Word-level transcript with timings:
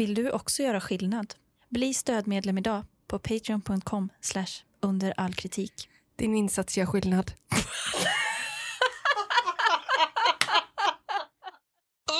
Vill 0.00 0.14
du 0.14 0.30
också 0.30 0.62
göra 0.62 0.80
skillnad? 0.80 1.34
Bli 1.68 1.94
stödmedlem 1.94 2.58
idag 2.58 2.84
på 3.06 3.18
patreon.com 3.18 4.08
under 4.82 5.14
all 5.16 5.34
kritik. 5.34 5.88
Din 6.16 6.34
insats 6.34 6.78
gör 6.78 6.86
skillnad. 6.86 7.32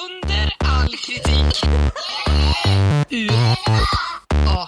Under 0.06 0.53
all 0.58 0.88
kritik. 0.88 1.64
U 3.11 3.29
A 3.66 4.67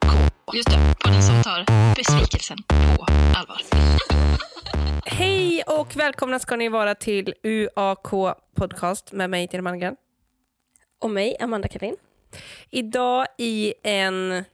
K. 0.00 0.18
Just 0.54 0.70
det, 0.70 0.94
podden 1.04 1.22
som 1.22 1.42
tar 1.42 1.94
besvikelsen 1.96 2.58
på 2.68 3.06
allvar. 3.36 3.62
Hej 5.06 5.62
och 5.62 5.96
välkomna 5.96 6.38
ska 6.38 6.56
ni 6.56 6.68
vara 6.68 6.94
till 6.94 7.34
UAK 7.42 8.36
Podcast 8.56 9.12
med 9.12 9.30
mig, 9.30 9.48
Tina 9.48 9.62
Malmgren. 9.62 9.96
Och 11.02 11.10
mig, 11.10 11.36
Amanda 11.40 11.68
Karin. 11.68 11.96
Idag 12.70 13.26
i 13.38 13.74
en, 13.82 14.44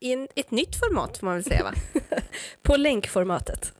i 0.00 0.12
en, 0.12 0.28
ett 0.36 0.50
nytt 0.50 0.76
format 0.76 1.18
får 1.18 1.26
man 1.26 1.34
väl 1.34 1.44
säga 1.44 1.64
va? 1.64 1.72
På 2.62 2.76
länkformatet. 2.76 3.74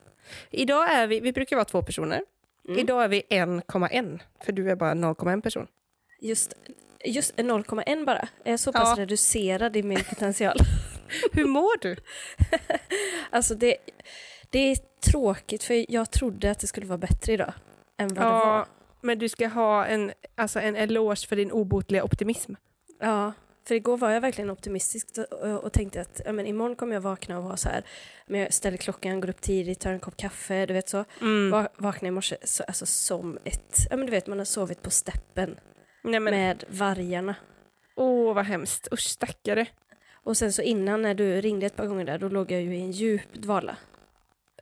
Idag 0.50 0.90
är 0.90 1.06
vi, 1.06 1.20
vi 1.20 1.32
brukar 1.32 1.56
vara 1.56 1.64
två 1.64 1.82
personer. 1.82 2.22
Idag 2.68 3.04
är 3.04 3.08
vi 3.08 3.22
1,1 3.30 4.20
för 4.44 4.52
du 4.52 4.70
är 4.70 4.76
bara 4.76 4.94
0,1 4.94 5.40
person. 5.42 5.66
Just, 6.20 6.54
just 7.04 7.36
0,1 7.36 8.06
bara. 8.06 8.28
Jag 8.44 8.52
är 8.52 8.56
så 8.56 8.72
pass 8.72 8.94
Ja. 8.96 9.02
reducerad 9.02 9.76
i 9.76 9.82
min 9.82 10.04
potential. 10.04 10.56
Hur 11.32 11.46
mår 11.46 11.80
du? 11.80 11.96
alltså 13.30 13.54
det, 13.54 13.76
det 14.50 14.58
är 14.58 14.76
tråkigt 15.10 15.64
för 15.64 15.92
jag 15.92 16.10
trodde 16.10 16.50
att 16.50 16.58
det 16.60 16.66
skulle 16.66 16.86
vara 16.86 16.98
bättre 16.98 17.32
idag. 17.32 17.52
Än 17.98 18.14
vad 18.14 18.26
det 18.26 18.30
var. 18.30 18.66
Men 19.00 19.18
du 19.18 19.28
ska 19.28 19.48
ha 19.48 19.86
en, 19.86 20.12
alltså 20.34 20.60
en 20.60 20.76
eloge 20.76 21.26
för 21.28 21.36
din 21.36 21.52
obotliga 21.52 22.04
optimism. 22.04 22.54
Ja, 23.00 23.32
för 23.68 23.74
igår 23.74 23.96
var 23.96 24.10
jag 24.10 24.20
verkligen 24.20 24.50
optimistisk 24.50 25.08
och, 25.62 25.72
tänkte 25.72 26.00
att 26.00 26.20
ja, 26.24 26.32
men 26.32 26.46
imorgon 26.46 26.76
kommer 26.76 26.94
jag 26.94 27.00
vakna 27.00 27.38
och 27.38 27.44
vara 27.44 27.56
så 27.56 27.68
här. 27.68 27.84
Men 28.26 28.40
jag 28.40 28.52
ställer 28.52 28.76
klockan, 28.76 29.20
går 29.20 29.28
upp 29.28 29.40
tidigt, 29.40 29.80
tar 29.80 29.92
en 29.92 30.00
kopp 30.00 30.16
kaffe, 30.16 30.66
du 30.66 30.74
vet 30.74 30.88
så. 30.88 31.04
Mm. 31.20 31.50
Va, 31.50 31.68
vaknar 31.76 32.08
i 32.08 32.10
morse 32.10 32.36
så, 32.44 32.62
alltså 32.62 32.86
som 32.86 33.38
ett, 33.44 33.76
ja 33.90 33.96
men 33.96 34.06
du 34.06 34.10
vet 34.10 34.26
man 34.26 34.38
har 34.38 34.44
sovit 34.44 34.82
på 34.82 34.90
steppen 34.90 35.56
Nej 36.02 36.20
men, 36.20 36.34
med 36.34 36.64
vargarna. 36.68 37.34
åh 37.96 38.34
vad 38.34 38.44
hemskt. 38.44 38.88
Usch 38.92 39.08
stackare. 39.08 39.66
Och 40.24 40.36
sen 40.36 40.52
så 40.52 40.62
innan 40.62 41.02
när 41.02 41.14
du 41.14 41.40
ringde 41.40 41.66
ett 41.66 41.76
par 41.76 41.86
gånger 41.86 42.04
där, 42.04 42.18
då 42.18 42.28
låg 42.28 42.50
jag 42.52 42.62
ju 42.62 42.76
i 42.76 42.80
en 42.80 42.90
djup 42.90 43.32
dvala. 43.34 43.76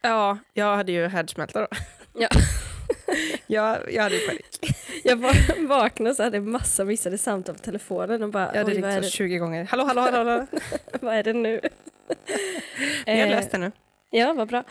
Ja, 0.03 0.39
jag 0.53 0.77
hade 0.77 0.93
ju 0.93 1.07
härdsmälta 1.07 1.61
då. 1.61 1.69
Ja. 2.15 2.29
jag, 3.47 3.93
jag 3.93 4.03
hade 4.03 4.19
panik. 4.19 4.77
Jag 5.05 5.17
vaknade 5.69 6.11
och 6.11 6.25
hade 6.25 6.37
jag 6.37 6.47
massa 6.47 6.85
missade 6.85 7.19
samtal 7.19 7.55
på 7.55 7.61
telefonen 7.61 8.23
och 8.23 8.31
bara, 8.31 8.51
Jag 8.55 8.59
hade 8.65 8.75
ringt 8.75 8.95
så 8.95 9.01
det, 9.01 9.11
20 9.11 9.39
gånger. 9.39 9.65
Hallå, 9.65 9.85
hallå, 9.85 10.01
hallå. 10.01 10.19
hallå. 10.19 10.47
vad 11.01 11.15
är 11.15 11.23
det 11.23 11.33
nu? 11.33 11.61
Jag 13.07 13.15
har 13.17 13.23
Eh, 13.23 13.31
löst 13.31 13.51
det 13.51 13.59
nu. 13.59 13.73
Ja, 14.11 14.33
vad 14.33 14.49
bra. 14.49 14.65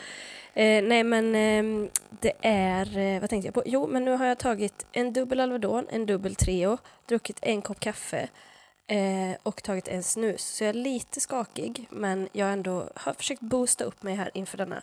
Eh, 0.54 0.82
nej 0.84 1.04
men 1.04 1.34
ehm, 1.34 1.88
det 2.20 2.32
är, 2.42 2.98
eh, 2.98 3.20
vad 3.20 3.30
tänkte 3.30 3.46
jag 3.46 3.54
på? 3.54 3.62
Jo, 3.66 3.86
men 3.86 4.04
nu 4.04 4.10
har 4.10 4.26
jag 4.26 4.38
tagit 4.38 4.86
en 4.92 5.12
dubbel 5.12 5.40
Alvedon, 5.40 5.86
en 5.90 6.06
dubbel 6.06 6.34
Treo, 6.34 6.78
druckit 7.08 7.38
en 7.42 7.62
kopp 7.62 7.80
kaffe 7.80 8.28
eh, 8.88 9.38
och 9.42 9.62
tagit 9.62 9.88
en 9.88 10.02
snus. 10.02 10.42
Så 10.44 10.64
jag 10.64 10.68
är 10.68 10.72
lite 10.74 11.20
skakig, 11.20 11.86
men 11.90 12.28
jag 12.32 12.52
ändå 12.52 12.90
har 12.94 13.12
försökt 13.12 13.40
boosta 13.40 13.84
upp 13.84 14.02
mig 14.02 14.14
här 14.14 14.30
inför 14.34 14.58
denna. 14.58 14.82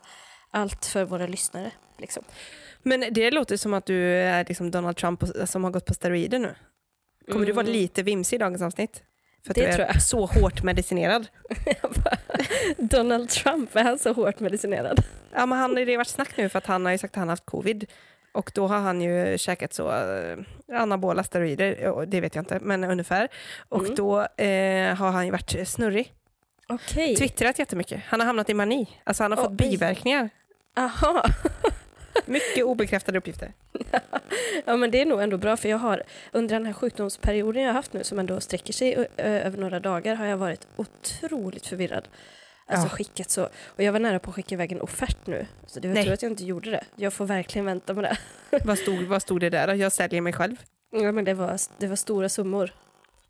Allt 0.56 0.86
för 0.86 1.06
våra 1.06 1.28
lyssnare. 1.28 1.72
Liksom. 1.98 2.24
Men 2.84 3.06
det 3.12 3.32
låter 3.32 3.58
som 3.58 3.74
att 3.74 3.86
du 3.86 4.12
är 4.14 4.46
liksom 4.48 4.72
Donald 4.72 4.98
Trump 4.98 5.24
som 5.46 5.64
har 5.64 5.72
gått 5.72 5.86
på 5.86 5.94
steroider 5.94 6.40
nu. 6.40 6.56
Kommer 7.32 7.46
du 7.46 7.52
vara 7.52 7.66
Mm. 7.66 7.74
lite 7.80 8.04
vimsig 8.04 8.36
i 8.36 8.40
dagens 8.40 8.62
avsnitt? 8.62 9.04
För 9.46 9.52
att 9.52 9.56
Det 9.56 9.62
du 9.62 9.68
är 9.68 9.74
tror 9.76 9.88
jag. 9.88 10.02
så 10.02 10.26
hårt 10.26 10.64
medicinerad. 10.64 11.28
Donald 12.78 13.30
Trump, 13.30 13.76
är 13.76 13.84
han 13.84 14.00
så 14.00 14.14
hårt 14.14 14.40
medicinerad? 14.40 15.04
Ja, 15.34 15.46
men 15.46 15.58
han, 15.58 15.76
det 15.76 15.86
har 15.92 15.98
varit 15.98 16.08
snack 16.08 16.38
nu 16.38 16.50
för 16.50 16.58
att 16.58 16.66
han 16.66 16.86
har 16.86 16.92
ju 16.92 16.98
sagt 16.98 17.14
att 17.14 17.20
han 17.20 17.28
har 17.28 17.32
haft 17.32 17.46
covid. 17.46 17.86
Och 18.34 18.52
då 18.54 18.68
har 18.68 18.78
han 18.80 19.02
ju 19.02 19.38
käkat 19.38 19.74
så 19.74 19.92
eh, 19.92 20.38
anabola 20.82 21.24
steroider, 21.24 22.06
det 22.06 22.22
vet 22.22 22.36
jag 22.36 22.42
inte, 22.42 22.60
men 22.62 22.84
ungefär. 22.84 23.28
Och 23.70 23.80
Mm. 23.84 23.96
då 23.96 24.20
eh, 24.22 24.96
har 24.96 25.12
han 25.12 25.26
ju 25.26 25.32
varit 25.32 25.68
snurrig. 25.68 26.14
Okej. 26.68 27.16
Twittrat 27.16 27.60
jättemycket. 27.60 28.02
Han 28.08 28.20
har 28.20 28.28
hamnat 28.28 28.50
i 28.50 28.54
mani. 28.54 28.88
Alltså 29.04 29.24
han 29.24 29.32
har 29.32 29.38
fått 29.44 29.52
Oj. 29.62 29.70
biverkningar. 29.70 30.30
Aha. 30.76 31.26
Mycket 32.26 32.64
obekräftade 32.66 33.18
uppgifter. 33.18 33.54
Ja 34.66 34.78
men 34.78 34.92
det 34.92 35.02
är 35.02 35.06
nog 35.06 35.22
ändå 35.22 35.38
bra 35.38 35.58
för 35.58 35.70
jag 35.70 35.78
har 35.78 36.04
under 36.32 36.56
den 36.56 36.66
här 36.66 36.74
sjukdomsperioden 36.74 37.62
jag 37.64 37.70
har 37.70 37.74
haft 37.74 37.94
nu 37.94 38.04
som 38.04 38.20
ändå 38.20 38.40
sträcker 38.42 38.74
sig 38.74 39.08
över 39.18 39.58
några 39.58 39.80
dagar 39.80 40.16
har 40.16 40.26
jag 40.26 40.38
varit 40.38 40.68
otroligt 40.76 41.68
förvirrad. 41.68 42.08
Alltså 42.68 42.86
Ja. 42.88 42.90
skickat 42.90 43.30
så, 43.30 43.44
och 43.66 43.84
jag 43.84 43.92
var 43.92 44.00
nära 44.00 44.20
på 44.20 44.30
att 44.30 44.36
skicka 44.36 44.56
iväg 44.56 44.72
en 44.72 44.82
offert 44.82 45.18
nu. 45.28 45.46
Så 45.68 45.80
det 45.80 45.88
var 45.88 46.04
tur 46.04 46.12
att 46.14 46.22
jag 46.22 46.32
inte 46.32 46.44
gjorde 46.46 46.72
det. 46.72 46.84
Jag 46.96 47.14
får 47.14 47.26
verkligen 47.26 47.66
vänta 47.66 47.94
med 47.94 48.04
det. 48.04 48.18
vad, 48.66 48.78
stod, 48.80 49.04
vad 49.04 49.22
stod 49.22 49.40
det 49.40 49.50
där 49.50 49.68
då? 49.68 49.74
Jag 49.76 49.92
säljer 49.92 50.22
mig 50.22 50.34
själv. 50.34 50.56
Ja 50.92 51.12
men 51.12 51.26
det 51.26 51.34
var, 51.34 51.60
det 51.78 51.88
var 51.88 51.96
stora 51.96 52.30
summor. 52.30 52.74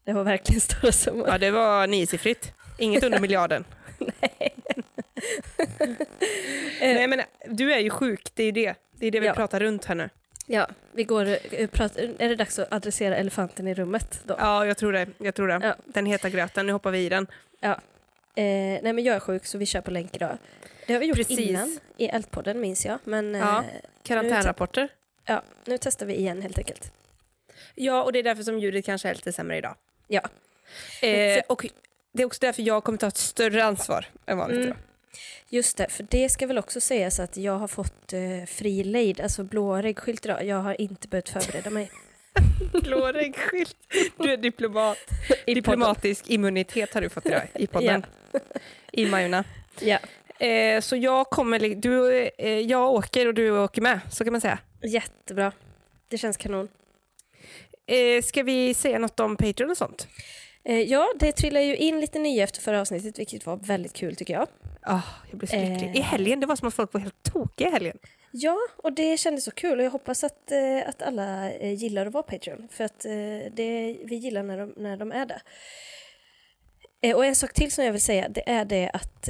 Det 0.05 0.13
var 0.13 0.23
verkligen 0.23 0.61
stora 0.61 0.91
summor. 0.91 1.27
Ja, 1.27 1.37
det 1.37 1.51
var 1.51 1.87
niosiffrigt. 1.87 2.53
Inget 2.77 3.03
under 3.03 3.19
miljarden. 3.19 3.65
Nej, 4.21 4.55
men 7.07 7.21
du 7.45 7.73
är 7.73 7.79
ju 7.79 7.89
sjuk, 7.89 8.31
det 8.33 8.43
är 8.43 8.51
det. 8.51 8.73
Det 8.91 9.07
är 9.07 9.11
det 9.11 9.19
vi 9.19 9.27
Ja. 9.27 9.33
pratar 9.33 9.59
runt 9.59 9.85
här 9.85 9.95
nu. 9.95 10.09
Ja, 10.47 10.67
vi 10.91 11.03
går, 11.03 11.25
eh, 11.27 11.37
är 11.51 12.29
det 12.29 12.35
dags 12.35 12.59
att 12.59 12.73
adressera 12.73 13.15
elefanten 13.17 13.67
i 13.67 13.73
rummet 13.73 14.21
då? 14.25 14.35
Ja, 14.39 14.65
jag 14.65 14.77
tror 14.77 14.93
det. 14.93 15.07
Jag 15.17 15.35
tror 15.35 15.47
det. 15.47 15.59
Ja. 15.63 15.75
Den 15.85 16.05
heta 16.05 16.29
gröten, 16.29 16.65
nu 16.67 16.71
hoppar 16.73 16.91
vi 16.91 17.05
i 17.05 17.09
den. 17.09 17.27
Eh, 17.61 17.73
nej 18.83 18.93
men 18.93 19.03
jag 19.03 19.15
är 19.15 19.19
sjuk 19.19 19.45
så 19.45 19.57
vi 19.57 19.65
kör 19.65 19.81
på 19.81 19.91
länk 19.91 20.15
idag. 20.15 20.37
Det 20.87 20.93
har 20.93 20.99
vi 20.99 21.05
gjort 21.05 21.17
Precis. 21.17 21.39
innan 21.39 21.79
i 21.97 22.05
Eldpodden 22.07 22.59
minns 22.61 22.85
jag. 22.85 22.99
Men 23.03 23.33
Ja. 23.33 23.57
eh, 23.59 23.63
Karantänrapporter. 24.03 24.87
ja, 25.25 25.43
nu 25.65 25.77
testar 25.77 26.05
vi 26.05 26.15
igen 26.15 26.41
helt 26.41 26.57
enkelt. 26.57 26.91
Ja, 27.75 28.03
och 28.03 28.13
det 28.13 28.19
är 28.19 28.23
därför 28.23 28.43
som 28.43 28.59
ljudet 28.59 28.85
kanske 28.85 29.09
är 29.09 29.13
lite 29.15 29.33
sämre 29.33 29.57
idag. 29.57 29.75
Ja. 30.07 30.21
Eh, 31.01 31.41
och 31.47 31.65
det 32.11 32.21
är 32.21 32.25
också 32.25 32.39
därför 32.41 32.61
jag 32.61 32.83
kommer 32.83 32.97
ta 32.97 33.07
ett 33.07 33.17
större 33.17 33.63
ansvar 33.63 34.05
än 34.25 34.37
vanligt 34.37 34.55
Mm. 34.57 34.67
idag. 34.67 34.77
Just 35.49 35.77
det, 35.77 35.87
för 35.89 36.05
det 36.09 36.29
ska 36.29 36.47
väl 36.47 36.57
också 36.57 36.81
sägas 36.81 37.19
att 37.19 37.37
jag 37.37 37.57
har 37.57 37.67
fått 37.67 38.13
eh, 38.13 38.45
fri 38.47 38.83
lejd, 38.83 39.21
alltså 39.21 39.43
blåreggskylt 39.43 40.25
idag. 40.25 40.45
Jag 40.45 40.61
har 40.61 40.81
inte 40.81 41.07
behövt 41.07 41.29
förbereda 41.29 41.69
mig. 41.69 41.91
Blåreggskylt. 42.83 43.77
Du 44.17 44.33
är 44.33 44.37
diplomat. 44.37 44.97
I 45.45 45.53
Diplomatisk 45.53 46.29
immunitet 46.29 46.93
har 46.93 47.01
du 47.01 47.09
fått 47.09 47.25
idag 47.25 47.47
i 47.53 47.67
podden. 47.67 48.05
I 48.91 49.05
Majorna. 49.05 49.43
Ja, 49.79 49.99
Eh, 50.39 50.81
så 50.81 50.95
jag 50.95 51.29
kommer, 51.29 51.59
du, 51.75 52.29
eh, 52.37 52.59
jag 52.59 52.91
åker 52.93 53.27
och 53.27 53.33
du 53.33 53.51
åker 53.51 53.81
med, 53.81 53.99
så 54.11 54.23
kan 54.23 54.33
man 54.33 54.41
säga. 54.41 54.59
jättebra. 54.83 55.51
Det 56.09 56.17
känns 56.17 56.37
kanon. 56.37 56.67
Eh, 57.87 58.23
ska 58.23 58.43
vi 58.43 58.73
säga 58.73 58.99
något 58.99 59.19
om 59.19 59.35
Patreon 59.37 59.69
och 59.71 59.77
sånt? 59.77 60.07
Eh, 60.65 60.81
ja, 60.81 61.13
det 61.19 61.31
trillar 61.31 61.61
ju 61.61 61.75
in 61.75 61.99
lite 61.99 62.19
nya 62.19 62.43
efter 62.43 62.61
förra 62.61 62.81
avsnittet, 62.81 63.19
vilket 63.19 63.45
var 63.45 63.57
väldigt 63.57 63.93
kul 63.93 64.15
tycker 64.15 64.33
jag. 64.33 64.47
Ah, 64.81 65.01
jag 65.29 65.39
blir 65.39 65.49
så 65.49 65.55
lycklig. 65.55 65.89
Eh. 65.89 65.97
I 65.97 66.01
helgen, 66.01 66.39
det 66.39 66.45
var 66.45 66.55
som 66.55 66.67
att 66.67 66.73
folk 66.73 66.93
var 66.93 67.01
helt 67.01 67.23
tokiga 67.23 67.67
i 67.67 67.71
helgen. 67.71 67.97
Ja, 68.31 68.57
och 68.77 68.93
det 68.93 69.17
kändes 69.17 69.43
så 69.43 69.51
kul 69.51 69.79
och 69.79 69.85
jag 69.85 69.91
hoppas 69.91 70.23
att, 70.23 70.51
eh, 70.51 70.89
att 70.89 71.01
alla 71.01 71.51
eh, 71.51 71.73
gillar 71.73 72.05
att 72.05 72.13
vara 72.13 72.23
Patreon. 72.23 72.67
För 72.71 72.83
att 72.83 72.99
det, 73.51 73.97
vi 74.03 74.15
gillar 74.15 74.43
när 74.43 74.57
de, 74.57 74.73
när 74.77 74.97
de 74.97 75.11
är 75.11 75.25
det. 75.25 75.41
Och 77.13 77.25
en 77.25 77.35
sak 77.35 77.53
till 77.53 77.71
som 77.71 77.85
jag 77.85 77.91
vill 77.91 78.01
säga, 78.01 78.29
det 78.29 78.49
är 78.49 78.65
det 78.65 78.89
att 78.93 79.29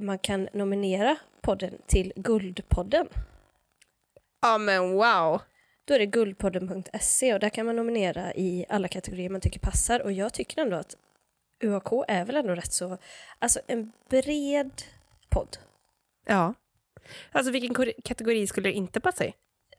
man 0.00 0.18
kan 0.18 0.48
nominera 0.52 1.16
podden 1.40 1.74
till 1.86 2.12
Guldpodden. 2.16 3.08
Ja 4.42 4.58
men 4.58 4.92
wow. 4.92 5.40
Då 5.88 5.94
är 5.94 5.98
det 5.98 6.06
guldpodden.se 6.06 7.34
och 7.34 7.40
där 7.40 7.48
kan 7.48 7.66
man 7.66 7.76
nominera 7.76 8.34
i 8.34 8.64
alla 8.68 8.88
kategorier 8.88 9.28
man 9.30 9.40
tycker 9.40 9.60
passar. 9.60 10.00
Och 10.00 10.12
jag 10.12 10.32
tycker 10.34 10.62
ändå 10.62 10.76
att 10.76 10.96
UAK 11.64 12.04
är 12.08 12.24
väl 12.24 12.36
ändå 12.36 12.54
rätt 12.54 12.72
så, 12.72 12.98
alltså 13.38 13.60
en 13.66 13.92
bred 14.10 14.70
podd. 15.28 15.56
Ja. 16.26 16.54
Alltså 17.32 17.52
vilken 17.52 17.92
kategori 18.04 18.46
skulle 18.46 18.68
det 18.68 18.72
inte 18.72 19.00
passa 19.00 19.24
i? 19.24 19.28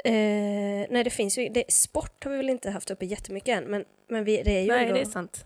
Eh, 0.06 0.88
nej, 0.89 1.04
det 1.04 1.10
finns 1.10 1.38
ju, 1.38 1.50
det, 1.50 1.72
sport 1.72 2.24
har 2.24 2.31
vi 2.31 2.38
väl 2.38 2.50
inte 2.50 2.69
haft 2.69 2.92
uppe 2.92 3.06
jättemycket 3.06 3.57
än, 3.57 3.63
men, 3.63 3.86
men 4.07 4.24
vi, 4.24 4.44
det 4.44 4.51
är 4.57 4.62
ju 4.62 4.68
Nej, 4.68 4.81
ändå, 4.83 4.95
det 4.95 5.01
är 5.01 5.06
sant. 5.06 5.45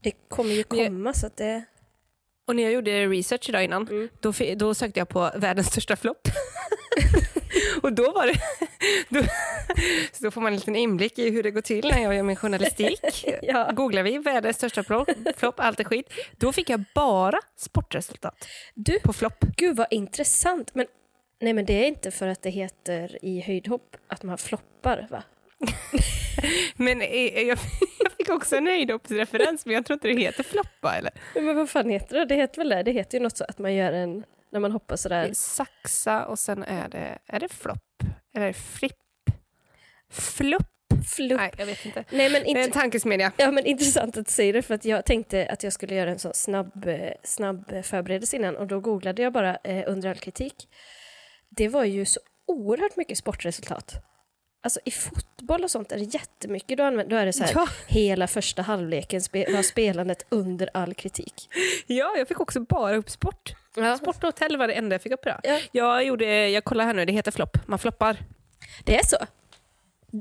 det 0.00 0.10
kommer 0.28 0.50
ju 0.54 0.64
Men 0.70 0.78
jag- 0.78 0.88
komma 0.88 1.12
så 1.12 1.26
att 1.26 1.36
det... 1.36 1.64
Och 2.50 2.56
när 2.56 2.62
jag 2.62 2.72
gjorde 2.72 3.06
research 3.06 3.48
idag 3.48 3.64
innan, 3.64 3.88
Mm. 3.88 4.08
då, 4.20 4.32
då 4.56 4.74
sökte 4.74 5.00
jag 5.00 5.08
på 5.08 5.30
världens 5.36 5.66
största 5.66 5.96
flopp. 5.96 6.28
och 7.82 7.92
då 7.92 8.12
var 8.12 8.26
det... 8.26 8.34
Då, 9.08 9.22
så 10.12 10.24
då 10.24 10.30
får 10.30 10.40
man 10.40 10.52
en 10.52 10.58
liten 10.58 10.76
inblick 10.76 11.18
i 11.18 11.30
hur 11.30 11.42
det 11.42 11.50
går 11.50 11.60
till 11.60 11.88
när 11.92 12.02
jag 12.02 12.14
gör 12.14 12.22
min 12.22 12.36
journalistik. 12.36 13.00
Ja. 13.42 13.70
Googlar 13.72 14.02
vi 14.02 14.18
världens 14.18 14.56
största 14.56 14.82
flopp, 14.84 15.08
flopp, 15.36 15.60
allt 15.60 15.80
är 15.80 15.84
skit. 15.84 16.12
Då 16.36 16.52
fick 16.52 16.70
jag 16.70 16.84
bara 16.94 17.38
sportresultat 17.56 18.48
Du, 18.74 19.00
på 19.00 19.12
flopp. 19.12 19.44
gud 19.56 19.76
vad 19.76 19.86
intressant, 19.90 20.74
men 20.74 20.86
nej 21.40 21.52
men 21.52 21.64
det 21.64 21.72
är 21.72 21.86
inte 21.86 22.10
för 22.10 22.28
att 22.28 22.42
det 22.42 22.50
heter 22.50 23.24
i 23.24 23.40
höjdhopp 23.40 23.96
att 24.08 24.22
man 24.22 24.38
floppar 24.38 25.06
va? 25.10 25.22
Men 26.76 27.02
eh, 27.02 27.42
jag, 27.48 27.58
jag 27.98 28.09
fick 28.30 28.36
också 28.36 28.56
en 28.56 28.66
höjdhoppsreferens, 28.66 29.66
men 29.66 29.74
jag 29.74 29.86
tror 29.86 29.94
inte 29.94 30.08
det 30.08 30.20
heter 30.20 30.42
floppa 30.42 30.96
eller? 30.96 31.12
Men 31.34 31.56
vad 31.56 31.70
fan 31.70 31.90
heter 31.90 32.16
det? 32.18 32.24
Det 32.24 32.34
heter 32.34 32.58
väl 32.58 32.68
det? 32.68 32.82
Det 32.82 32.90
heter 32.92 33.18
ju 33.18 33.22
något 33.24 33.36
så 33.36 33.44
att 33.48 33.58
man 33.58 33.74
gör 33.74 33.92
en, 33.92 34.24
när 34.52 34.60
man 34.60 34.72
hoppar 34.72 34.96
sådär. 34.96 35.24
är 35.28 35.34
saxa 35.34 36.26
och 36.26 36.38
sen 36.38 36.62
är 36.62 36.88
det, 36.88 37.18
är 37.26 37.40
det 37.40 37.48
flopp? 37.48 38.02
Eller 38.34 38.44
är 38.46 38.48
det 38.52 38.58
flipp? 38.58 38.96
Flopp? 40.10 40.66
Flupp. 41.16 41.40
Nej, 41.40 41.52
jag 41.58 41.66
vet 41.66 41.86
inte. 41.86 42.04
Nej 42.10 42.30
men 42.30 42.42
Det 42.42 42.50
är 42.50 42.64
en 42.64 42.70
tankesmedja. 42.70 43.32
ja, 43.36 43.50
men 43.50 43.66
intressant 43.66 44.16
att 44.16 44.26
du 44.26 44.32
säger 44.32 44.52
det 44.52 44.62
för 44.62 44.74
att 44.74 44.84
jag 44.84 45.04
tänkte 45.04 45.46
att 45.52 45.62
jag 45.62 45.72
skulle 45.72 45.94
göra 45.94 46.10
en 46.10 46.18
sån 46.18 46.34
snabb, 46.34 46.88
snabb 47.22 47.84
förberedelse 47.84 48.36
innan 48.36 48.56
och 48.56 48.66
då 48.66 48.80
googlade 48.80 49.22
jag 49.22 49.32
bara 49.32 49.56
eh, 49.56 49.84
under 49.86 50.08
all 50.10 50.16
kritik. 50.16 50.68
Det 51.48 51.68
var 51.68 51.84
ju 51.84 52.04
så 52.04 52.20
oerhört 52.46 52.96
mycket 52.96 53.18
sportresultat. 53.18 53.94
Alltså 54.62 54.80
i 54.84 54.90
fotboll 54.90 55.64
och 55.64 55.70
sånt 55.70 55.92
är 55.92 55.96
det 55.98 56.14
jättemycket. 56.14 56.78
Då, 56.78 56.84
använder, 56.84 57.10
då 57.16 57.20
är 57.22 57.26
det 57.26 57.32
så 57.32 57.44
här, 57.44 57.52
Ja. 57.54 57.68
hela 57.86 58.26
första 58.26 58.62
halvleken 58.62 59.20
spe, 59.20 59.52
var 59.52 59.62
spelandet 59.62 60.26
under 60.28 60.68
all 60.74 60.94
kritik. 60.94 61.48
ja, 61.86 62.14
jag 62.16 62.28
fick 62.28 62.40
också 62.40 62.60
bara 62.60 62.96
upp 62.96 63.10
sport. 63.10 63.52
Ja. 63.74 63.96
Sport 63.96 64.16
och 64.16 64.22
hotell 64.22 64.56
var 64.56 64.68
det 64.68 64.72
enda 64.74 64.94
jag 64.94 65.02
fick 65.02 65.12
upp 65.12 65.26
idag. 65.26 65.40
Ja. 65.42 65.58
Jag, 65.72 66.04
gjorde, 66.04 66.48
jag 66.48 66.64
kollar 66.64 66.84
här 66.84 66.94
nu, 66.94 67.04
det 67.04 67.12
heter 67.12 67.30
flopp. 67.30 67.56
Man 67.68 67.78
floppar. 67.78 68.16
Det 68.84 68.96
är 68.96 69.04
så? 69.06 69.16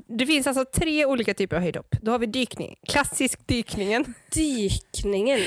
Det 0.08 0.26
finns 0.26 0.48
alltså 0.48 0.66
tre 0.66 1.06
olika 1.06 1.34
typer 1.34 1.56
av 1.56 1.62
höjdhopp. 1.62 1.96
Då 2.02 2.12
har 2.12 2.20
vi 2.20 2.26
dykning. 2.26 2.76
Klassisk 2.88 3.48
dykningen. 3.48 4.14
Dykningen. 4.36 5.40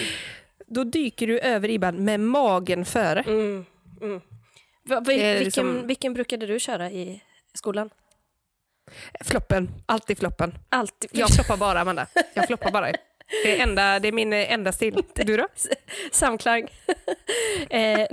Då 0.67 0.85
dyker 0.85 1.27
du 1.27 1.39
över 1.39 1.69
ribban 1.69 2.05
med 2.05 2.21
magen 2.21 2.85
före. 2.85 3.21
Mm. 3.23 3.65
Mm. 4.01 4.21
Va, 4.85 4.95
va, 4.95 5.01
vilken, 5.01 5.39
liksom- 5.39 5.87
vilken 5.87 6.15
brukade 6.15 6.47
du 6.47 6.59
köra 6.61 6.91
i 6.91 7.23
skolan? 7.55 7.91
Floppen. 9.21 9.71
Alltid 9.87 10.19
floppen. 10.19 10.55
Alltid. 10.69 11.11
Jag 11.13 11.31
floppar 11.31 11.57
bara, 11.57 11.81
Amanda. 11.81 12.07
Jag 12.35 12.47
floppar 12.47 12.71
bara. 12.71 12.93
Det 13.45 13.59
är, 13.59 13.63
enda, 13.63 13.99
det 13.99 14.09
är 14.09 14.13
min 14.13 14.33
enda 14.33 14.73
stil. 14.73 15.03
Du 15.15 15.37
då? 15.37 15.47
Samklang. 16.11 16.63
eh, 17.71 18.07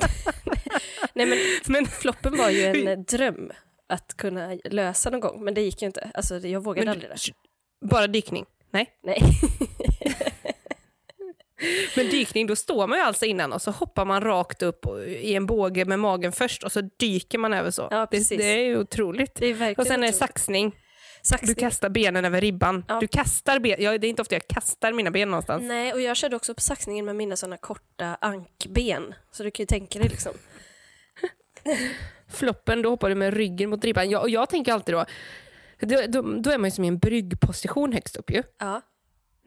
nej 1.13 1.25
men 1.25 1.37
Men, 1.65 1.85
floppen 1.85 2.37
var 2.37 2.49
ju 2.49 2.65
en 2.65 3.03
dröm 3.07 3.51
att 3.89 4.17
kunna 4.17 4.57
lösa 4.63 5.09
någon 5.09 5.19
gång, 5.19 5.43
men 5.43 5.53
det 5.53 5.61
gick 5.61 5.81
ju 5.81 5.85
inte. 5.85 6.11
Alltså, 6.13 6.37
jag 6.37 6.63
vågade 6.63 6.85
men, 6.85 6.93
aldrig 6.93 7.11
det. 7.11 7.87
bara 7.87 8.07
dykning? 8.07 8.45
Nej. 8.71 8.89
Nej. 9.03 9.21
Men 11.95 12.09
dykning, 12.09 12.47
då 12.47 12.55
står 12.55 12.87
man 12.87 12.97
ju 12.97 13.03
alltså 13.03 13.25
innan 13.25 13.53
och 13.53 13.61
så 13.61 13.71
hoppar 13.71 14.05
man 14.05 14.21
rakt 14.21 14.61
upp 14.61 14.85
i 15.07 15.35
en 15.35 15.45
båge 15.45 15.85
med 15.85 15.99
magen 15.99 16.31
först 16.31 16.63
och 16.63 16.71
så 16.71 16.81
dyker 16.81 17.37
man 17.37 17.53
över 17.53 17.71
så. 17.71 17.87
Ja, 17.91 18.07
det, 18.11 18.29
det 18.29 18.43
är 18.43 18.63
ju 18.63 18.77
otroligt. 18.77 19.35
Det 19.35 19.45
är 19.45 19.79
Och 19.79 19.87
sen 19.87 20.03
är 20.03 20.07
det 20.07 20.13
saxning. 20.13 20.75
Saxning. 21.21 21.55
Du 21.55 21.59
kastar 21.59 21.89
benen 21.89 22.25
över 22.25 22.41
ribban. 22.41 22.85
Ja. 22.87 22.99
Du 22.99 23.07
kastar 23.07 23.59
ben. 23.59 23.75
Ja, 23.79 23.97
det 23.97 24.07
är 24.07 24.09
inte 24.09 24.21
ofta 24.21 24.35
jag 24.35 24.47
kastar 24.47 24.93
mina 24.93 25.11
ben 25.11 25.29
någonstans. 25.31 25.63
Nej, 25.63 25.93
och 25.93 26.01
jag 26.01 26.17
körde 26.17 26.35
också 26.35 26.53
på 26.53 26.61
saxningen 26.61 27.05
med 27.05 27.15
mina 27.15 27.35
sådana 27.35 27.57
korta 27.57 28.17
ankben. 28.21 29.13
Så 29.31 29.43
du 29.43 29.51
kan 29.51 29.63
ju 29.63 29.67
tänka 29.67 29.99
dig 29.99 30.09
liksom. 30.09 30.33
Floppen, 32.27 32.81
då 32.81 32.89
hoppar 32.89 33.09
du 33.09 33.15
med 33.15 33.33
ryggen 33.33 33.69
mot 33.69 33.85
ribban. 33.85 34.09
Jag, 34.09 34.21
och 34.21 34.29
jag 34.29 34.49
tänker 34.49 34.73
alltid 34.73 34.95
då, 34.95 35.05
då, 35.79 36.01
då, 36.07 36.21
då 36.21 36.51
är 36.51 36.57
man 36.57 36.67
ju 36.67 36.71
som 36.71 36.83
i 36.83 36.87
en 36.87 36.99
bryggposition 36.99 37.93
högst 37.93 38.15
upp 38.15 38.31
ju. 38.31 38.43
Ja. 38.59 38.81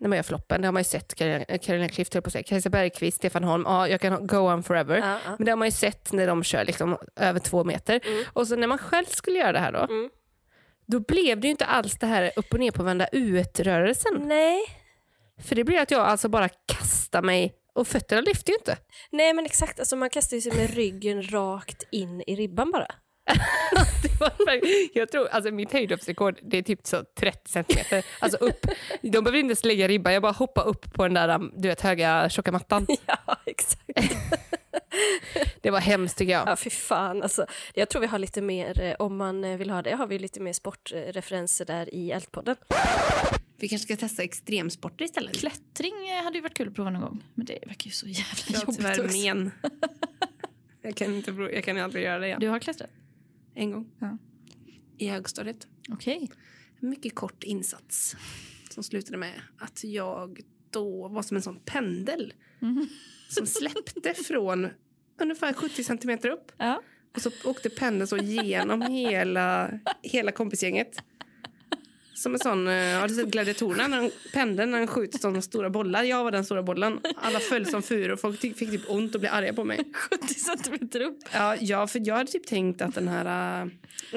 När 0.03 0.09
man 0.09 0.17
gör 0.17 0.23
floppen. 0.23 0.61
Det 0.61 0.67
har 0.69 0.73
man 0.73 0.81
ju 0.81 0.85
sett 0.85 1.15
Carolina, 1.15 1.89
Klüft, 1.89 2.15
höll 2.15 2.23
på 2.23 2.27
att 2.29 2.33
säga. 2.33 2.43
Kajsa 2.43 2.71
Bergqvist, 2.71 3.17
Stefan 3.17 3.45
Holm. 3.45 3.63
Ja, 3.67 3.89
jag 3.89 4.01
kan 4.01 4.27
go 4.27 4.37
on 4.37 4.63
forever. 4.63 4.97
Ja, 4.99 5.19
ja. 5.25 5.35
Men 5.39 5.45
det 5.45 5.51
har 5.53 5.57
man 5.57 5.69
ju 5.69 5.73
sett 5.73 6.13
när 6.13 6.27
de 6.27 6.43
kör 6.45 6.65
liksom 6.65 6.99
över 7.17 7.41
två 7.41 7.65
meter. 7.65 8.01
Mm. 8.05 8.25
Och 8.33 8.49
så 8.49 8.57
när 8.57 8.67
man 8.67 8.79
själv 8.79 9.05
skulle 9.05 9.39
göra 9.39 9.53
det 9.53 9.59
här 9.59 9.73
då, 9.73 9.79
Mm. 9.79 10.11
då 10.87 11.01
blev 11.01 11.41
det 11.41 11.47
ju 11.47 11.51
inte 11.51 11.65
alls 11.67 11.99
det 11.99 12.07
här 12.07 12.31
upp 12.37 12.53
och 12.53 12.59
ner 12.61 12.71
på 12.71 12.83
vända 12.83 13.07
U1-rörelsen. 13.13 14.15
Nej. 14.29 14.61
För 15.43 15.55
det 15.55 15.65
blir 15.65 15.79
att 15.81 15.91
jag 15.91 16.01
alltså 16.01 16.29
bara 16.29 16.49
kastar 16.49 17.23
mig 17.23 17.55
och 17.75 17.87
fötterna 17.89 18.21
lyfter 18.21 18.53
ju 18.53 18.57
inte. 18.59 18.77
Nej, 19.11 19.33
men 19.33 19.45
exakt. 19.47 19.79
Alltså, 19.79 19.97
man 19.97 20.11
kastar 20.11 20.37
ju 20.37 20.41
sig 20.41 20.53
med 20.57 20.75
ryggen 20.75 21.31
rakt 21.33 21.83
in 21.93 22.23
i 22.27 22.37
ribban 22.37 22.71
bara. 22.71 22.87
Det 24.02 24.20
var 24.20 24.46
verkligen- 24.46 24.88
jag 24.94 25.11
tror, 25.11 25.29
alltså 25.29 25.50
mitt 25.50 25.73
höjdhoppsrekord 25.73 26.38
det 26.43 26.58
är 26.58 26.62
typ 26.62 26.87
så 26.87 27.05
30 27.20 27.50
centimeter. 27.50 28.05
Alltså 28.19 28.38
upp. 28.38 28.67
De 29.02 29.11
behöver 29.11 29.38
inte 29.38 29.46
ens 29.50 29.64
lägga 29.64 29.88
ribban, 29.88 30.12
jag 30.12 30.23
bara 30.23 30.32
hoppar 30.32 30.67
upp 30.69 30.93
på 30.94 31.02
den 31.02 31.14
där 31.14 31.29
um, 31.29 31.52
du 31.56 31.69
vet, 31.69 31.81
höga 31.81 32.29
tjocka 32.29 32.52
mattan. 32.52 32.87
Ja, 33.06 33.37
exakt. 33.46 33.82
Det 35.62 35.70
var 35.70 35.81
hemskt 35.81 36.19
tycker 36.19 36.32
jag. 36.32 36.49
Ja, 36.49 36.56
fy 36.56 36.70
fan. 36.70 37.23
Alltså, 37.23 37.46
jag 37.75 37.88
tror 37.88 38.00
vi 38.00 38.06
har 38.06 38.19
lite 38.19 38.40
mer, 38.43 38.81
eh, 38.82 38.94
om 38.99 39.17
man 39.17 39.44
eh, 39.44 39.56
vill 39.56 39.70
ha 39.70 39.82
det, 39.82 39.90
har 39.96 40.06
vi 40.06 40.19
lite 40.19 40.40
mer 40.40 40.52
sportreferenser 40.52 41.64
där 41.64 41.94
i 41.94 42.11
Ältpodden. 42.12 42.56
Vi 43.56 43.69
kanske 43.69 43.87
ska 43.87 43.96
testa 43.96 44.23
extremsporter 44.23 45.05
istället. 45.05 45.37
Klättring 45.37 46.08
eh, 46.08 46.25
hade 46.25 46.37
ju 46.37 46.43
varit 46.43 46.55
kul 46.56 46.69
att 46.69 46.75
prova 46.75 46.90
någon 46.90 47.02
gång. 47.02 47.25
Men 47.34 47.46
det 47.46 47.58
verkar 47.67 47.84
ju 47.87 47.90
så 47.90 48.06
jävla 48.06 48.25
Jag 48.46 48.55
har 48.58 48.62
jobbigt 48.62 48.76
tyvärr 48.76 49.05
också. 49.05 49.19
men. 49.29 49.50
Jag 50.82 50.96
kan, 50.96 51.14
inte, 51.14 51.31
jag 51.52 51.64
kan 51.64 51.79
aldrig 51.79 52.05
göra 52.05 52.19
det 52.19 52.26
igen. 52.26 52.40
Du 52.40 52.49
har 52.49 52.58
klättrat? 52.58 52.90
En 53.55 53.71
gång. 53.71 53.91
Ja. 53.99 54.19
I 54.99 55.09
högstadiet. 55.09 55.67
Okej. 55.89 56.31
En 56.81 56.91
mycket 56.91 57.15
kort 57.15 57.45
insats 57.45 58.17
som 58.71 58.83
slutade 58.83 59.17
med 59.19 59.43
att 59.59 59.85
jag 59.85 60.41
då 60.71 61.09
var 61.09 61.23
som 61.23 61.37
en 61.37 61.43
sån 61.43 61.61
pendel 61.65 62.35
som 63.29 63.47
släppte 63.47 64.15
från 64.27 64.69
ungefär 65.21 65.53
70 65.53 65.85
centimeter 65.85 66.29
upp. 66.31 66.53
Ja. 66.57 66.83
Och 67.15 67.23
så 67.23 67.31
åkte 67.45 67.71
pendeln 67.71 68.07
så 68.07 68.17
genom 68.17 68.83
hela, 68.83 69.71
hela 70.03 70.33
kompisgänget. 70.33 70.97
Som 72.14 72.32
en 72.35 72.38
sån, 72.38 72.69
eh, 72.69 73.00
har 73.00 73.09
du 73.09 73.14
sett 73.14 73.26
gladiatorerna? 73.29 73.88
När 73.88 74.03
de, 74.03 74.11
pendeln 74.32 74.70
när 74.70 74.79
den 74.79 74.87
skjuter 74.87 75.19
sådana 75.19 75.43
stora 75.43 75.70
bollar. 75.70 76.03
Jag 76.03 76.25
var 76.25 76.31
den 76.31 76.44
stora 76.44 76.62
bollen. 76.62 77.00
Alla 77.17 77.38
föll 77.41 77.67
som 77.67 77.82
furor 77.82 78.17
folk 78.17 78.41
fick 78.41 78.59
typ 78.59 78.91
ont 78.91 79.14
och 79.14 79.20
blev 79.20 79.32
arga 79.35 79.53
på 79.53 79.64
mig. 79.64 79.81
70 79.94 80.35
centimeter 80.35 81.00
upp. 81.00 81.19
Ja, 81.32 81.56
ja, 81.61 81.87
för 81.87 82.00
jag 82.05 82.14
hade 82.17 82.31
typ 82.32 82.47
tänkt 82.47 82.82
att 82.82 82.94
den 82.94 83.09
här 83.09 83.62
uh, 83.64 83.70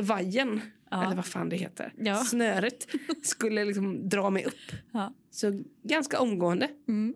vajen, 0.03 0.62
Ja. 0.92 1.06
eller 1.06 1.15
vad 1.15 1.25
fan 1.25 1.50
det 1.50 1.56
heter, 1.56 1.94
Ja. 1.97 2.24
snöret, 2.24 2.88
skulle 3.24 3.65
liksom 3.65 4.09
dra 4.09 4.30
mig 4.30 4.45
upp. 4.45 4.71
Ja. 4.91 5.13
Så 5.31 5.63
ganska 5.83 6.19
omgående 6.19 6.69
Mm. 6.88 7.13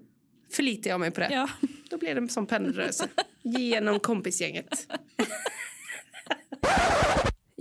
förlitar 0.52 0.90
jag 0.90 1.00
mig 1.00 1.12
på 1.12 1.20
det. 1.20 1.30
Ja. 1.32 1.50
Då 1.90 1.98
blev 1.98 2.16
det 2.16 2.22
en 2.22 2.30
sån 2.30 2.46
pendelrörelse 2.46 3.08
genom 3.42 4.00
kompisgänget. 4.00 4.88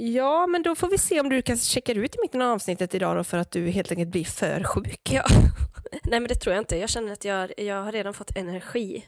Ja, 0.00 0.47
men 0.47 0.62
då 0.62 0.75
får 0.75 0.89
vi 0.89 0.99
se 0.99 1.21
om 1.21 1.29
du 1.29 1.43
kan 1.43 1.56
checka 1.56 1.93
ut 1.93 2.17
i 2.17 2.19
mitten 2.23 2.43
av 2.43 2.53
avsnittet 2.53 2.95
idag 2.95 3.17
då 3.17 3.25
för 3.25 3.39
att 3.39 3.50
du 3.50 3.69
helt 3.69 3.91
enkelt 3.91 4.11
blir 4.11 4.25
för 4.25 4.65
sjuk. 4.65 5.00
Ja. 5.11 5.25
Nej, 6.05 6.21
men 6.21 6.29
det 6.29 6.35
tror 6.35 6.55
jag 6.55 6.62
inte. 6.62 6.77
Jag 6.77 6.89
känner 6.89 7.12
att 7.12 7.25
jag, 7.25 7.53
jag 7.56 7.83
har 7.83 7.93
redan 7.93 8.15
fått 8.15 8.37
energi. 8.37 9.05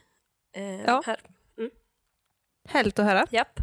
Eh, 0.57 0.81
Ja. 0.87 1.03
Här. 1.07 1.21
Härligt 2.69 2.99
att 2.99 3.07
höra. 3.07 3.27
Japp. 3.31 3.61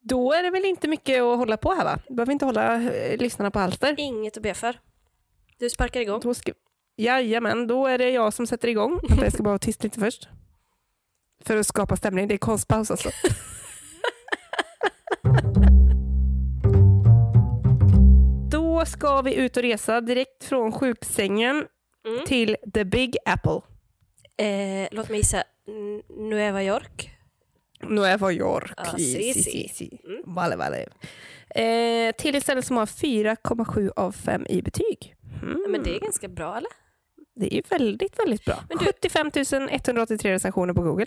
Då 0.00 0.32
är 0.32 0.42
det 0.42 0.50
väl 0.50 0.64
inte 0.64 0.88
mycket 0.88 1.22
att 1.22 1.38
hålla 1.38 1.56
på 1.56 1.72
här 1.72 1.84
va? 1.84 1.98
Du 2.08 2.14
behöver 2.14 2.32
inte 2.32 2.44
hålla 2.44 2.82
eh, 2.82 3.18
lyssnarna 3.18 3.50
på 3.50 3.58
halster. 3.58 3.94
Inget 3.98 4.36
att 4.36 4.42
be 4.42 4.54
för. 4.54 4.80
Du 5.58 5.70
sparkar 5.70 6.00
igång. 6.00 6.20
Då 6.20 6.34
ska... 6.34 6.52
Jajamän, 6.96 7.66
då 7.66 7.86
är 7.86 7.98
det 7.98 8.10
jag 8.10 8.32
som 8.32 8.46
sätter 8.46 8.68
igång. 8.68 9.00
Vänta, 9.08 9.24
jag 9.24 9.32
ska 9.32 9.42
bara 9.42 9.50
vara 9.50 9.58
tyst 9.58 9.84
lite 9.84 10.00
först. 10.00 10.28
För 11.44 11.56
att 11.56 11.66
skapa 11.66 11.96
stämning. 11.96 12.28
Det 12.28 12.34
är 12.34 12.38
konstpaus 12.38 12.90
alltså. 12.90 13.10
Då 18.82 18.86
ska 18.86 19.22
vi 19.22 19.34
ut 19.34 19.56
och 19.56 19.62
resa 19.62 20.00
direkt 20.00 20.44
från 20.44 20.72
sjuksängen 20.72 21.66
Mm. 22.06 22.24
till 22.26 22.56
the 22.74 22.84
big 22.84 23.16
apple. 23.24 23.60
Eh, 24.46 24.88
låt 24.92 25.08
mig 25.08 25.18
gissa. 25.18 25.42
N- 25.68 26.02
Nueva 26.08 26.62
York. 26.62 27.10
Nueva 27.82 28.32
York. 28.32 28.72
Ah, 28.76 28.96
Si, 28.96 29.32
si, 29.32 29.42
si, 29.42 29.68
si. 29.68 29.98
Mm. 30.06 30.22
Vale, 30.26 30.56
vale. 30.56 30.86
Eh, 31.54 32.12
till 32.14 32.34
ett 32.34 32.42
ställe 32.42 32.62
som 32.62 32.76
har 32.76 32.86
4,7 32.86 33.90
av 33.96 34.12
5 34.12 34.46
i 34.48 34.62
betyg. 34.62 35.14
Mm. 35.42 35.64
Men 35.68 35.82
det 35.82 35.96
är 35.96 36.00
ganska 36.00 36.28
bra, 36.28 36.56
eller? 36.56 36.70
Det 37.34 37.58
är 37.58 37.62
väldigt, 37.70 38.18
väldigt 38.18 38.44
bra. 38.44 38.64
Men 38.68 38.78
du- 38.78 38.84
75 38.84 39.30
183 39.70 40.32
recensioner 40.32 40.74
på 40.74 40.82
Google. 40.82 41.06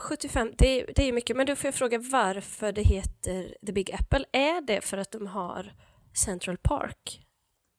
75, 0.00 0.52
det 0.58 0.80
är, 0.80 0.90
det 0.96 1.08
är 1.08 1.12
mycket. 1.12 1.36
Men 1.36 1.46
då 1.46 1.56
får 1.56 1.68
jag 1.68 1.74
fråga 1.74 1.98
varför 1.98 2.72
det 2.72 2.82
heter 2.82 3.54
The 3.66 3.72
Big 3.72 3.90
Apple. 3.94 4.24
Är 4.32 4.60
det 4.66 4.80
för 4.80 4.98
att 4.98 5.12
de 5.12 5.26
har 5.26 5.72
Central 6.16 6.56
Park? 6.56 7.22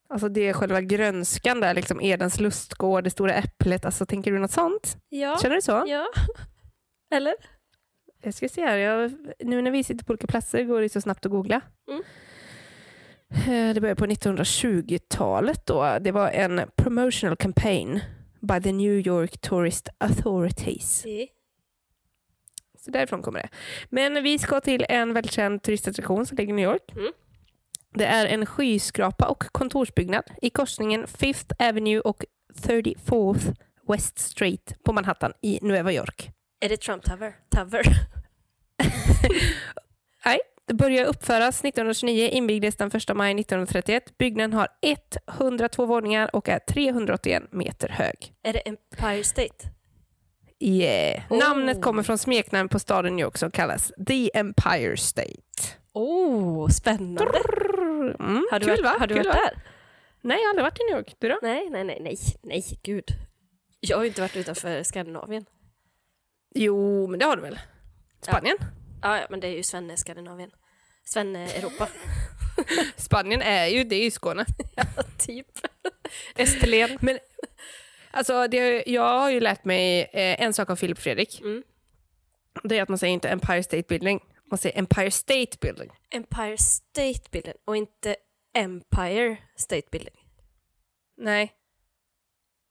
Alltså 0.10 0.30
det 0.30 0.48
är 0.48 0.54
själva 0.54 0.82
grönskan 0.82 1.60
där, 1.60 1.74
liksom 1.74 2.02
Edens 2.02 2.40
lustgård, 2.40 3.04
det 3.04 3.10
stora 3.10 3.34
äpplet. 3.34 3.86
Alltså 3.86 4.06
tänker 4.06 4.32
du 4.32 4.40
något 4.40 4.52
sånt? 4.52 4.98
Ja. 5.10 5.38
Känner 5.42 5.56
du 5.56 5.62
så? 5.62 5.84
Ja. 5.88 6.08
Eller? 7.16 7.34
Jag 8.22 8.34
ska 8.34 8.50
se 8.50 8.66
här, 8.66 8.78
jag, 8.78 9.12
nu 9.40 9.62
när 9.62 9.72
vi 9.72 9.84
sitter 9.84 10.06
på 10.06 10.12
olika 10.12 10.28
platser 10.28 10.64
går 10.64 10.82
det 10.82 10.90
så 10.90 11.02
snabbt 11.02 11.26
att 11.26 11.32
googla. 11.32 11.62
Mm. 11.90 12.04
Eh, 13.30 13.74
Det 13.74 13.82
började 13.82 14.00
på 14.00 14.06
1920-talet 14.06 15.66
då. 15.66 15.98
Det 16.02 16.12
var 16.12 16.30
en 16.30 16.62
promotional 16.76 17.36
campaign 17.38 18.00
by 18.40 18.62
the 18.62 18.72
New 18.72 19.08
York 19.08 19.38
Tourist 19.42 19.90
Authorities. 19.98 21.00
Si. 21.00 21.28
Så 22.80 22.92
därifrån 22.92 23.22
kommer 23.22 23.40
det. 23.42 23.50
Men 23.90 24.24
vi 24.24 24.40
ska 24.40 24.60
till 24.62 24.86
en 24.90 25.14
väldigt 25.14 25.32
känd 25.32 25.64
turistattraktion 25.64 26.26
som 26.26 26.38
ligger 26.38 26.54
i 26.54 26.56
New 26.56 26.66
York. 26.70 26.92
Mm. 26.92 27.12
Det 27.98 28.06
är 28.06 28.26
en 28.26 28.46
skyskrapa 28.46 29.28
och 29.28 29.44
kontorsbyggnad 29.52 30.24
i 30.42 30.50
korsningen 30.50 31.08
Fifth 31.08 31.56
Avenue 31.60 32.00
och 32.00 32.24
34th 32.62 33.56
West 33.88 34.20
Street 34.20 34.84
på 34.84 34.94
Manhattan 34.94 35.34
i 35.42 35.60
Nueva 35.62 35.92
York. 35.92 36.32
Är 36.60 36.70
det 36.70 36.78
Trump 36.78 37.04
Tower? 37.04 37.36
Tower? 37.56 37.84
Nej, 40.26 40.40
det 40.68 40.74
började 40.74 41.06
uppföras 41.06 41.60
1929, 41.60 42.30
invigdes 42.32 42.76
den 42.76 42.88
1 42.88 42.94
maj 43.16 43.32
1931. 43.32 44.18
Byggnaden 44.18 44.54
har 44.54 44.68
102 45.40 45.86
våningar 45.86 46.36
och 46.36 46.50
är 46.50 46.60
381 46.60 47.44
meter 47.52 47.90
hög. 47.90 48.34
är 48.44 48.54
det 48.54 48.60
Empire 48.60 49.24
State? 49.24 49.70
Yeah. 50.60 51.24
Oh. 51.30 51.40
Namnet 51.40 51.82
kommer 51.82 52.04
från 52.04 52.18
smeknamn 52.18 52.70
på 52.70 52.80
staden 52.80 53.16
New 53.16 53.24
York 53.24 53.38
som 53.38 53.52
kallas 53.52 53.92
The 54.08 54.38
Empire 54.38 54.98
State. 54.98 55.78
Oh, 55.98 56.70
spännande. 56.70 57.40
Mm, 58.20 58.48
Har 58.52 58.60
du 58.60 58.66
kul 58.66 58.70
varit, 58.70 58.84
va? 58.84 58.96
har 59.00 59.08
du 59.08 59.16
kul, 59.16 59.26
varit 59.26 59.36
va? 59.36 59.42
där? 59.54 59.62
Nej, 60.22 60.38
jag 60.38 60.44
har 60.46 60.50
aldrig 60.50 60.64
varit 60.64 60.80
i 60.80 60.84
New 60.84 60.98
York. 60.98 61.16
Du 61.20 61.30
då? 61.30 61.40
Nej, 61.42 61.70
nej, 61.70 61.84
nej, 61.84 62.00
nej, 62.02 62.18
nej, 62.44 62.64
gud. 62.84 63.04
Jag 63.80 63.98
har 63.98 64.04
ju 64.04 64.08
inte 64.08 64.22
varit 64.22 64.36
utanför 64.36 64.84
Skandinavien. 64.84 65.46
Jo, 66.56 67.08
men 67.08 67.20
det 67.20 67.26
har 67.26 67.36
du 67.36 67.42
väl? 67.42 67.60
Spanien? 68.22 68.58
Ja, 69.02 69.20
ja 69.20 69.28
men 69.30 69.40
det 69.40 69.48
är 69.48 69.56
ju 69.56 69.64
Svenne 69.64 69.98
Skandinavien. 69.98 70.52
Svenne 71.06 71.46
Europa. 71.46 71.88
Spanien 72.98 73.42
är 73.42 73.66
ju, 73.68 73.84
det 73.84 73.96
är 73.96 74.04
ju 74.04 74.12
Skåne. 74.12 74.46
typ. 75.20 75.48
Österlen. 76.36 76.98
Men 77.02 77.20
alltså, 78.12 78.48
det, 78.48 78.84
jag 78.88 79.20
har 79.20 79.32
ju 79.32 79.40
lärt 79.40 79.66
mig 79.66 80.02
eh, 80.02 80.42
en 80.42 80.54
sak 80.54 80.70
av 80.70 80.76
Filip 80.76 81.00
Fredrik. 81.00 81.42
Mm. 81.42 81.64
Det 82.64 82.78
är 82.78 82.82
att 82.82 82.90
man 82.90 82.98
säger 82.98 83.14
inte 83.14 83.30
Empire 83.30 83.64
State 83.64 83.84
Building, 83.88 84.20
man 84.50 84.58
säger 84.58 84.80
Empire 84.80 85.12
State 85.12 85.58
Building. 85.62 85.90
Empire 86.10 86.58
State 86.58 87.30
Building 87.32 87.54
och 87.66 87.78
inte 87.78 88.16
Empire 88.58 89.38
State 89.56 89.88
Building. 89.92 90.16
Nej, 91.18 91.54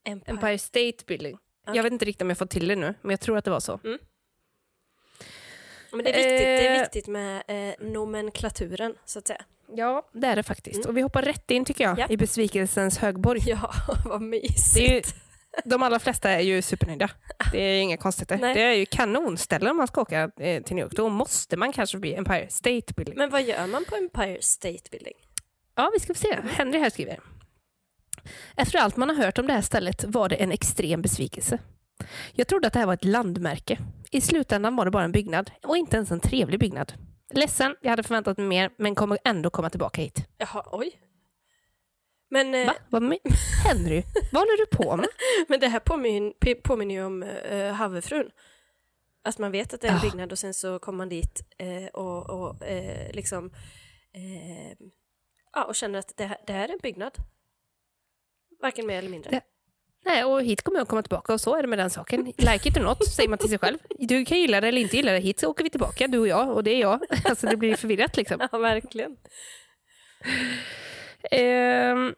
Empire. 0.04 0.30
Empire 0.34 0.58
State 0.58 1.04
Building. 1.06 1.34
Okej. 1.34 1.76
Jag 1.76 1.82
vet 1.82 1.92
inte 1.92 2.04
riktigt 2.04 2.22
om 2.22 2.28
jag 2.28 2.38
fått 2.38 2.50
till 2.50 2.68
det 2.68 2.76
nu, 2.76 2.94
men 3.02 3.10
jag 3.10 3.20
tror 3.20 3.38
att 3.38 3.44
det 3.44 3.50
var 3.50 3.60
så. 3.60 3.80
Men 5.92 6.04
det 6.04 6.10
är 6.10 6.16
viktigt, 6.16 6.38
det 6.38 6.66
är 6.66 6.74
Eh. 6.76 6.80
viktigt 6.82 7.06
med 7.06 7.42
eh, 7.48 7.74
nomenklaturen, 7.86 8.94
så 9.04 9.18
att 9.18 9.26
säga. 9.26 9.44
Ja, 9.74 10.08
det 10.12 10.26
är 10.26 10.36
det 10.36 10.42
faktiskt. 10.42 10.86
Och 10.86 10.96
vi 10.96 11.00
hoppar 11.00 11.22
rätt 11.22 11.50
in 11.50 11.64
tycker 11.64 11.84
jag, 11.84 11.90
Mm. 11.90 12.00
Ja. 12.08 12.14
i 12.14 12.16
besvikelsens 12.16 12.98
högborg. 12.98 13.40
Ja, 13.46 13.72
vad 14.04 14.22
mysigt. 14.22 15.14
De 15.64 15.82
allra 15.82 15.98
flesta 15.98 16.30
är 16.30 16.40
ju 16.40 16.62
supernöjda. 16.62 17.10
Det 17.52 17.60
är 17.60 17.80
inga 17.80 17.96
konstigheter. 17.96 18.38
Nej. 18.38 18.54
Det 18.54 18.62
är 18.62 18.74
ju 18.74 18.86
kanonställen 18.86 19.70
om 19.70 19.76
man 19.76 19.86
ska 19.86 20.00
åka 20.00 20.30
eh, 20.40 20.62
till 20.62 20.76
New 20.76 20.82
York. 20.82 20.92
Då 20.92 21.08
måste 21.08 21.56
man 21.56 21.72
kanske 21.72 21.98
bli 21.98 22.14
Empire 22.14 22.46
State 22.48 22.92
Building. 22.96 23.14
Men 23.18 23.30
vad 23.30 23.42
gör 23.42 23.66
man 23.66 23.84
på 23.84 23.96
Empire 23.96 24.38
State 24.42 24.90
Building? 24.90 25.14
Ja, 25.74 25.90
vi 25.94 26.00
ska 26.00 26.14
få 26.14 26.20
se. 26.20 26.38
Henry 26.50 26.78
här 26.78 26.90
skriver. 26.90 27.20
Efter 28.56 28.78
allt 28.78 28.96
man 28.96 29.08
har 29.08 29.16
hört 29.16 29.38
om 29.38 29.46
det 29.46 29.52
här 29.52 29.62
stället 29.62 30.04
var 30.04 30.28
det 30.28 30.36
en 30.36 30.52
extrem 30.52 31.02
besvikelse. 31.02 31.58
Jag 32.32 32.46
trodde 32.46 32.66
att 32.66 32.72
det 32.72 32.78
här 32.78 32.86
var 32.86 32.94
ett 32.94 33.04
landmärke. 33.04 33.78
I 34.10 34.20
slutändan 34.20 34.76
var 34.76 34.84
det 34.84 34.90
bara 34.90 35.04
en 35.04 35.12
byggnad 35.12 35.50
och 35.62 35.76
inte 35.76 35.96
ens 35.96 36.10
en 36.10 36.20
trevlig 36.20 36.60
byggnad. 36.60 36.92
Ledsen, 37.34 37.76
jag 37.82 37.90
hade 37.90 38.02
förväntat 38.02 38.38
mig 38.38 38.46
mer 38.46 38.70
men 38.78 38.94
kommer 38.94 39.18
ändå 39.24 39.50
komma 39.50 39.70
tillbaka 39.70 40.02
hit. 40.02 40.28
Jaha, 40.38 40.64
oj. 40.72 41.00
Men, 42.30 42.54
eh, 42.54 42.66
Va? 42.66 42.74
Vad 42.90 43.02
Henry, 43.64 44.02
vad 44.32 44.40
håller 44.42 44.56
du 44.56 44.66
på 44.76 44.96
med? 44.96 45.06
men 45.48 45.60
det 45.60 45.68
här 45.68 45.80
påminner, 45.80 46.54
påminner 46.54 46.94
ju 46.94 47.04
om 47.04 47.22
uh, 47.22 47.72
Havefrun. 47.72 48.30
Att 49.24 49.38
man 49.38 49.52
vet 49.52 49.74
att 49.74 49.80
det 49.80 49.88
är 49.88 49.92
en 49.92 50.00
byggnad 50.00 50.32
och 50.32 50.38
sen 50.38 50.54
så 50.54 50.78
kommer 50.78 50.96
man 50.96 51.08
dit 51.08 51.42
eh, 51.58 51.86
och, 51.92 52.30
och 52.30 52.62
eh, 52.66 53.12
liksom 53.12 53.50
eh, 54.14 54.76
ja, 55.52 55.64
och 55.64 55.74
känner 55.74 55.98
att 55.98 56.16
det 56.16 56.24
här, 56.24 56.38
det 56.46 56.52
här 56.52 56.68
är 56.68 56.72
en 56.72 56.78
byggnad. 56.82 57.12
Varken 58.62 58.86
mer 58.86 58.98
eller 58.98 59.08
mindre. 59.10 59.30
Det- 59.30 59.40
Nej, 60.04 60.24
och 60.24 60.42
hit 60.42 60.62
kommer 60.62 60.78
jag 60.78 60.88
komma 60.88 61.02
tillbaka 61.02 61.32
och 61.32 61.40
så 61.40 61.54
är 61.56 61.62
det 61.62 61.68
med 61.68 61.78
den 61.78 61.90
saken. 61.90 62.24
Like 62.24 62.68
it 62.68 62.76
or 62.76 62.80
not, 62.82 63.06
säger 63.08 63.28
man 63.28 63.38
till 63.38 63.48
sig 63.48 63.58
själv. 63.58 63.78
Du 63.98 64.24
kan 64.24 64.38
gilla 64.38 64.60
det 64.60 64.68
eller 64.68 64.80
inte 64.80 64.96
gilla 64.96 65.12
det. 65.12 65.18
Hit 65.18 65.40
så 65.40 65.48
åker 65.50 65.64
vi 65.64 65.70
tillbaka, 65.70 66.06
du 66.08 66.18
och 66.18 66.28
jag, 66.28 66.50
och 66.52 66.64
det 66.64 66.70
är 66.70 66.80
jag. 66.80 67.00
Alltså 67.24 67.46
det 67.46 67.56
blir 67.56 67.76
förvirrat 67.76 68.16
liksom. 68.16 68.48
Ja, 68.52 68.58
verkligen. 68.58 69.16
Ehm, 71.30 72.14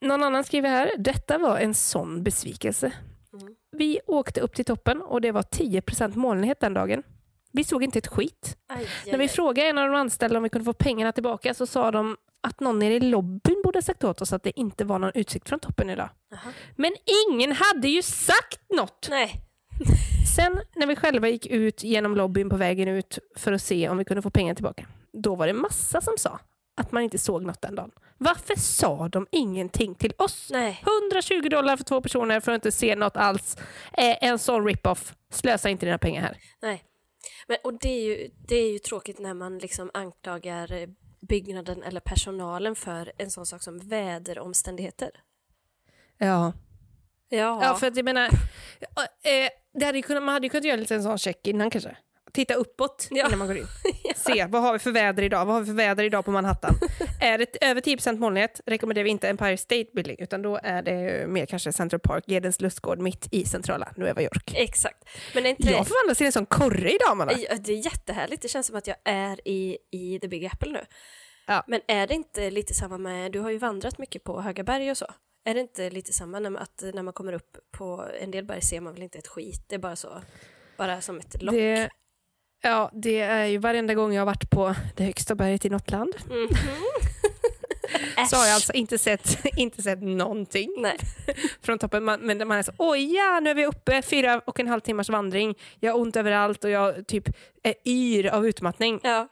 någon 0.00 0.22
annan 0.22 0.44
skriver 0.44 0.68
här, 0.68 0.90
detta 0.98 1.38
var 1.38 1.58
en 1.58 1.74
sån 1.74 2.22
besvikelse. 2.22 2.92
Mm. 3.32 3.54
Vi 3.72 4.00
åkte 4.06 4.40
upp 4.40 4.54
till 4.54 4.64
toppen 4.64 5.02
och 5.02 5.20
det 5.20 5.32
var 5.32 5.42
10% 5.42 6.16
molnighet 6.16 6.60
den 6.60 6.74
dagen. 6.74 7.02
Vi 7.52 7.64
såg 7.64 7.84
inte 7.84 7.98
ett 7.98 8.06
skit. 8.06 8.56
Aj, 8.68 8.78
aj, 9.04 9.10
När 9.10 9.18
vi 9.18 9.24
aj. 9.24 9.28
frågade 9.28 9.68
en 9.68 9.78
av 9.78 9.88
de 9.88 9.94
anställda 9.96 10.36
om 10.36 10.42
vi 10.42 10.48
kunde 10.48 10.64
få 10.64 10.72
pengarna 10.72 11.12
tillbaka 11.12 11.54
så 11.54 11.66
sa 11.66 11.90
de 11.90 12.16
att 12.40 12.60
någon 12.60 12.78
nere 12.78 12.94
i 12.94 13.00
lobbyn 13.00 13.62
borde 13.64 13.76
ha 13.76 13.82
sagt 13.82 14.04
åt 14.04 14.22
oss 14.22 14.32
att 14.32 14.42
det 14.42 14.60
inte 14.60 14.84
var 14.84 14.98
någon 14.98 15.12
utsikt 15.14 15.48
från 15.48 15.60
toppen 15.60 15.90
idag. 15.90 16.08
Jaha. 16.30 16.52
Men 16.76 16.92
ingen 17.30 17.52
hade 17.52 17.88
ju 17.88 18.02
sagt 18.02 18.60
något! 18.76 19.06
Nej. 19.10 19.40
Sen 20.36 20.60
när 20.76 20.86
vi 20.86 20.96
själva 20.96 21.28
gick 21.28 21.46
ut 21.46 21.82
genom 21.84 22.16
lobbyn 22.16 22.50
på 22.50 22.56
vägen 22.56 22.88
ut 22.88 23.18
för 23.36 23.52
att 23.52 23.62
se 23.62 23.88
om 23.88 23.98
vi 23.98 24.04
kunde 24.04 24.22
få 24.22 24.30
pengar 24.30 24.54
tillbaka, 24.54 24.86
då 25.12 25.34
var 25.34 25.46
det 25.46 25.52
massa 25.52 26.00
som 26.00 26.14
sa 26.18 26.40
att 26.78 26.92
man 26.92 27.02
inte 27.02 27.18
såg 27.18 27.42
något 27.42 27.62
den 27.62 27.74
dagen. 27.74 27.90
Varför 28.18 28.54
sa 28.56 29.08
de 29.08 29.26
ingenting 29.30 29.94
till 29.94 30.12
oss? 30.18 30.48
Nej. 30.52 30.84
120 31.10 31.48
dollar 31.48 31.76
för 31.76 31.84
två 31.84 32.00
personer 32.00 32.40
för 32.40 32.52
att 32.52 32.56
inte 32.56 32.72
se 32.72 32.96
något 32.96 33.16
alls. 33.16 33.56
Eh, 33.92 34.24
en 34.24 34.38
sån 34.38 34.66
rip-off. 34.66 35.14
Slösa 35.30 35.68
inte 35.68 35.86
dina 35.86 35.98
pengar 35.98 36.22
här. 36.22 36.36
Nej. 36.62 36.84
Men, 37.46 37.56
och 37.64 37.78
det 37.78 37.88
är, 37.88 38.02
ju, 38.04 38.30
det 38.48 38.56
är 38.56 38.72
ju 38.72 38.78
tråkigt 38.78 39.18
när 39.18 39.34
man 39.34 39.58
liksom 39.58 39.90
anklagar 39.94 40.72
eh, 40.72 40.88
byggnaden 41.20 41.82
eller 41.82 42.00
personalen 42.00 42.76
för 42.76 43.12
en 43.18 43.30
sån 43.30 43.46
sak 43.46 43.62
som 43.62 43.78
väderomständigheter. 43.78 45.10
Ja. 46.18 46.52
Ja. 47.28 47.60
Ja, 47.62 47.74
för 47.74 47.86
att 47.86 47.96
jag 47.96 48.04
menar, 48.04 48.26
eh, 48.26 49.50
det 49.74 49.84
hade 49.84 50.02
kunnat, 50.02 50.22
man 50.22 50.32
hade 50.32 50.46
ju 50.46 50.50
kunnat 50.50 50.64
göra 50.64 50.76
lite 50.76 50.94
en 50.94 51.02
sån 51.02 51.18
check 51.18 51.46
innan 51.46 51.70
kanske. 51.70 51.96
Titta 52.38 52.54
uppåt 52.54 53.08
Ja. 53.10 53.26
innan 53.26 53.38
man 53.38 53.48
går 53.48 53.56
in. 53.56 53.66
Se, 54.16 54.46
vad 54.46 54.62
har 54.62 54.72
vi 54.72 54.78
för 54.78 54.90
väder 54.90 55.22
idag? 55.22 55.46
Vad 55.46 55.54
har 55.54 55.60
vi 55.60 55.66
för 55.66 55.74
väder 55.74 56.04
idag 56.04 56.24
på 56.24 56.30
Manhattan? 56.30 56.74
är 57.20 57.38
det 57.38 57.64
över 57.64 57.80
10% 57.80 58.18
molnighet 58.18 58.60
rekommenderar 58.66 59.04
vi 59.04 59.10
inte 59.10 59.28
Empire 59.28 59.56
State 59.56 59.86
Building, 59.94 60.16
utan 60.18 60.42
då 60.42 60.60
är 60.62 60.82
det 60.82 61.26
mer 61.28 61.46
kanske 61.46 61.72
Central 61.72 62.00
Park, 62.00 62.24
Gedens 62.26 62.60
lustgård, 62.60 62.98
mitt 62.98 63.28
i 63.30 63.44
centrala 63.44 63.92
Nueva 63.96 64.22
York. 64.22 64.52
Exakt. 64.54 65.04
Men 65.34 65.46
inte 65.46 65.70
Jag 65.70 65.86
förvandlas 65.86 66.18
till 66.18 66.26
en 66.26 66.32
sån 66.32 66.46
korre 66.46 66.90
idag, 66.90 67.16
Manna. 67.16 67.32
Ja, 67.32 67.56
det 67.60 67.72
är 67.72 67.84
jättehärligt. 67.84 68.42
Det 68.42 68.48
känns 68.48 68.66
som 68.66 68.76
att 68.76 68.86
jag 68.86 68.96
är 69.04 69.48
i, 69.48 69.78
i 69.90 70.18
The 70.20 70.28
Big 70.28 70.46
Apple 70.46 70.72
nu. 70.72 70.84
Ja. 71.46 71.64
Men 71.66 71.80
är 71.88 72.06
det 72.06 72.14
inte 72.14 72.50
lite 72.50 72.74
samma 72.74 72.98
med, 72.98 73.32
du 73.32 73.40
har 73.40 73.50
ju 73.50 73.58
vandrat 73.58 73.98
mycket 73.98 74.24
på 74.24 74.40
höga 74.40 74.64
berg 74.64 74.90
och 74.90 74.96
så. 74.98 75.06
Är 75.44 75.54
det 75.54 75.60
inte 75.60 75.90
lite 75.90 76.12
samma 76.12 76.38
när 76.38 76.50
man, 76.50 76.62
att 76.62 76.82
när 76.94 77.02
man 77.02 77.12
kommer 77.12 77.32
upp 77.32 77.56
på 77.70 78.04
en 78.20 78.30
del 78.30 78.44
berg 78.44 78.62
ser 78.62 78.80
man 78.80 78.92
väl 78.92 79.02
inte 79.02 79.18
ett 79.18 79.26
skit, 79.28 79.64
det 79.68 79.74
är 79.74 79.78
bara 79.78 79.96
så, 79.96 80.22
bara 80.76 81.00
som 81.00 81.18
ett 81.18 81.42
lock. 81.42 81.54
Det, 81.54 81.90
ja, 82.62 82.90
det 82.92 83.20
är 83.20 83.46
ju 83.46 83.58
varenda 83.58 83.94
gång 83.94 84.12
jag 84.14 84.20
har 84.20 84.26
varit 84.26 84.50
på 84.50 84.74
det 84.96 85.04
högsta 85.04 85.34
berget 85.34 85.64
i 85.64 85.68
något 85.70 85.90
land 85.90 86.14
Mhm. 86.28 86.48
så 88.30 88.36
har 88.36 88.46
jag 88.46 88.54
alltså 88.54 88.72
inte 88.72 88.98
sett, 88.98 89.44
inte 89.56 89.82
sett 89.82 90.02
någonting. 90.02 90.74
Nej. 90.78 90.96
från 91.62 91.78
toppen. 91.78 92.04
Man, 92.04 92.20
men 92.20 92.48
man 92.48 92.58
är 92.58 92.62
så, 92.62 92.72
oj 92.78 93.14
ja, 93.14 93.40
nu 93.40 93.50
är 93.50 93.54
vi 93.54 93.66
uppe, 93.66 94.02
fyra 94.02 94.40
och 94.46 94.60
en 94.60 94.68
halv 94.68 94.80
timmars 94.80 95.08
vandring. 95.08 95.54
Jag 95.80 95.92
har 95.92 96.00
ont 96.00 96.16
överallt 96.16 96.64
och 96.64 96.70
jag 96.70 97.06
typ 97.06 97.28
är 97.62 97.74
yr 97.86 98.26
av 98.26 98.46
utmattning. 98.46 99.00
Ja, 99.02 99.28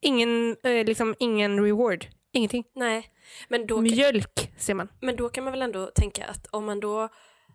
Ingen, 0.00 0.56
eh, 0.62 0.84
liksom, 0.84 1.14
ingen 1.18 1.64
reward, 1.64 2.06
ingenting. 2.32 2.64
nej. 2.74 3.06
Men 3.48 3.66
då, 3.66 3.80
Mjölk 3.80 4.52
ser 4.58 4.74
man. 4.74 4.88
men 5.00 5.16
då 5.16 5.28
kan 5.28 5.44
man 5.44 5.52
väl 5.52 5.62
ändå 5.62 5.86
tänka 5.86 6.24
att 6.26 6.46
om 6.50 6.64
man 6.64 6.80
då, 6.80 7.08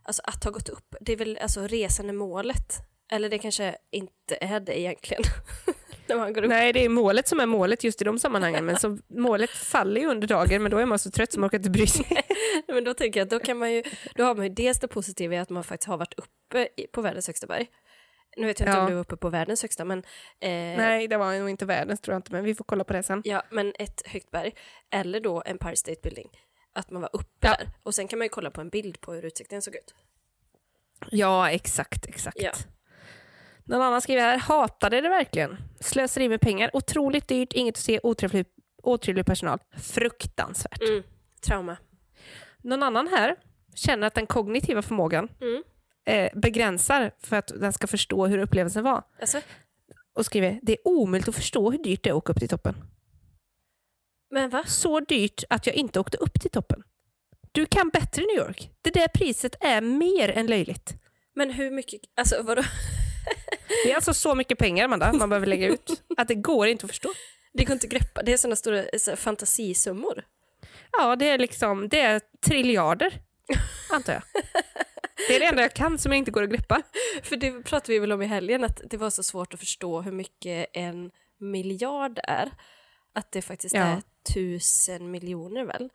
alltså 0.03 0.21
att 0.25 0.43
ha 0.43 0.51
gått 0.51 0.69
upp, 0.69 0.95
det 1.01 1.13
är 1.13 1.17
väl 1.17 1.37
alltså 1.41 1.67
resan 1.67 2.09
är 2.09 2.13
målet. 2.13 2.73
Eller 3.11 3.29
det 3.29 3.37
kanske 3.37 3.75
inte 3.91 4.37
är 4.41 4.59
det 4.59 4.79
egentligen. 4.79 5.23
Nej, 6.47 6.73
det 6.73 6.85
är 6.85 6.89
målet 6.89 7.27
som 7.27 7.39
är 7.39 7.45
målet 7.45 7.83
just 7.83 8.01
i 8.01 8.05
de 8.05 8.19
sammanhangen. 8.19 8.65
Men 8.65 8.79
så 8.79 8.97
målet 9.09 9.49
faller 9.49 10.01
ju 10.01 10.07
under 10.07 10.27
dagen, 10.27 10.61
men 10.63 10.71
då 10.71 10.77
är 10.77 10.85
man 10.85 10.99
så 10.99 11.11
trött 11.11 11.31
så 11.33 11.39
man 11.39 11.47
orkar 11.47 11.57
inte 11.57 11.69
bry 11.69 11.87
sig. 11.87 12.05
Men 12.67 12.83
då 12.83 12.93
tänker 12.93 13.19
jag 13.19 13.25
att 13.25 13.29
då 13.29 13.39
kan 13.39 13.57
man 13.57 13.71
ju, 13.73 13.83
då 14.15 14.23
har 14.23 14.35
man 14.35 14.45
ju 14.45 14.53
dels 14.53 14.79
det 14.79 14.87
positiva 14.87 15.35
i 15.35 15.37
att 15.37 15.49
man 15.49 15.63
faktiskt 15.63 15.87
har 15.87 15.97
varit 15.97 16.13
uppe 16.13 16.67
på 16.91 17.01
världens 17.01 17.27
högsta 17.27 17.47
berg. 17.47 17.67
Nu 18.37 18.47
vet 18.47 18.59
jag 18.59 18.69
inte 18.69 18.77
Ja. 18.77 18.81
om 18.83 18.89
du 18.89 18.93
var 18.93 19.01
uppe 19.01 19.17
på 19.17 19.29
världens 19.29 19.61
högsta, 19.61 19.85
men, 19.85 19.99
eh, 20.39 20.49
Nej, 20.49 21.07
det 21.07 21.17
var 21.17 21.39
nog 21.39 21.49
inte 21.49 21.65
världens 21.65 22.01
tror 22.01 22.13
jag 22.13 22.19
inte, 22.19 22.31
men 22.31 22.43
vi 22.43 22.55
får 22.55 22.63
kolla 22.63 22.83
på 22.83 22.93
det 22.93 23.03
sen. 23.03 23.21
ja, 23.25 23.43
men 23.51 23.73
ett 23.79 24.01
högt 24.07 24.31
berg. 24.31 24.53
Eller 24.91 25.19
då 25.19 25.43
Empire 25.45 25.75
State 25.75 25.99
Building. 26.03 26.29
Att 26.73 26.89
man 26.91 27.01
var 27.01 27.09
uppe 27.13 27.47
Ja. 27.47 27.55
där. 27.59 27.69
Och 27.83 27.95
sen 27.95 28.07
kan 28.07 28.19
man 28.19 28.25
ju 28.25 28.29
kolla 28.29 28.51
på 28.51 28.61
en 28.61 28.69
bild 28.69 29.01
på 29.01 29.13
hur 29.13 29.25
utsikten 29.25 29.61
såg 29.61 29.75
ut. 29.75 29.93
Ja, 31.11 31.49
exakt, 31.51 32.05
exakt. 32.05 32.41
Ja. 32.41 32.51
Någon 33.65 33.81
annan 33.81 34.01
skriver 34.01 34.21
här, 34.21 34.37
hatade 34.37 35.01
det 35.01 35.09
verkligen. 35.09 35.57
Slöseri 35.79 36.29
med 36.29 36.41
pengar, 36.41 36.69
otroligt 36.73 37.27
dyrt, 37.27 37.53
inget 37.53 37.75
att 37.75 37.81
se, 37.83 37.99
otrevlig, 38.03 38.45
otrevlig 38.83 39.25
personal. 39.25 39.59
Fruktansvärt. 39.81 40.81
Mm. 40.81 41.03
Trauma. 41.41 41.77
Någon 42.63 42.83
annan 42.83 43.07
här 43.07 43.35
känner 43.75 44.07
att 44.07 44.13
den 44.13 44.27
kognitiva 44.27 44.81
förmågan 44.81 45.29
Mm. 45.41 45.63
eh, 46.05 46.39
begränsar 46.39 47.11
för 47.19 47.35
att 47.35 47.47
den 47.47 47.73
ska 47.73 47.87
förstå 47.87 48.27
hur 48.27 48.37
upplevelsen 48.37 48.83
var. 48.83 49.03
Alltså, 49.19 49.41
Och 50.13 50.25
skriver, 50.25 50.59
det 50.61 50.73
är 50.73 50.87
omöjligt 50.87 51.29
att 51.29 51.35
förstå 51.35 51.71
hur 51.71 51.83
dyrt 51.83 52.03
det 52.03 52.09
är 52.09 52.13
att 52.13 52.17
åka 52.17 52.33
upp 52.33 52.39
till 52.39 52.49
toppen. 52.49 52.75
men 54.33 54.49
va? 54.49 54.63
Så 54.67 54.99
dyrt 54.99 55.43
att 55.49 55.67
jag 55.67 55.75
inte 55.75 55.99
åkte 55.99 56.17
upp 56.17 56.41
till 56.41 56.51
toppen. 56.51 56.83
Du 57.51 57.65
kan 57.65 57.89
bättre 57.89 58.21
New 58.21 58.35
York. 58.47 58.71
Det 58.81 58.89
där 58.89 59.07
priset 59.07 59.55
är 59.59 59.81
mer 59.81 60.29
än 60.29 60.47
löjligt. 60.47 60.93
Men 61.35 61.51
hur 61.51 61.71
mycket, 61.71 62.01
alltså 62.15 62.43
vadå? 62.43 62.61
Det 63.83 63.91
är 63.91 63.95
alltså 63.95 64.13
så 64.13 64.35
mycket 64.35 64.57
pengar 64.57 64.85
Amanda, 64.85 65.13
man 65.13 65.29
behöver 65.29 65.47
lägga 65.47 65.67
ut 65.67 66.03
att 66.17 66.27
det 66.27 66.35
går 66.35 66.67
inte 66.67 66.85
att 66.85 66.91
förstå. 66.91 67.09
Det 67.53 67.63
går 67.63 67.73
inte 67.73 67.87
att 67.87 67.91
greppa, 67.93 68.23
det 68.23 68.33
är 68.33 68.37
sådana 68.37 68.55
stora 68.55 68.83
så 68.99 69.11
här, 69.11 69.15
fantasisummor. 69.15 70.23
Ja, 70.91 71.15
det 71.15 71.29
är 71.29 71.37
liksom, 71.37 71.89
det 71.89 71.99
är 71.99 72.21
triljarder, 72.45 73.13
antar 73.91 74.13
jag. 74.13 74.21
Det 75.27 75.35
är 75.35 75.39
det 75.39 75.45
enda 75.45 75.61
jag 75.61 75.73
kan 75.73 75.97
som 75.97 76.11
jag 76.11 76.17
inte 76.17 76.31
går 76.31 76.43
att 76.43 76.49
greppa. 76.49 76.81
För 77.23 77.35
det 77.35 77.63
pratade 77.63 77.93
vi 77.93 77.99
väl 77.99 78.11
om 78.11 78.21
i 78.21 78.25
helgen, 78.25 78.63
att 78.63 78.81
det 78.89 78.97
var 78.97 79.09
så 79.09 79.23
svårt 79.23 79.53
att 79.53 79.59
förstå 79.59 80.01
hur 80.01 80.11
mycket 80.11 80.69
en 80.73 81.11
miljard 81.39 82.19
är. 82.23 82.51
Att 83.13 83.31
det 83.31 83.41
faktiskt 83.41 83.75
Ja. 83.75 83.81
är 83.81 84.01
tusen 84.33 85.11
miljoner 85.11 85.65
väl? 85.65 85.89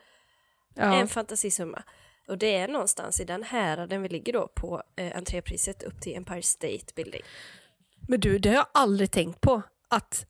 Ja. 0.74 0.94
En 0.94 1.08
fantasisumma. 1.08 1.82
Och 2.28 2.38
det 2.38 2.56
är 2.56 2.68
någonstans 2.68 3.20
i 3.20 3.24
den 3.24 3.42
häraden 3.42 4.02
vi 4.02 4.08
ligger 4.08 4.32
då 4.32 4.48
på 4.54 4.82
eh, 4.96 5.16
entrépriset 5.16 5.82
upp 5.82 6.00
till 6.00 6.16
Empire 6.16 6.42
State 6.42 6.84
Building. 6.96 7.22
Men 8.08 8.20
du, 8.20 8.38
det 8.38 8.48
har 8.48 8.56
jag 8.56 8.66
aldrig 8.74 9.10
tänkt 9.10 9.40
på. 9.40 9.62
Att 9.88 10.26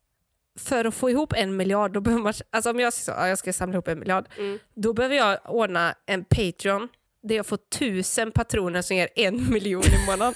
för 0.58 0.84
att 0.84 0.94
få 0.94 1.10
ihop 1.10 1.32
en 1.32 1.56
miljard, 1.56 1.92
då 1.92 2.00
behöver 2.00 2.22
man, 2.22 2.32
alltså 2.50 2.70
om 2.70 2.80
jag 2.80 2.92
ska, 2.92 3.12
ja, 3.12 3.28
jag 3.28 3.38
ska 3.38 3.52
samla 3.52 3.74
ihop 3.74 3.88
en 3.88 3.98
miljard, 3.98 4.28
Mm. 4.38 4.58
då 4.74 4.92
behöver 4.92 5.16
jag 5.16 5.38
ordna 5.44 5.94
en 6.06 6.24
Patreon 6.24 6.88
där 7.22 7.34
jag 7.36 7.46
får 7.46 7.56
tusen 7.56 8.32
patroner 8.32 8.82
som 8.82 8.96
ger 8.96 9.08
en 9.16 9.50
miljon 9.52 9.82
i 9.84 10.06
månaden. 10.06 10.34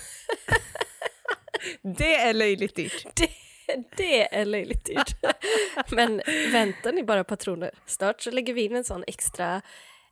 det 1.83 2.15
är 2.17 2.35
löjligt 2.35 2.75
dyrt. 2.77 3.07
Det, 3.67 3.85
det 3.97 4.35
är 4.37 4.45
löjligt 4.45 4.85
dyrt. 4.85 5.17
Men 5.91 6.23
väntar 6.53 6.93
ni 6.93 7.03
bara 7.03 7.25
patroner? 7.25 7.71
Snart 7.87 8.21
så 8.23 8.31
lägger 8.31 8.55
vi 8.55 8.63
in 8.65 8.77
en 8.77 8.85
sån 8.85 9.05
extra, 9.07 9.61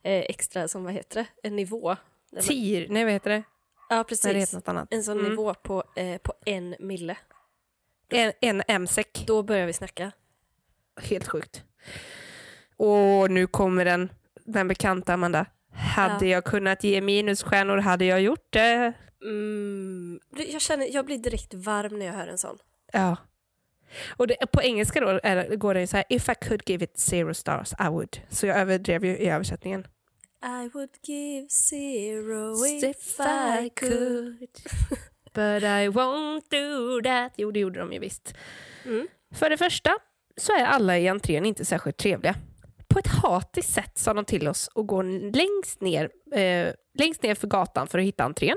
eh, 0.03 0.13
extra 0.29 0.69
som 0.69 0.85
vad 0.85 0.93
heter 0.93 1.17
det, 1.43 1.49
en 1.49 1.57
nivå. 1.57 1.97
Tir, 2.43 2.87
nej 2.91 3.05
vad 3.05 3.13
heter 3.13 3.31
det? 3.31 3.43
Ja 3.91 4.05
precis. 4.05 4.55
En 4.91 5.03
sån 5.05 5.19
Mm. 5.19 5.31
nivå 5.31 5.55
på, 5.55 5.85
eh, 5.97 6.19
på 6.19 6.35
en 6.47 6.77
mille. 6.79 7.17
En, 8.11 8.33
en 8.41 8.63
M-säck. 8.69 9.25
Då 9.27 9.43
börjar 9.43 9.67
vi 9.67 9.73
snacka. 9.73 10.13
Helt 11.03 11.29
sjukt. 11.29 11.63
Och 12.77 13.31
nu 13.31 13.47
kommer 13.47 13.85
den, 13.85 14.09
den 14.45 14.69
bekanta 14.69 15.15
Amanda. 15.15 15.47
Hade 15.73 16.27
Ja. 16.27 16.33
jag 16.33 16.45
kunnat 16.45 16.85
ge 16.85 17.01
minusstjärnor 17.01 17.77
hade 17.79 18.05
jag 18.05 18.21
gjort 18.21 18.47
det. 18.51 18.93
Mm, 19.23 20.21
jag, 20.53 20.61
känner, 20.61 20.87
jag 20.95 21.05
blir 21.07 21.19
direkt 21.19 21.55
varm 21.55 21.99
när 21.99 22.07
jag 22.07 22.13
hör 22.13 22.27
en 22.27 22.39
sån. 22.39 22.59
Ja. 22.93 23.17
Och 24.17 24.27
det, 24.27 24.37
på 24.53 24.63
engelska 24.63 25.01
då 25.01 25.21
är, 25.23 25.57
går 25.57 25.75
det 25.75 25.87
så 25.87 25.97
här, 25.97 26.07
if 26.09 26.29
I 26.29 26.35
could 26.35 26.63
give 26.67 26.85
it 26.85 26.99
zero 26.99 27.35
stars 27.35 27.73
I 27.81 27.89
would. 27.89 28.21
Så 28.29 28.47
jag 28.47 28.59
överdrev 28.59 29.05
ju 29.05 29.19
i 29.19 29.29
översättningen. 29.29 29.87
I 30.45 30.69
would 30.75 30.91
give 31.03 31.49
zero 31.49 32.67
if, 32.67 32.85
If 32.85 33.21
I 33.21 33.71
could. 33.71 34.49
But 35.35 35.63
I 35.63 35.89
won't 35.89 36.43
do 36.51 37.03
that. 37.03 37.33
Jo, 37.37 37.51
det 37.51 37.61
gjorde 37.61 37.79
de 37.79 37.93
ju 37.93 37.99
visst. 37.99 38.35
Mm. 38.85 39.09
För 39.35 39.51
det 39.51 39.57
första 39.57 39.91
så 40.37 40.53
är 40.53 40.65
alla 40.65 40.99
i 40.99 41.09
entrén 41.09 41.47
inte 41.47 41.65
särskilt 41.65 41.97
trevliga. 41.97 42.35
På 42.99 43.01
ett 43.01 43.23
hatiskt 43.23 43.75
sätt 43.75 43.99
sa 43.99 44.15
de 44.15 44.25
till 44.25 44.49
oss 44.49 44.71
att 44.75 44.87
gå 44.87 45.03
längst 45.03 45.81
ner, 45.81 46.11
eh, 46.33 46.73
längst 46.95 47.23
ner 47.23 47.35
för 47.35 47.47
gatan 47.47 47.87
för 47.87 47.99
att 47.99 48.05
hitta 48.05 48.25
entrén. 48.25 48.57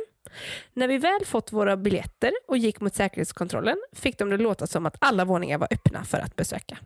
När 0.73 0.87
vi 0.87 0.97
väl 0.97 1.25
fått 1.25 1.51
våra 1.51 1.77
biljetter 1.77 2.31
och 2.47 2.57
gick 2.57 2.81
mot 2.81 2.95
säkerhetskontrollen 2.95 3.77
fick 3.95 4.17
de 4.17 4.29
det 4.29 4.37
låta 4.37 4.67
som 4.67 4.85
att 4.85 4.95
alla 4.99 5.25
våningar 5.25 5.57
var 5.57 5.67
öppna 5.71 6.03
för 6.03 6.17
att 6.17 6.35
besöka. 6.35 6.77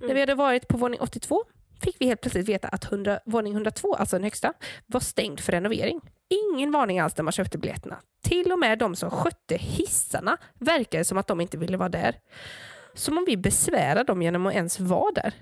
När 0.00 0.14
vi 0.14 0.20
hade 0.20 0.34
varit 0.34 0.68
på 0.68 0.76
våning 0.76 1.00
82 1.00 1.44
fick 1.82 1.96
vi 2.00 2.06
helt 2.06 2.20
plötsligt 2.20 2.48
veta 2.48 2.68
att 2.68 2.84
100, 2.84 3.20
våning 3.24 3.52
102, 3.52 3.94
alltså 3.94 4.16
den 4.16 4.24
högsta, 4.24 4.52
var 4.86 5.00
stängd 5.00 5.40
för 5.40 5.52
renovering. 5.52 6.00
Ingen 6.54 6.72
varning 6.72 7.00
alls 7.00 7.16
när 7.16 7.22
man 7.22 7.32
köpte 7.32 7.58
biljetterna. 7.58 7.96
Till 8.22 8.52
och 8.52 8.58
med 8.58 8.78
de 8.78 8.96
som 8.96 9.10
skötte 9.10 9.56
hissarna 9.56 10.36
verkade 10.58 11.04
som 11.04 11.18
att 11.18 11.26
de 11.26 11.40
inte 11.40 11.56
ville 11.56 11.76
vara 11.76 11.88
där. 11.88 12.16
Som 12.94 13.18
om 13.18 13.24
vi 13.26 13.36
besvärade 13.36 14.04
dem 14.04 14.22
genom 14.22 14.46
att 14.46 14.54
ens 14.54 14.80
vara 14.80 15.12
där. 15.12 15.34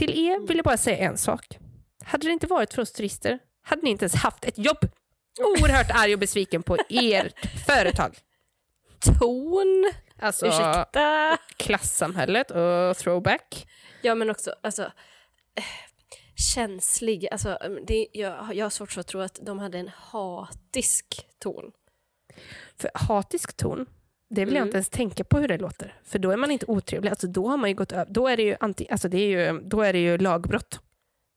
Till 0.00 0.26
er 0.26 0.46
vill 0.46 0.56
jag 0.56 0.64
bara 0.64 0.76
säga 0.76 0.96
en 0.98 1.18
sak. 1.18 1.58
Hade 2.04 2.26
det 2.26 2.32
inte 2.32 2.46
varit 2.46 2.74
för 2.74 2.82
oss 2.82 2.92
turister 2.92 3.38
hade 3.62 3.82
ni 3.82 3.90
inte 3.90 4.04
ens 4.04 4.14
haft 4.14 4.44
ett 4.44 4.58
jobb. 4.58 4.88
Oerhört 5.40 5.90
arg 5.90 6.12
och 6.12 6.18
besviken 6.18 6.62
på 6.62 6.76
ert 6.88 7.64
företag. 7.66 8.18
Ton, 9.18 9.92
Alltså 10.18 10.46
ursäkta. 10.46 11.38
klassamhället 11.56 12.50
och 12.50 12.96
throwback. 12.96 13.66
Ja 14.02 14.14
men 14.14 14.30
också, 14.30 14.54
alltså 14.62 14.82
eh, 15.54 15.64
känslig. 16.54 17.28
Alltså, 17.32 17.58
det, 17.86 18.06
jag, 18.12 18.54
jag 18.54 18.64
har 18.64 18.70
svårt 18.70 18.98
att 18.98 19.06
tro 19.06 19.20
att 19.20 19.38
de 19.42 19.58
hade 19.58 19.78
en 19.78 19.90
hatisk 19.94 21.26
ton. 21.38 21.72
För 22.76 22.90
hatisk 22.94 23.56
ton, 23.56 23.86
det 24.30 24.44
vill 24.44 24.54
jag 24.54 24.60
Mm. 24.60 24.68
inte 24.68 24.76
ens 24.76 24.88
tänka 24.88 25.24
på 25.24 25.38
hur 25.38 25.48
det 25.48 25.58
låter. 25.58 25.94
För 26.04 26.18
då 26.18 26.30
är 26.30 26.36
man 26.36 26.50
inte 26.50 26.66
otrevlig. 26.66 27.10
Alltså, 27.10 27.26
då 27.26 27.48
har 27.48 27.56
man 27.56 27.70
ju 27.70 27.74
gått 27.76 27.92
över. 27.92 28.06
Då 28.12 28.28
är 28.28 28.36
det 28.36 28.42
ju, 28.42 28.56
anti, 28.60 28.86
alltså, 28.90 29.08
det 29.08 29.18
är 29.18 29.52
ju, 29.52 29.60
då 29.60 29.82
är 29.82 29.92
det 29.92 29.98
ju 29.98 30.18
lagbrott. 30.18 30.80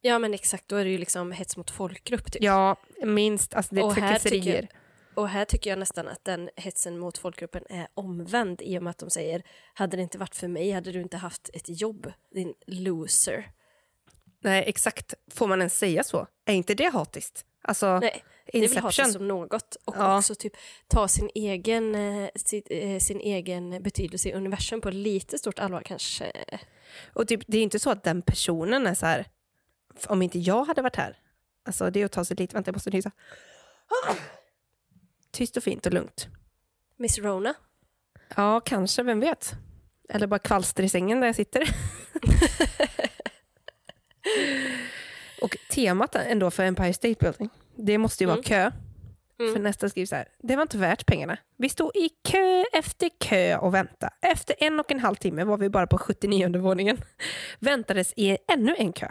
Ja 0.02 0.20
men 0.20 0.34
exakt, 0.34 0.68
då 0.68 0.76
är 0.76 0.84
det 0.86 0.92
ju 0.92 0.98
liksom 0.98 1.32
hets 1.32 1.58
mot 1.58 1.72
folkgrupp. 1.72 2.32
Typ. 2.32 2.44
Ja, 2.44 2.76
minst. 3.04 3.54
Alltså, 3.54 3.76
det 3.76 3.82
är 3.82 3.86
Och 3.86 3.94
här 3.96 4.20
tycker 4.20 4.30
trakasserier. 4.30 4.62
jag- 4.72 5.18
Och 5.24 5.30
här 5.30 5.46
tycker 5.46 5.70
jag 5.70 5.80
nästan 5.80 6.08
att 6.08 6.26
den 6.26 6.50
hetsen 6.56 7.00
mot 7.00 7.18
folkgruppen 7.18 7.64
är 7.70 7.88
omvänd 7.94 8.62
i 8.62 8.78
och 8.80 8.84
med 8.84 8.92
att 8.92 8.98
de 8.98 9.10
säger 9.10 9.44
hade 9.74 9.98
det 9.98 10.04
inte 10.04 10.18
varit 10.18 10.36
för 10.36 10.48
mig 10.48 10.72
hade 10.72 10.92
du 10.92 11.02
inte 11.02 11.18
haft 11.18 11.50
ett 11.54 11.82
jobb, 11.82 12.12
din 12.32 12.54
loser. 12.68 13.52
Nej, 14.40 14.64
exakt. 14.68 15.14
Får 15.32 15.48
man 15.48 15.60
ens 15.60 15.78
säga 15.78 16.04
så? 16.04 16.28
Är 16.46 16.54
inte 16.54 16.74
det 16.74 16.90
hatiskt? 16.94 17.46
Alltså, 17.62 18.00
Nej, 18.00 18.24
det 18.46 18.60
vill 18.60 18.78
ha 18.78 18.92
sig 18.92 19.02
Inception. 19.04 19.14
som 19.14 19.28
något 19.28 19.76
och 19.86 19.96
Ja. 19.98 20.18
också 20.18 20.36
typ 20.36 20.54
ta 20.88 21.08
sin 21.08 21.30
egen, 21.36 21.96
eh, 21.96 22.30
sitt, 22.36 22.68
eh, 22.70 23.00
sin 23.00 23.20
egen 23.20 23.84
betydelse 23.84 24.30
i 24.30 24.34
universum 24.34 24.82
på 24.82 24.90
lite 24.92 25.38
stort 25.38 25.60
allvar 25.60 25.82
kanske. 25.86 26.32
Och 27.14 27.28
typ, 27.28 27.42
det 27.48 27.58
är 27.58 27.64
inte 27.64 27.80
så 27.80 27.90
att 27.90 28.04
den 28.04 28.22
personen 28.22 28.88
är 28.88 28.94
så 28.94 29.06
här, 29.06 29.26
om 30.08 30.22
inte 30.22 30.40
jag 30.40 30.66
hade 30.66 30.82
varit 30.82 30.96
här. 30.96 31.18
Alltså 31.66 31.90
det 31.90 32.02
är 32.02 32.06
att 32.06 32.12
ta 32.12 32.26
sig 32.26 32.38
lite, 32.38 32.54
vänta 32.56 32.70
jag 32.70 32.76
måste 32.76 32.90
nysa. 32.90 33.12
Tyst 35.32 35.58
och 35.58 35.64
fint 35.64 35.86
och 35.86 35.94
lugnt. 35.94 36.28
Miss 36.98 37.18
Rona? 37.18 37.54
Ja, 38.36 38.60
kanske, 38.60 39.04
vem 39.04 39.20
vet? 39.20 39.54
Eller 40.10 40.28
bara 40.28 40.40
kvalster 40.40 40.84
i 40.84 40.90
sängen 40.90 41.20
där 41.20 41.28
jag 41.28 41.36
sitter. 41.36 41.64
och 45.44 45.58
temat 45.72 46.16
ändå 46.16 46.52
för 46.52 46.64
Empire 46.64 46.94
State 46.94 47.16
Building, 47.20 47.50
det 47.76 47.98
måste 47.98 48.24
ju 48.24 48.28
vara 48.28 48.38
Mm. 48.38 48.44
kö. 48.44 48.72
Mm. 49.40 49.54
För 49.54 49.60
nästa 49.62 49.90
skriver 49.90 50.06
så 50.06 50.16
här, 50.16 50.28
det 50.44 50.56
var 50.56 50.62
inte 50.62 50.78
värt 50.78 51.06
pengarna. 51.06 51.38
Vi 51.58 51.70
stod 51.70 51.96
i 51.96 52.10
kö 52.24 52.64
efter 52.74 53.10
kö 53.20 53.58
och 53.58 53.74
vänta. 53.74 54.10
Efter 54.22 54.56
en 54.60 54.80
och 54.80 54.92
en 54.92 55.00
halv 55.00 55.16
timme 55.16 55.44
var 55.44 55.58
vi 55.58 55.70
bara 55.70 55.88
på 55.88 55.98
79 55.98 56.58
våningen. 56.60 56.98
Väntades 57.60 58.14
i 58.16 58.38
ännu 58.54 58.76
en 58.78 58.94
kö. 58.94 59.08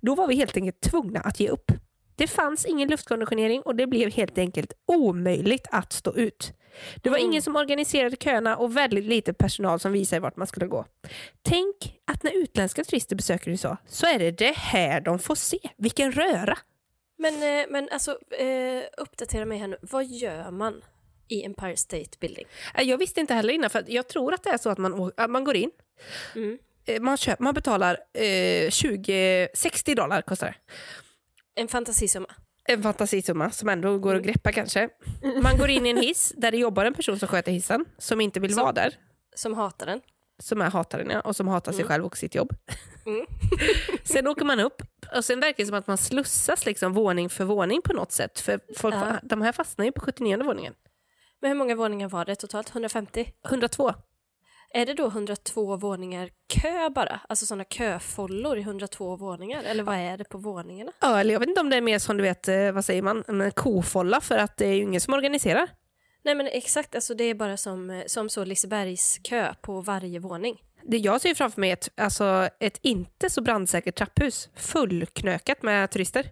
Då 0.00 0.14
var 0.14 0.26
vi 0.26 0.34
helt 0.34 0.56
enkelt 0.56 0.80
tvungna 0.80 1.20
att 1.20 1.40
ge 1.40 1.48
upp. 1.48 1.72
Det 2.18 2.26
fanns 2.26 2.64
ingen 2.66 2.88
luftkonditionering 2.88 3.62
och 3.62 3.76
det 3.76 3.86
blev 3.86 4.12
helt 4.12 4.38
enkelt 4.38 4.72
omöjligt 4.86 5.66
att 5.70 5.92
stå 5.92 6.14
ut. 6.16 6.52
Det 7.02 7.10
var 7.10 7.16
Mm. 7.18 7.30
ingen 7.30 7.42
som 7.42 7.56
organiserade 7.56 8.16
köerna 8.16 8.56
och 8.56 8.76
väldigt 8.76 9.04
lite 9.04 9.32
personal 9.32 9.80
som 9.80 9.92
visade 9.92 10.20
vart 10.20 10.36
man 10.36 10.46
skulle 10.46 10.66
gå. 10.66 10.84
Tänk 11.42 11.76
att 12.04 12.22
när 12.22 12.32
utländska 12.42 12.84
turister 12.84 13.16
besöker 13.16 13.50
USA 13.50 13.76
så 13.88 14.06
är 14.06 14.18
det 14.18 14.30
det 14.30 14.56
här 14.56 15.00
de 15.00 15.18
får 15.18 15.34
se. 15.34 15.58
Vilken 15.76 16.12
röra! 16.12 16.58
Men, 17.18 17.34
eh, 17.34 17.66
men 17.70 17.88
alltså, 17.92 18.18
eh, 18.38 18.82
uppdatera 18.98 19.44
mig 19.44 19.58
här 19.58 19.68
nu. 19.68 19.76
Vad 19.80 20.04
gör 20.06 20.50
man 20.50 20.82
i 21.28 21.44
Empire 21.44 21.76
State 21.76 22.10
Building? 22.20 22.46
Eh, 22.74 22.82
Jag 22.82 22.98
visste 22.98 23.20
inte 23.20 23.34
heller 23.34 23.52
innan, 23.52 23.70
för 23.70 23.84
jag 23.88 24.08
tror 24.08 24.34
att 24.34 24.42
det 24.42 24.50
är 24.50 24.58
så 24.58 24.70
att 24.70 24.78
man, 24.78 25.12
att 25.16 25.30
man 25.30 25.44
går 25.44 25.56
in, 25.56 25.70
Mm. 26.34 26.58
man, 27.00 27.16
köper, 27.16 27.42
man 27.44 27.54
betalar 27.54 27.98
eh, 28.14 28.70
20, 28.70 29.48
60 29.54 29.94
dollar 29.94 30.22
kostar 30.22 30.46
det. 30.46 30.54
En 31.58 31.68
fantasisumma. 31.68 32.26
En 32.64 32.82
fantasisumma 32.82 33.50
som 33.50 33.68
ändå 33.68 33.98
går 33.98 34.14
att 34.14 34.22
greppa 34.22 34.52
kanske. 34.52 34.88
Man 35.42 35.58
går 35.58 35.70
in 35.70 35.86
i 35.86 35.90
en 35.90 35.96
hiss 35.96 36.32
där 36.36 36.50
det 36.50 36.56
jobbar 36.56 36.84
en 36.84 36.94
person 36.94 37.18
som 37.18 37.28
sköter 37.28 37.52
hissen, 37.52 37.84
som 37.98 38.20
inte 38.20 38.40
vill 38.40 38.54
Som- 38.54 38.62
vara 38.62 38.72
där. 38.72 38.94
Som 39.36 39.54
hatar 39.54 39.86
den. 39.86 40.00
Som 40.42 40.60
är 40.62 40.70
hataren 40.70 41.10
ja, 41.10 41.20
och 41.20 41.36
som 41.36 41.48
hatar 41.48 41.72
sig 41.72 41.80
Mm. 41.80 41.88
själv 41.88 42.04
och 42.04 42.16
sitt 42.16 42.34
jobb. 42.34 42.52
Mm. 43.06 43.26
sen 44.04 44.26
åker 44.26 44.44
man 44.44 44.60
upp 44.60 44.82
och 45.16 45.24
sen 45.24 45.40
verkar 45.40 45.56
det 45.64 45.66
som 45.66 45.76
att 45.76 45.86
man 45.86 45.98
slussas 45.98 46.66
liksom 46.66 46.92
våning 46.92 47.28
för 47.30 47.44
våning 47.44 47.82
på 47.82 47.92
något 47.92 48.12
sätt. 48.12 48.40
För 48.40 48.60
folk, 48.76 48.94
Ja. 48.94 49.18
de 49.22 49.42
här 49.42 49.52
fastnar 49.52 49.84
ju 49.84 49.92
på 49.92 50.00
79 50.00 50.42
våningen. 50.44 50.74
Men 51.40 51.50
hur 51.50 51.58
många 51.58 51.74
våningar 51.76 52.08
var 52.08 52.24
det 52.24 52.36
totalt? 52.36 52.70
150? 52.70 53.32
102. 53.48 53.94
Är 54.74 54.86
det 54.86 54.94
då 54.94 55.06
102 55.06 55.76
våningar 55.76 56.30
kö 56.48 56.90
bara? 56.90 57.20
Alltså 57.28 57.46
sådana 57.46 57.64
köfollor 57.64 58.58
i 58.58 58.60
102 58.60 59.16
våningar? 59.16 59.62
Eller 59.62 59.82
vad 59.82 59.96
är 59.96 60.18
det 60.18 60.24
på 60.24 60.38
våningarna? 60.38 60.92
Ja, 61.00 61.20
eller 61.20 61.32
jag 61.32 61.40
vet 61.40 61.48
inte 61.48 61.60
om 61.60 61.70
det 61.70 61.76
är 61.76 61.80
mer 61.80 61.98
som 61.98 62.16
du 62.16 62.22
vet, 62.22 62.48
eh, 62.48 62.72
vad 62.72 62.84
säger 62.84 63.02
man, 63.02 63.24
en 63.28 63.50
kofolla 63.50 64.20
för 64.20 64.38
att 64.38 64.56
det 64.56 64.66
är 64.66 64.72
ju 64.72 64.82
ingen 64.82 65.00
som 65.00 65.14
organiserar. 65.14 65.68
Nej 66.24 66.34
men 66.34 66.46
exakt, 66.46 66.94
alltså 66.94 67.14
det 67.14 67.24
är 67.24 67.34
bara 67.34 67.56
som, 67.56 67.90
eh, 67.90 68.02
som 68.06 68.28
så 68.28 68.44
Lisebergs 68.44 69.18
kö 69.18 69.54
på 69.60 69.80
varje 69.80 70.18
våning. 70.18 70.56
Det 70.82 70.96
jag 70.96 71.20
ser 71.20 71.34
framför 71.34 71.60
mig 71.60 71.70
är 71.70 71.72
ett, 71.72 71.88
alltså, 71.96 72.48
ett 72.60 72.78
inte 72.82 73.30
så 73.30 73.40
brandsäkert 73.40 73.94
trapphus 73.94 74.48
fullknökat 74.56 75.62
med 75.62 75.90
turister. 75.90 76.30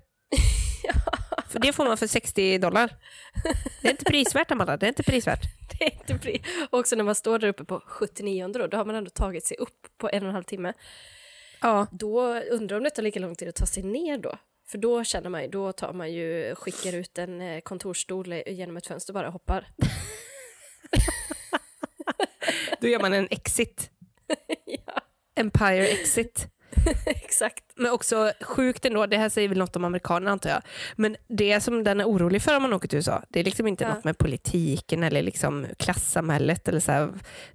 För 1.49 1.59
det 1.59 1.73
får 1.73 1.85
man 1.85 1.97
för 1.97 2.07
60 2.07 2.59
dollar. 2.59 2.97
Det 3.83 3.89
är 3.89 3.91
inte 3.91 4.05
prisvärt 4.05 4.51
Amanda, 4.51 4.77
det 4.77 4.87
är 4.87 4.89
inte 4.89 5.03
prisvärt. 5.03 5.43
Inte 5.93 6.15
pri- 6.15 6.43
Också 6.71 6.97
när 6.97 7.05
man 7.05 7.15
står 7.15 7.39
där 7.39 7.49
uppe 7.49 7.65
på 7.65 7.81
79 7.87 8.49
då, 8.49 8.67
då 8.67 8.77
har 8.77 8.85
man 8.85 8.95
ändå 8.97 9.11
tagit 9.11 9.47
sig 9.47 9.57
upp 9.57 9.87
på 9.99 10.09
en 10.13 10.23
och 10.23 10.29
en 10.29 10.35
halv 10.35 10.45
timme. 10.45 10.73
Ja, 11.61 11.87
Då 11.93 12.35
undrar 12.35 12.77
om 12.77 12.83
det 12.83 12.91
tar 12.91 13.03
lika 13.03 13.21
lång 13.21 13.35
tid 13.35 13.49
att 13.49 13.55
ta 13.55 13.67
sig 13.67 13.83
ner 13.83 14.19
då. 14.19 14.39
För 14.69 14.79
då 14.79 15.05
känner 15.05 15.31
man 15.31 15.43
ju, 15.43 15.49
då 15.49 15.73
tar 15.73 15.93
man 15.93 16.13
ju, 16.13 16.55
skickar 16.55 16.93
ut 16.93 17.19
en 17.19 17.41
eh, 17.41 17.61
kontorsstol 17.61 18.33
eh, 18.33 18.41
genom 18.47 18.77
ett 18.77 18.87
fönster 18.87 19.13
och 19.13 19.15
bara 19.15 19.31
hoppar. 19.31 19.69
då 22.81 22.89
gör 22.89 23.01
man 23.01 23.13
en 23.13 23.29
exit. 23.31 23.91
ja, 24.65 25.01
Empire 25.35 25.89
exit. 25.89 26.49
exakt. 27.07 27.65
Men 27.77 27.93
också 27.93 28.33
sjukt 28.41 28.85
ändå, 28.85 29.07
det 29.07 29.17
här 29.17 29.29
säger 29.29 29.49
väl 29.49 29.59
något 29.59 29.77
om 29.77 29.85
amerikanerna 29.85 30.31
antar 30.31 30.51
jag. 30.51 30.63
Men 30.97 31.17
det 31.29 31.61
som 31.61 31.85
den 31.85 32.01
är 32.01 32.05
orolig 32.05 32.43
för 32.43 32.57
om 32.57 32.63
man 32.63 32.73
åker 32.73 32.89
till 32.89 32.97
USA, 32.97 33.23
det 33.29 33.41
är 33.41 33.45
liksom 33.45 33.67
inte 33.67 33.85
Ja. 33.85 33.95
något 33.95 34.05
med 34.05 34.19
politiken 34.19 35.03
eller 35.03 35.23
liksom 35.23 35.67
klassamhället 35.79 36.69
eller 36.69 36.81
så 36.81 36.93
här, 36.93 37.09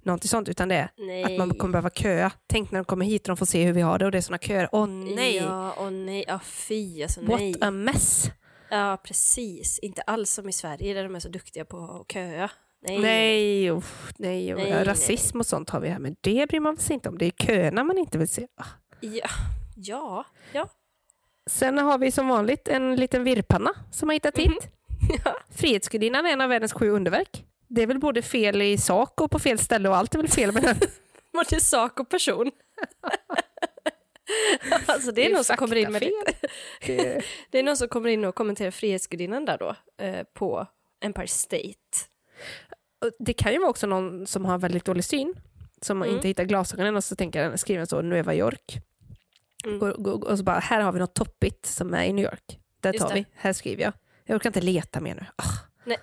någonting 0.04 0.30
sånt, 0.30 0.50
utan 0.50 0.70
det 0.70 0.76
är 0.76 0.90
Nej. 0.98 1.24
att 1.24 1.38
man 1.38 1.54
kommer 1.56 1.72
behöva 1.72 1.90
köa. 1.90 2.32
Tänk 2.48 2.72
när 2.72 2.80
de 2.80 2.86
kommer 2.86 3.06
hit 3.06 3.22
och 3.22 3.28
de 3.28 3.38
får 3.38 3.46
se 3.46 3.64
hur 3.66 3.74
vi 3.74 3.82
har 3.82 4.00
det 4.00 4.06
och 4.06 4.12
det 4.12 4.18
är 4.18 4.22
såna 4.22 4.38
köer. 4.38 4.70
Åh 4.72 4.88
nej! 4.88 5.36
Ja, 5.36 5.72
och 5.72 5.94
nej, 5.94 6.26
ja 6.28 6.40
fy 6.44 7.04
alltså 7.04 7.22
What 7.22 7.40
nej. 7.40 7.56
a 7.62 7.72
mess! 7.72 8.32
Ja, 8.70 8.98
precis. 9.04 9.80
Inte 9.80 10.02
alls 10.02 10.34
som 10.34 10.50
i 10.50 10.54
Sverige 10.54 10.94
där 10.94 11.04
de 11.04 11.16
är 11.16 11.20
så 11.20 11.30
duktiga 11.30 11.66
på 11.66 11.78
att 12.02 12.12
köa. 12.14 12.50
Nej. 12.88 13.00
Nej, 13.00 13.70
uff, 13.72 14.12
nej, 14.18 14.54
Nej, 14.54 14.72
nej. 14.72 14.84
rasism 14.84 15.40
och 15.40 15.46
sånt 15.46 15.70
har 15.70 15.80
vi 15.80 15.90
här, 15.90 16.00
men 16.00 16.16
det 16.22 16.50
bryr 16.50 16.60
man 16.60 16.78
sig 16.78 16.94
inte 16.94 17.10
om. 17.10 17.18
Det 17.18 17.26
är 17.26 17.32
köerna 17.46 17.84
man 17.84 17.98
inte 17.98 18.18
vill 18.18 18.28
se. 18.30 18.48
Ja, 19.02 19.30
ja, 19.76 20.26
ja. 20.54 20.70
Sen 21.50 21.78
har 21.78 21.98
vi 21.98 22.12
som 22.12 22.28
vanligt 22.28 22.68
en 22.68 22.96
liten 22.96 23.24
virrpanna 23.24 23.72
som 23.92 24.10
har 24.10 24.14
hittat 24.14 24.38
hit. 24.38 24.50
Mhm. 24.50 24.60
ja. 25.26 25.38
Frihetsgudinnan 25.56 26.26
är 26.26 26.30
en 26.34 26.42
av 26.42 26.50
världens 26.50 26.74
sju 26.74 26.90
underverk. 26.90 27.46
Det 27.68 27.82
är 27.82 27.88
väl 27.88 28.00
både 28.00 28.22
fel 28.22 28.62
i 28.62 28.78
sak 28.78 29.22
och 29.22 29.32
på 29.32 29.40
fel 29.40 29.58
ställe 29.60 29.90
och 29.90 29.98
allt 29.98 30.14
är 30.16 30.20
väl 30.20 30.28
fel 30.28 30.52
med 30.52 30.64
den. 30.64 30.76
Både 31.34 31.60
sak 31.62 32.00
och 32.00 32.10
person. 32.10 32.52
alltså 34.86 35.12
det 35.12 35.22
är, 35.22 35.26
Det 35.26 35.32
är 35.32 35.36
någon 35.36 35.44
som 35.44 35.58
kommer 35.58 35.76
in 35.76 35.92
med 35.92 36.02
det. 36.02 36.12
Det- 36.88 37.22
Det 37.52 37.60
är 37.60 37.64
någon 37.64 37.78
som 37.78 37.88
kommer 37.88 38.10
in 38.10 38.26
och 38.26 38.36
kommenterar 38.36 38.72
Frihetsgudinnan 38.72 39.46
där 39.46 39.58
då, 39.58 39.76
eh, 40.06 40.24
på 40.34 40.68
Empire 41.04 41.28
State. 41.28 41.66
Det 43.20 43.34
kan 43.34 43.54
ju 43.54 43.60
vara 43.60 43.70
också 43.70 43.88
någon 43.88 44.28
som 44.28 44.46
har 44.46 44.58
väldigt 44.58 44.86
dålig 44.86 45.04
syn, 45.04 45.34
som 45.82 46.02
Mm. 46.04 46.16
inte 46.16 46.28
hittar 46.28 46.44
glasögonen 46.44 46.96
och 46.96 47.04
så 47.04 47.16
tänker 47.16 47.44
den, 47.44 47.58
skriver 47.58 47.78
den 47.80 47.88
så, 47.88 48.02
Nueva 48.02 48.36
York. 48.36 48.78
Mm. 49.66 49.82
Och, 49.82 50.08
och, 50.08 50.24
och 50.24 50.38
så 50.38 50.44
bara, 50.44 50.60
här 50.60 50.82
har 50.82 50.92
vi 50.92 51.00
något 51.00 51.14
toppigt 51.14 51.66
som 51.66 51.94
är 51.94 52.04
i 52.04 52.14
New 52.14 52.26
York. 52.26 52.60
Just 52.84 53.00
tar 53.00 53.08
det. 53.08 53.16
vi, 53.16 53.26
här 53.36 53.54
skriver 53.54 53.84
jag. 53.84 53.94
Jag 54.26 54.36
orkar 54.36 54.50
inte 54.50 54.62
leta 54.62 55.00
mer 55.00 55.16
nu. 55.16 55.26
Ah. 55.36 55.44
Nej. 55.86 56.00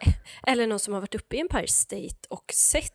Eller 0.47 0.66
någon 0.66 0.79
som 0.79 0.94
har 0.94 1.01
varit 1.01 1.14
uppe 1.14 1.37
i 1.37 1.40
Empire 1.40 1.66
State 1.68 2.16
och 2.29 2.53
sett 2.55 2.92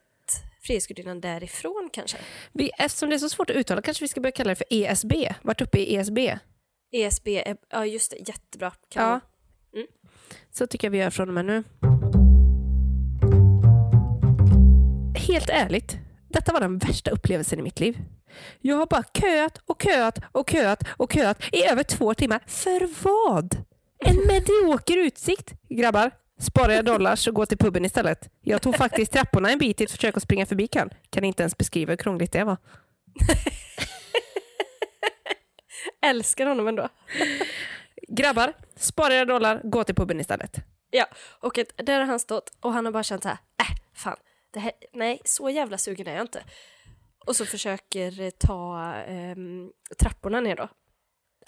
Frihetsgudinnan 0.61 1.21
därifrån 1.21 1.89
kanske. 1.93 2.17
Vi, 2.51 2.71
eftersom 2.77 3.09
det 3.09 3.15
är 3.15 3.19
så 3.19 3.29
svårt 3.29 3.49
att 3.49 3.55
uttala 3.55 3.81
kanske 3.81 4.03
vi 4.03 4.07
ska 4.07 4.21
börja 4.21 4.31
kalla 4.31 4.49
det 4.49 4.55
för 4.55 4.67
ESB. 4.69 5.13
Vart 5.41 5.61
uppe 5.61 5.79
i 5.79 5.95
ESB. 5.95 6.37
ESB, 6.91 7.27
är, 7.27 7.57
ja 7.69 7.85
just 7.85 8.11
det, 8.11 8.29
jättebra. 8.29 8.71
Kan 8.89 9.03
Ja. 9.03 9.19
Mm. 9.73 9.87
Så 10.51 10.67
tycker 10.67 10.87
jag 10.87 10.91
vi 10.91 10.97
gör 10.97 11.09
från 11.09 11.27
och 11.27 11.33
med 11.33 11.45
nu. 11.45 11.63
Helt 15.27 15.49
ärligt, 15.49 15.97
detta 16.29 16.53
var 16.53 16.59
den 16.59 16.77
värsta 16.77 17.11
upplevelsen 17.11 17.59
i 17.59 17.61
mitt 17.61 17.79
liv. 17.79 17.97
Jag 18.61 18.75
har 18.75 18.85
bara 18.85 19.03
köat 19.03 19.57
och 19.65 19.81
köat 19.81 20.19
och 20.31 20.49
köat 20.49 20.83
och 20.97 21.13
köat 21.13 21.43
i 21.51 21.63
över 21.63 21.83
två 21.83 22.13
timmar. 22.13 22.43
För 22.47 23.03
vad? 23.03 23.55
En 23.99 24.15
medioker 24.27 24.97
utsikt. 24.97 25.53
Grabbar, 25.69 26.11
spara 26.39 26.73
era 26.73 26.81
dollars 26.81 27.27
och 27.27 27.33
gå 27.33 27.45
till 27.45 27.57
puben 27.57 27.85
istället. 27.85 28.29
Jag 28.41 28.61
tog 28.61 28.75
faktiskt 28.75 29.11
trapporna 29.11 29.51
en 29.51 29.59
bit 29.59 29.81
i 29.81 29.83
ett 29.83 29.91
försök 29.91 30.17
att 30.17 30.23
springa 30.23 30.45
förbi 30.45 30.67
kön. 30.67 30.89
Kan 31.09 31.23
inte 31.23 31.43
ens 31.43 31.57
beskriva 31.57 31.91
hur 31.91 31.97
krångligt 31.97 32.31
det 32.31 32.43
var. 32.43 32.57
Älskar 36.05 36.45
honom 36.45 36.67
ändå. 36.67 36.89
Grabbar, 38.07 38.53
spara 38.75 39.13
era 39.13 39.25
dollar, 39.25 39.61
gå 39.63 39.83
till 39.83 39.95
puben 39.95 40.19
istället. 40.19 40.55
Ja, 40.89 41.05
och 41.39 41.59
där 41.75 41.99
har 41.99 42.05
han 42.05 42.19
stått 42.19 42.51
och 42.59 42.73
han 42.73 42.85
har 42.85 42.91
bara 42.91 43.03
känt 43.03 43.23
så 43.23 43.29
här, 43.29 43.37
äh, 43.59 43.75
fan, 43.95 44.17
det 44.53 44.59
här, 44.59 44.71
nej, 44.93 45.21
så 45.25 45.49
jävla 45.49 45.77
sugen 45.77 46.07
är 46.07 46.13
jag 46.13 46.21
inte. 46.21 46.43
Och 47.25 47.35
så 47.35 47.45
försöker 47.45 48.21
eh, 48.21 48.29
ta 48.29 48.93
ehm, 48.93 49.71
trapporna 49.99 50.39
ner 50.41 50.55
då. 50.55 50.67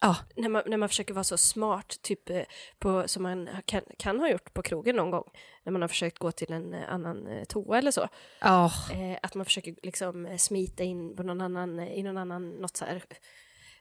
Ja. 0.01 0.15
När 0.35 0.49
man, 0.49 0.63
när 0.65 0.77
man 0.77 0.89
försöker 0.89 1.13
vara 1.13 1.23
så 1.23 1.38
smart, 1.38 1.95
typ 2.01 2.29
eh, 2.29 2.41
på, 2.79 3.07
som 3.07 3.23
man 3.23 3.49
kan, 3.65 3.81
kan 3.97 4.19
ha 4.19 4.29
gjort 4.29 4.53
på 4.53 4.61
krogen 4.61 4.95
någon 4.95 5.11
gång, 5.11 5.23
när 5.63 5.71
man 5.71 5.81
har 5.81 5.88
försökt 5.89 6.19
gå 6.19 6.31
till 6.31 6.53
en 6.53 6.73
eh, 6.73 6.93
annan 6.93 7.27
eh, 7.27 7.43
toa 7.43 7.77
eller 7.77 7.91
så. 7.91 8.07
Ja, 8.41 8.71
Eh, 8.93 9.17
att 9.23 9.35
man 9.35 9.45
försöker 9.45 9.75
liksom 9.83 10.25
eh, 10.25 10.38
smita 10.38 10.83
in 10.83 11.15
på 11.15 11.23
någon 11.23 11.41
annan, 11.41 11.79
eh, 11.79 11.93
i 11.93 12.03
någon 12.03 12.17
annan, 12.17 12.49
något 12.49 12.77
så 12.77 12.85
här 12.85 13.03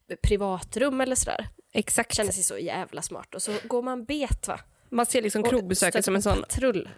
eh, 0.09 0.17
privatrum 0.23 1.01
eller 1.01 1.17
sådär. 1.17 1.49
exakt. 1.73 2.15
Känner 2.15 2.33
sig 2.33 2.43
så 2.45 2.59
jävla 2.59 3.03
smart. 3.03 3.35
Och 3.35 3.43
så 3.43 3.53
går 3.65 3.83
man 3.83 4.05
bet 4.05 4.49
va? 4.49 4.61
Man 4.91 5.07
ser 5.07 5.23
liksom 5.23 5.43
krogbesöket 5.43 6.05
som 6.05 6.15
en 6.15 6.23
sån 6.23 6.41
Patrull. 6.41 6.89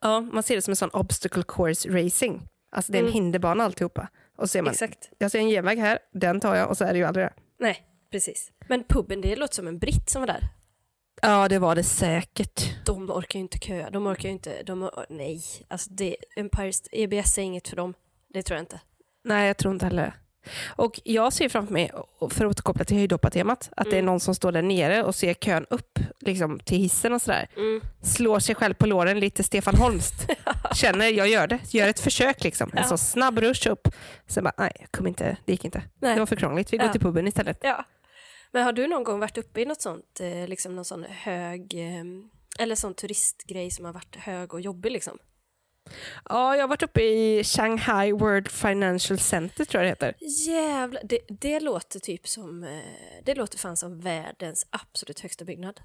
Ja, 0.00 0.20
man 0.20 0.42
ser 0.42 0.54
det 0.56 0.62
som 0.62 0.72
en 0.72 0.76
sån 0.76 0.90
obstacle 0.90 1.42
course 1.48 1.88
racing. 1.88 2.48
Alltså 2.72 2.92
det 2.92 2.98
är 2.98 3.00
en 3.02 3.06
Mm. 3.06 3.14
hinderbana 3.14 3.64
alltihopa. 3.64 4.08
Och 4.42 4.48
så 4.48 4.52
ser 4.52 4.62
man, 4.62 4.72
Exakt. 4.72 5.10
jag 5.18 5.30
ser 5.30 5.38
en 5.38 5.48
genväg 5.48 5.78
här, 5.78 5.98
den 6.12 6.40
tar 6.40 6.54
jag 6.54 6.68
och 6.68 6.76
så 6.76 6.84
är 6.84 6.92
det 6.92 6.98
ju 6.98 7.04
aldrig 7.04 7.26
det. 7.26 7.32
Nej, 7.58 7.86
precis. 8.10 8.50
Men 8.68 8.84
puben, 8.84 9.20
det 9.20 9.36
låter 9.36 9.54
som 9.54 9.68
en 9.68 9.78
britt 9.78 10.10
som 10.10 10.22
var 10.22 10.26
där. 10.26 10.48
Ja, 11.22 11.48
det 11.48 11.58
var 11.58 11.74
det 11.74 11.84
säkert. 11.84 12.84
De 12.86 13.10
orkar 13.10 13.38
ju 13.38 13.42
inte 13.42 13.58
köa, 13.58 13.90
de 13.90 14.06
orkar 14.06 14.28
ju 14.28 14.32
inte, 14.32 14.62
de, 14.62 14.82
or- 14.84 15.06
nej. 15.08 15.42
Alltså 15.68 15.90
det, 15.90 16.16
Empire, 16.36 16.72
EBS 16.92 17.38
är 17.38 17.42
inget 17.42 17.68
för 17.68 17.76
dem. 17.76 17.94
Det 18.34 18.42
tror 18.42 18.56
jag 18.56 18.62
inte. 18.62 18.80
Nej, 19.24 19.46
jag 19.46 19.56
tror 19.56 19.74
inte 19.74 19.86
heller 19.86 20.02
det. 20.02 20.14
Och 20.76 21.00
jag 21.04 21.32
ser 21.32 21.48
framför 21.48 21.72
mig, 21.72 21.90
för 22.30 22.44
att 22.44 22.50
återkoppla 22.50 22.84
till 22.84 22.96
höjdhoppartemat, 22.96 23.70
att 23.76 23.84
det 23.84 23.90
är 23.96 24.02
Mm. 24.02 24.06
någon 24.06 24.20
som 24.20 24.34
står 24.34 24.52
där 24.52 24.62
nere 24.62 25.02
och 25.02 25.14
ser 25.14 25.34
kön 25.34 25.66
upp 25.70 25.98
liksom, 26.20 26.60
till 26.60 26.78
hissen 26.78 27.12
och 27.12 27.22
sådär. 27.22 27.48
Mm. 27.56 27.80
Slår 28.02 28.38
sig 28.38 28.54
själv 28.54 28.74
på 28.74 28.86
låren 28.86 29.20
lite 29.20 29.42
Stefan 29.42 29.74
Holmst. 29.74 30.14
Känner, 30.74 31.06
jag 31.08 31.28
gör 31.28 31.46
det. 31.46 31.58
Gör 31.74 31.88
ett 31.88 32.00
försök 32.00 32.44
liksom. 32.44 32.70
En 32.72 32.78
Ja. 32.82 32.88
så 32.88 32.98
snabb 32.98 33.38
rush 33.38 33.68
upp. 33.70 33.88
Sen 34.26 34.44
bara, 34.44 34.52
nej, 34.58 34.86
kom 34.90 35.06
inte, 35.06 35.36
det 35.44 35.52
gick 35.52 35.64
inte. 35.64 35.82
Nej. 36.00 36.14
Det 36.14 36.18
var 36.20 36.26
för 36.26 36.36
krångligt. 36.36 36.72
Vi 36.72 36.76
går 36.76 36.86
Ja. 36.86 36.92
till 36.92 37.00
puben 37.00 37.28
istället. 37.28 37.58
Ja. 37.62 37.84
Men 38.52 38.64
har 38.64 38.72
du 38.72 38.86
någon 38.86 39.04
gång 39.04 39.20
varit 39.20 39.38
uppe 39.38 39.60
i 39.60 39.64
något 39.64 39.82
sånt, 39.82 40.20
eh, 40.20 40.48
liksom 40.48 40.76
någon 40.76 40.84
sån 40.84 41.04
hög, 41.08 41.74
eh, 41.74 42.04
eller 42.58 42.74
sån 42.74 42.94
turistgrej 42.94 43.70
som 43.70 43.84
har 43.84 43.92
varit 43.92 44.16
hög 44.16 44.54
och 44.54 44.60
jobbig 44.60 44.92
liksom? 44.92 45.18
Ja, 46.28 46.54
jag 46.56 46.62
har 46.62 46.68
varit 46.68 46.82
uppe 46.82 47.02
i 47.02 47.44
Shanghai 47.44 48.12
World 48.12 48.48
Financial 48.50 49.18
Center 49.18 49.64
tror 49.64 49.84
jag 49.84 49.86
det 50.00 50.06
heter. 50.06 50.14
Jävlar, 50.48 51.02
det, 51.04 51.18
det 51.28 51.60
låter 51.60 52.00
typ 52.00 52.28
som, 52.28 52.64
eh, 52.64 52.80
det 53.24 53.34
låter 53.34 53.58
fan 53.58 53.76
som 53.76 54.00
världens 54.00 54.66
absolut 54.70 55.20
högsta 55.20 55.44
byggnad. 55.44 55.80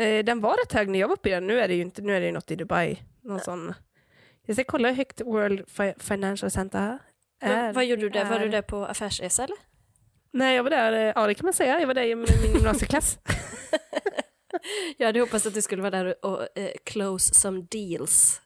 Eh, 0.00 0.24
den 0.24 0.40
var 0.40 0.56
rätt 0.56 0.72
hög 0.72 0.88
när 0.88 0.98
jag 0.98 1.08
var 1.08 1.14
uppe 1.16 1.28
i 1.28 1.32
den. 1.32 1.46
Nu 1.46 1.60
är 1.60 1.68
det 1.68 1.74
ju 1.74 1.82
inte, 1.82 2.02
nu 2.02 2.16
är 2.16 2.20
det 2.20 2.26
ju 2.26 2.32
något 2.32 2.50
i 2.50 2.56
Dubai. 2.56 3.02
Någon 3.20 3.40
sån. 3.40 3.74
Jag 4.46 4.56
ska 4.56 4.64
kolla 4.64 4.88
hur 4.88 4.96
högt 4.96 5.20
World 5.20 5.64
Fi- 5.68 5.94
Financial 5.98 6.50
Center 6.50 6.78
är. 6.78 6.98
Men, 7.48 7.74
vad 7.74 7.84
gjorde 7.84 8.02
du 8.02 8.08
där? 8.08 8.24
Var 8.24 8.38
du 8.38 8.48
där 8.48 8.62
på 8.62 8.84
affärsresa 8.86 9.44
eller? 9.44 9.56
Nej, 10.32 10.56
jag 10.56 10.62
var 10.62 10.70
där, 10.70 10.92
eh, 10.92 11.12
ja 11.14 11.26
det 11.26 11.34
kan 11.34 11.46
man 11.46 11.52
säga. 11.52 11.80
Jag 11.80 11.86
var 11.86 11.94
där 11.94 12.02
i 12.04 12.14
min 12.14 12.26
gymnasieklass. 12.54 13.18
Jag 14.96 15.06
hade 15.06 15.20
hoppats 15.20 15.46
att 15.46 15.54
du 15.54 15.62
skulle 15.62 15.82
vara 15.82 15.90
där 15.90 16.24
och 16.26 16.58
eh, 16.58 16.70
close 16.84 17.34
some 17.34 17.66
deals. 17.70 18.40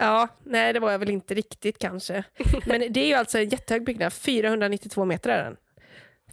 Ja, 0.00 0.28
nej 0.44 0.72
det 0.72 0.80
var 0.80 0.92
jag 0.92 0.98
väl 0.98 1.10
inte 1.10 1.34
riktigt 1.34 1.78
kanske. 1.78 2.24
Men 2.66 2.92
det 2.92 3.00
är 3.00 3.06
ju 3.06 3.14
alltså 3.14 3.38
en 3.38 3.48
jättehög 3.48 3.84
byggnad. 3.84 4.12
492 4.12 5.04
meter 5.04 5.30
är 5.30 5.44
den. 5.44 5.56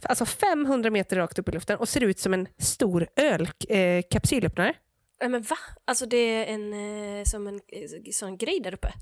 Alltså 0.02 0.26
500 0.26 0.90
meter 0.90 1.16
rakt 1.16 1.38
upp 1.38 1.48
i 1.48 1.52
luften 1.52 1.78
och 1.78 1.88
ser 1.88 2.00
ut 2.00 2.18
som 2.18 2.34
en 2.34 2.48
stor 2.58 3.08
ölkapsylöppnare. 3.16 4.68
Eh. 4.68 4.74
Nej 5.20 5.28
men 5.30 5.42
va? 5.42 5.56
Alltså 5.84 6.06
det 6.06 6.16
är 6.16 6.54
en, 6.54 6.72
eh, 6.72 7.24
som 7.24 7.46
en 7.46 7.54
eh, 7.54 8.10
sån 8.12 8.36
grej 8.36 8.60
där 8.60 8.74
uppe? 8.74 8.92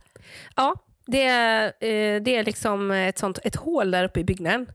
ja, 0.57 0.74
det 1.07 1.22
är, 1.22 1.66
eh, 1.66 2.22
det 2.22 2.37
är 2.37 2.44
liksom 2.44 2.90
ett, 2.90 3.18
sånt, 3.18 3.38
ett 3.44 3.57
hål 3.57 3.90
där 3.90 4.05
uppe 4.05 4.20
i 4.20 4.24
byggnaden. 4.24 4.66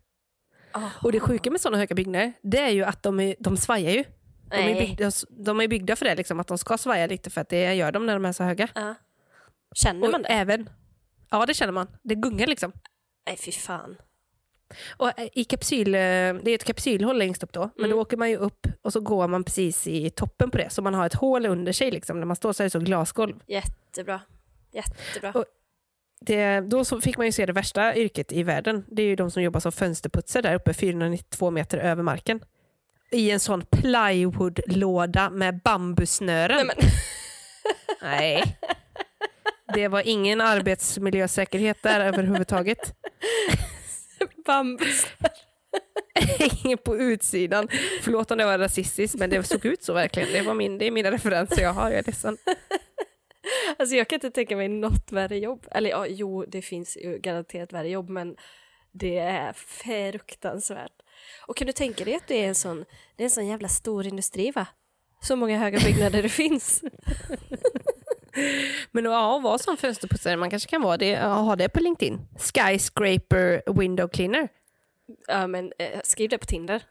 Och 1.03 1.11
det 1.11 1.19
sjuka 1.19 1.51
med 1.51 1.61
sådana 1.61 1.77
höga 1.77 1.95
byggnader, 1.95 2.33
det 2.41 2.59
är 2.59 2.69
ju 2.69 2.83
att 2.83 3.03
de, 3.03 3.19
är, 3.19 3.35
de 3.39 3.57
svajar 3.57 3.91
ju. 3.91 4.03
De 4.49 4.55
är, 4.55 4.79
byggda, 4.79 5.11
de 5.29 5.61
är 5.61 5.67
byggda 5.67 5.95
för 5.95 6.05
det, 6.05 6.15
liksom, 6.15 6.39
att 6.39 6.47
de 6.47 6.57
ska 6.57 6.77
svaja 6.77 7.07
lite 7.07 7.29
för 7.29 7.41
att 7.41 7.49
det 7.49 7.73
gör 7.73 7.91
de 7.91 8.05
när 8.05 8.13
de 8.13 8.25
är 8.25 8.31
så 8.31 8.43
höga. 8.43 8.67
Ja. 8.75 8.95
Känner 9.75 10.05
Och 10.05 10.11
man 10.11 10.21
det? 10.21 10.27
även, 10.27 10.69
ja 11.29 11.45
det 11.45 11.53
känner 11.53 11.73
man, 11.73 11.87
det 12.03 12.15
gungar 12.15 12.47
liksom. 12.47 12.71
Nej 13.27 13.37
fy 13.37 13.51
fan. 13.51 13.95
Och 14.97 15.19
eh, 15.19 15.27
i 15.33 15.43
kapsyl, 15.43 15.95
eh, 15.95 15.99
det 15.99 16.51
är 16.51 16.55
ett 16.55 16.63
kapsylhål 16.63 17.17
längst 17.17 17.43
upp 17.43 17.53
då, 17.53 17.59
men 17.75 17.85
Mm. 17.85 17.89
då 17.97 18.01
åker 18.01 18.17
man 18.17 18.29
ju 18.29 18.37
upp 18.37 18.67
och 18.81 18.93
så 18.93 18.99
går 18.99 19.27
man 19.27 19.43
precis 19.43 19.87
i 19.87 20.09
toppen 20.09 20.51
på 20.51 20.57
det, 20.57 20.69
så 20.69 20.81
man 20.81 20.93
har 20.93 21.05
ett 21.05 21.13
hål 21.13 21.45
under 21.45 21.71
sig 21.71 21.91
liksom. 21.91 22.19
När 22.19 22.25
man 22.25 22.35
står 22.35 22.53
så 22.53 22.63
är 22.63 22.65
det 22.65 22.69
så 22.69 22.79
glasgolv. 22.79 23.35
Jättebra. 23.47 24.21
Jättebra. 24.71 25.31
Och- 25.31 25.45
Det, 26.25 26.59
då 26.61 26.83
fick 26.85 27.17
man 27.17 27.25
ju 27.25 27.31
se 27.31 27.45
det 27.45 27.53
värsta 27.53 27.95
yrket 27.95 28.31
i 28.31 28.43
världen. 28.43 28.85
Det 28.87 29.01
är 29.01 29.05
ju 29.07 29.15
de 29.15 29.31
som 29.31 29.43
jobbar 29.43 29.59
som 29.59 29.71
fönsterputsare 29.71 30.41
där 30.41 30.55
uppe 30.55 30.73
492 30.73 31.51
meter 31.51 31.77
över 31.77 32.03
marken. 32.03 32.39
i 33.11 33.31
en 33.31 33.39
sån 33.39 33.65
plywoodlåda 33.71 35.29
med 35.29 35.59
bambussnören. 35.61 36.67
Nej, 36.67 36.75
men, 36.77 36.85
Nej. 38.01 38.57
Det 39.73 39.87
var 39.87 40.07
ingen 40.07 40.41
arbetsmiljösäkerhet 40.41 41.83
där 41.83 41.99
överhuvudtaget. 41.99 42.95
bambus. 44.45 45.07
Ingen 46.63 46.77
på 46.77 46.97
utsidan. 46.97 47.67
Förlåt 48.01 48.31
om 48.31 48.37
det 48.37 48.45
var 48.45 48.57
rasistiskt 48.57 49.17
men 49.17 49.29
det 49.29 49.43
såg 49.43 49.65
ut 49.65 49.83
så 49.83 49.93
verkligen. 49.93 50.29
Det, 50.33 50.41
var 50.41 50.53
min, 50.53 50.77
det 50.77 50.87
är 50.87 50.91
mina 50.91 51.11
referenser 51.11 51.61
jag 51.61 51.73
har, 51.73 51.89
jag 51.89 51.99
är 51.99 52.03
ledsen. 52.03 52.37
Alltså 53.77 53.95
jag 53.95 54.07
kan 54.07 54.15
inte 54.15 54.31
tänka 54.31 54.55
mig 54.55 54.67
något 54.67 55.11
värre 55.11 55.37
jobb. 55.37 55.67
Eller 55.71 55.89
ja, 55.89 56.07
jo, 56.07 56.45
det 56.45 56.61
finns 56.61 56.97
ju 56.97 57.19
garanterat 57.19 57.73
värre 57.73 57.89
jobb, 57.89 58.09
men 58.09 58.35
det 58.91 59.17
är 59.17 59.53
fruktansvärt. 59.53 60.91
Och 61.47 61.57
kan 61.57 61.67
du 61.67 61.73
tänka 61.73 62.05
dig 62.05 62.15
att 62.15 62.27
det 62.27 62.43
är 62.43 62.47
en 62.47 62.55
sån, 62.55 62.85
det 63.15 63.23
är 63.23 63.25
en 63.25 63.31
sån 63.31 63.47
jävla 63.47 63.67
stor 63.67 64.07
industri 64.07 64.51
va? 64.51 64.67
Så 65.21 65.35
många 65.35 65.57
höga 65.57 65.79
byggnader 65.79 66.23
det 66.23 66.29
finns. 66.29 66.83
Men 68.91 69.05
ja, 69.05 69.39
vara 69.39 69.57
som 69.57 69.77
fönsterputsare, 69.77 70.35
man 70.37 70.49
kanske 70.49 70.69
kan 70.69 70.81
vara 70.81 70.97
det, 70.97 71.19
ha 71.19 71.55
det 71.55 71.69
på 71.69 71.79
LinkedIn. 71.79 72.21
Skyscraper 72.39 73.63
window 73.73 74.07
cleaner. 74.07 74.47
Ja 75.27 75.47
men 75.47 75.73
eh, 75.79 75.99
skriv 76.03 76.29
det 76.29 76.37
på 76.37 76.45
Tinder. 76.45 76.83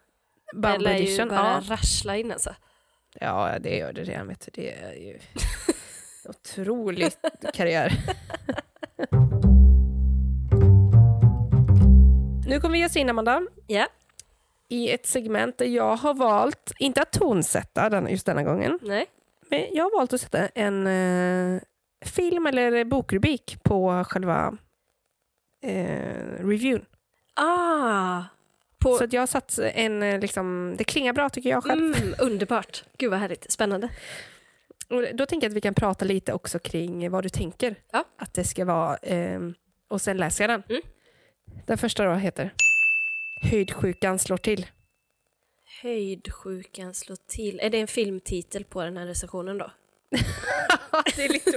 Det 0.53 0.59
Bumble 0.59 0.79
lär 0.79 0.96
ju 0.98 1.26
bara 1.26 1.62
Ja. 1.68 1.74
rassla 1.74 2.16
in 2.16 2.33
alltså. 2.33 2.55
ja, 3.20 3.59
det 3.61 3.76
gör 3.76 3.92
det 3.92 4.03
redan. 4.05 4.29
Vet 4.29 4.40
du. 4.40 4.62
Det 4.62 4.72
är 4.72 4.92
ju 4.94 5.18
otrolig 6.29 7.12
karriär. 7.55 7.92
nu 12.46 12.61
kommer 12.61 12.72
vi 12.72 12.79
ge 12.79 12.87
oss 12.87 12.96
in, 12.96 13.09
Amanda, 13.11 13.42
Ja, 13.66 13.87
i 14.68 14.90
ett 14.90 15.07
segment 15.07 15.59
där 15.59 15.66
jag 15.66 15.96
har 15.96 16.14
valt, 16.14 16.72
inte 16.79 17.03
att 17.03 17.12
tonsätta 17.12 17.88
den, 17.90 18.09
just 18.11 18.26
denna 18.26 18.42
gången, 18.42 18.79
nej. 18.83 19.07
Men 19.51 19.67
jag 19.73 19.85
har 19.85 19.99
valt 19.99 20.13
att 20.13 20.21
sätta 20.21 20.47
en 20.49 20.87
eh, 20.87 21.61
film 22.05 22.47
eller 22.47 22.85
bokrubrik 22.85 23.59
på 23.63 24.05
själva 24.09 24.57
eh, 25.65 26.45
reviewn. 26.47 26.85
Ah! 27.35 28.23
På, 28.79 28.97
Så 28.99 29.05
att 29.05 29.13
jag 29.13 29.23
har 29.23 29.27
satt 29.27 29.59
en, 29.59 30.03
eh, 30.03 30.21
liksom, 30.21 30.75
det 30.79 30.85
klingar 30.85 31.13
bra 31.13 31.29
tycker 31.29 31.51
jag 31.51 31.65
själv. 31.65 31.97
mm, 31.97 32.15
underbart. 32.21 32.85
Gud 32.99 33.11
vad 33.11 33.19
härligt. 33.21 33.51
Spännande. 33.51 33.89
Och 34.89 35.05
då 35.15 35.27
tänker 35.27 35.45
jag 35.47 35.51
att 35.51 35.57
vi 35.57 35.61
kan 35.61 35.75
prata 35.75 36.05
lite 36.05 36.33
också 36.33 36.59
kring 36.59 37.11
vad 37.11 37.23
du 37.23 37.29
tänker 37.29 37.75
Ja. 37.93 38.05
att 38.19 38.35
det 38.35 38.45
ska 38.45 38.65
vara. 38.65 38.97
ehm, 38.97 39.55
och 39.89 40.01
sen 40.01 40.17
läser 40.17 40.45
jag 40.45 40.51
den. 40.51 40.63
Mm. 40.69 40.83
Den 41.67 41.79
första 41.79 42.05
då 42.05 42.15
heter 42.15 42.51
Höjdsjukan 43.43 44.19
slår 44.19 44.37
till. 44.37 44.67
Höjdsjukan 45.83 46.95
slår 46.95 47.16
till. 47.27 47.61
Är 47.61 47.71
det 47.71 47.79
en 47.81 47.87
filmtitel 47.87 48.64
på 48.64 48.85
den 48.85 48.97
här 48.97 49.07
recensionen 49.07 49.59
då? 49.59 49.71
det 51.16 51.25
är 51.25 51.29
lite, 51.29 51.51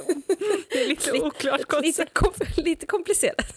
det 0.70 0.84
är 0.84 0.88
lite 0.88 1.12
oklart 1.12 1.82
Lite, 1.84 2.06
kom, 2.14 2.34
lite 2.58 2.86
komplicerat. 2.86 3.56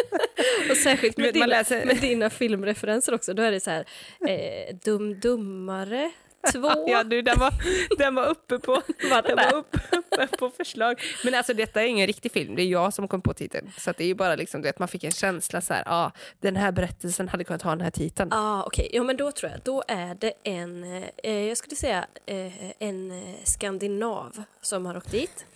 Och 0.70 0.76
särskilt 0.76 1.16
med, 1.16 1.24
vet, 1.26 1.34
dina, 1.34 1.46
läser- 1.46 1.84
med 1.86 1.96
dina 2.00 2.30
filmreferenser 2.30 3.14
också. 3.14 3.34
Då 3.34 3.42
är 3.42 3.52
det 3.52 3.60
så 3.60 3.70
här, 3.70 3.84
eh, 4.28 4.74
Dum 4.84 5.20
Dummare 5.20 6.10
2. 6.52 6.72
Ja, 6.86 7.04
du, 7.04 7.22
den, 7.22 7.38
var, 7.38 7.52
den 7.98 8.14
var 8.14 8.26
uppe 8.26 8.58
på, 8.58 8.82
den 9.26 9.36
var 9.36 9.54
uppe, 9.54 9.78
uppe 9.96 10.26
på 10.26 10.50
förslag. 10.50 11.00
Men 11.24 11.34
alltså 11.34 11.54
detta 11.54 11.82
är 11.82 11.86
ingen 11.86 12.06
riktig 12.06 12.32
film, 12.32 12.56
det 12.56 12.62
är 12.62 12.66
jag 12.66 12.94
som 12.94 13.08
kom 13.08 13.22
på 13.22 13.34
titeln. 13.34 13.72
Så 13.78 13.92
det 13.92 14.04
är 14.04 14.08
ju 14.08 14.14
bara 14.14 14.36
liksom, 14.36 14.62
du 14.62 14.68
vet, 14.68 14.78
man 14.78 14.88
fick 14.88 15.04
en 15.04 15.10
känsla 15.10 15.60
så 15.60 15.74
här, 15.74 15.82
ah, 15.86 16.10
den 16.40 16.56
här 16.56 16.72
berättelsen 16.72 17.28
hade 17.28 17.44
kunnat 17.44 17.62
ha 17.62 17.70
den 17.70 17.80
här 17.80 17.90
titeln. 17.90 18.32
Ah, 18.32 18.62
okej. 18.62 18.88
Ja, 18.92 19.02
men 19.02 19.16
då 19.16 19.32
tror 19.32 19.52
jag, 19.52 19.60
då 19.64 19.82
är 19.88 20.14
det 20.14 20.32
en, 20.42 21.02
eh, 21.22 21.32
jag 21.32 21.56
skulle 21.56 21.76
säga 21.76 22.06
eh, 22.26 22.82
en 22.82 23.10
eh, 23.10 23.34
skandinav 23.44 24.42
som 24.60 24.86
har 24.86 24.96
åkt 24.96 25.10
dit. 25.10 25.46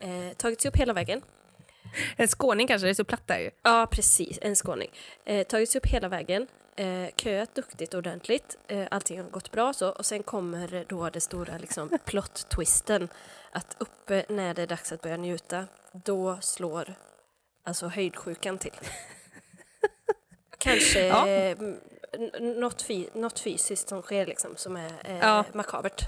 Eh, 0.00 0.36
tagit 0.36 0.60
sig 0.60 0.68
upp 0.68 0.76
hela 0.76 0.92
vägen. 0.92 1.22
En 2.16 2.28
skåning 2.28 2.66
kanske, 2.66 2.86
det 2.86 2.90
är 2.90 2.94
så 2.94 3.04
platt 3.04 3.26
där 3.26 3.38
ju. 3.38 3.50
Ja, 3.62 3.88
precis. 3.90 4.38
En 4.42 4.56
skåning. 4.56 4.90
Eh, 5.24 5.46
tagit 5.46 5.70
sig 5.70 5.78
upp 5.78 5.86
hela 5.86 6.08
vägen. 6.08 6.46
Eh, 6.76 7.08
köat 7.16 7.54
duktigt 7.54 7.94
ordentligt. 7.94 8.58
Eh, 8.68 8.86
allting 8.90 9.20
har 9.22 9.30
gått 9.30 9.50
bra 9.50 9.72
så. 9.72 9.90
Och 9.90 10.06
sen 10.06 10.22
kommer 10.22 10.84
då 10.88 11.10
det 11.10 11.20
stora 11.20 11.58
liksom, 11.58 11.90
plot-twisten. 12.04 13.08
Att 13.50 13.76
uppe 13.78 14.24
när 14.28 14.54
det 14.54 14.62
är 14.62 14.66
dags 14.66 14.92
att 14.92 15.02
börja 15.02 15.16
njuta, 15.16 15.66
då 15.92 16.38
slår 16.40 16.94
alltså 17.64 17.86
höjdsjukan 17.86 18.58
till. 18.58 18.72
Kanske 20.58 21.06
Ja. 21.06 21.28
eh, 21.28 21.58
något, 22.40 22.82
fy- 22.82 23.08
något 23.14 23.40
fysiskt 23.40 23.88
som 23.88 24.02
sker 24.02 24.26
liksom, 24.26 24.56
som 24.56 24.76
är 24.76 24.92
eh, 25.04 25.18
Ja. 25.18 25.44
makabert. 25.52 26.02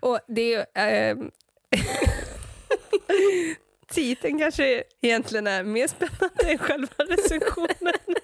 Och 0.00 0.18
det 0.28 0.42
är 0.42 0.58
ju... 0.58 0.64
ehm, 0.74 1.30
titeln 3.88 4.38
kanske 4.38 4.84
egentligen 5.00 5.46
är 5.46 5.62
mer 5.64 5.86
spännande 5.86 6.50
än 6.52 6.58
själva 6.58 6.94
recensionen. 6.98 8.16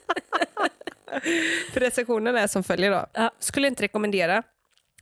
För 1.73 1.81
recensionen 1.81 2.37
är 2.37 2.47
som 2.47 2.65
följer 2.65 2.91
då. 2.91 3.07
Ja. 3.13 3.31
Skulle 3.39 3.69
inte 3.69 3.83
rekommendera. 3.83 4.43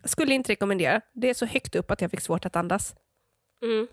Skulle 0.05 0.35
inte 0.35 0.53
rekommendera. 0.53 1.01
Det 1.13 1.31
är 1.31 1.35
så 1.35 1.47
högt 1.47 1.75
upp 1.75 1.91
att 1.91 2.01
jag 2.01 2.11
fick 2.11 2.21
svårt 2.21 2.47
att 2.47 2.57
andas. 2.57 2.95
Mm. 3.63 3.89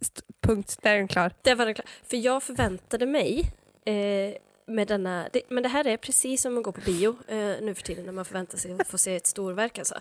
St- 0.00 0.22
punkt, 0.42 0.78
där 0.82 0.92
är 0.92 0.98
den 0.98 1.08
klar. 1.08 1.32
Det 1.42 1.54
var 1.54 1.66
det 1.66 1.74
klart. 1.74 1.88
För 2.04 2.16
jag 2.16 2.42
förväntade 2.42 3.06
mig 3.06 3.52
eh, 3.84 4.36
med 4.66 4.88
denna... 4.88 5.28
Det, 5.32 5.42
men 5.48 5.62
det 5.62 5.68
här 5.68 5.86
är 5.86 5.96
precis 5.96 6.42
som 6.42 6.58
att 6.58 6.64
gå 6.64 6.72
på 6.72 6.80
bio 6.80 7.16
eh, 7.28 7.36
nu 7.36 7.74
för 7.74 7.82
tiden 7.82 8.04
när 8.06 8.12
man 8.12 8.24
förväntar 8.24 8.58
sig 8.58 8.72
att 8.80 8.88
få 8.88 8.98
se 8.98 9.16
ett 9.16 9.26
storverk. 9.26 9.78
Alltså. 9.78 9.94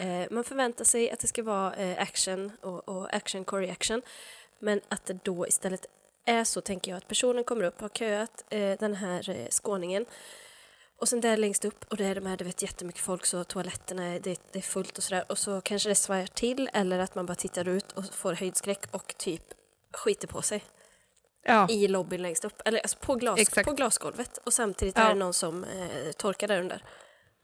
Eh, 0.00 0.26
man 0.30 0.44
förväntar 0.44 0.84
sig 0.84 1.10
att 1.10 1.20
det 1.20 1.26
ska 1.26 1.42
vara 1.42 1.74
eh, 1.74 2.02
action 2.02 2.52
och, 2.60 2.88
och 2.88 3.14
action, 3.14 3.44
core 3.44 3.72
action. 3.72 4.02
Men 4.58 4.80
att 4.88 5.06
det 5.06 5.24
då 5.24 5.46
istället 5.46 5.86
är 6.24 6.44
så, 6.44 6.60
tänker 6.60 6.90
jag, 6.90 6.98
att 6.98 7.08
personen 7.08 7.44
kommer 7.44 7.64
upp, 7.64 7.80
har 7.80 7.88
köat 7.88 8.44
eh, 8.50 8.78
den 8.78 8.94
här 8.94 9.30
eh, 9.30 9.48
skåningen 9.50 10.06
och 11.00 11.08
sen 11.08 11.20
där 11.20 11.36
längst 11.36 11.64
upp, 11.64 11.84
och 11.90 11.96
det 11.96 12.04
är 12.04 12.14
de 12.14 12.26
här, 12.26 12.36
du 12.36 12.44
vet 12.44 12.62
jättemycket 12.62 13.00
folk 13.02 13.26
så 13.26 13.44
toaletterna, 13.44 14.04
är, 14.04 14.20
det, 14.20 14.40
det 14.52 14.58
är 14.58 14.62
fullt 14.62 14.98
och 14.98 15.04
sådär. 15.04 15.24
Och 15.28 15.38
så 15.38 15.60
kanske 15.60 15.88
det 15.88 15.94
svajar 15.94 16.26
till 16.26 16.70
eller 16.72 16.98
att 16.98 17.14
man 17.14 17.26
bara 17.26 17.34
tittar 17.34 17.68
ut 17.68 17.92
och 17.92 18.04
får 18.14 18.32
höjdskräck 18.32 18.84
och 18.90 19.14
typ 19.18 19.42
skiter 19.92 20.28
på 20.28 20.42
sig 20.42 20.64
Ja. 21.42 21.68
i 21.70 21.88
lobbyn 21.88 22.22
längst 22.22 22.44
upp, 22.44 22.62
eller 22.64 22.78
alltså 22.80 22.98
på, 23.00 23.14
glas, 23.14 23.38
Exakt. 23.40 23.68
på 23.68 23.74
glasgolvet. 23.74 24.38
Och 24.38 24.52
samtidigt 24.52 24.96
Ja. 24.96 25.02
är 25.04 25.08
det 25.08 25.14
någon 25.14 25.34
som 25.34 25.64
eh, 25.64 26.12
torkar 26.16 26.48
där 26.48 26.60
under. 26.60 26.84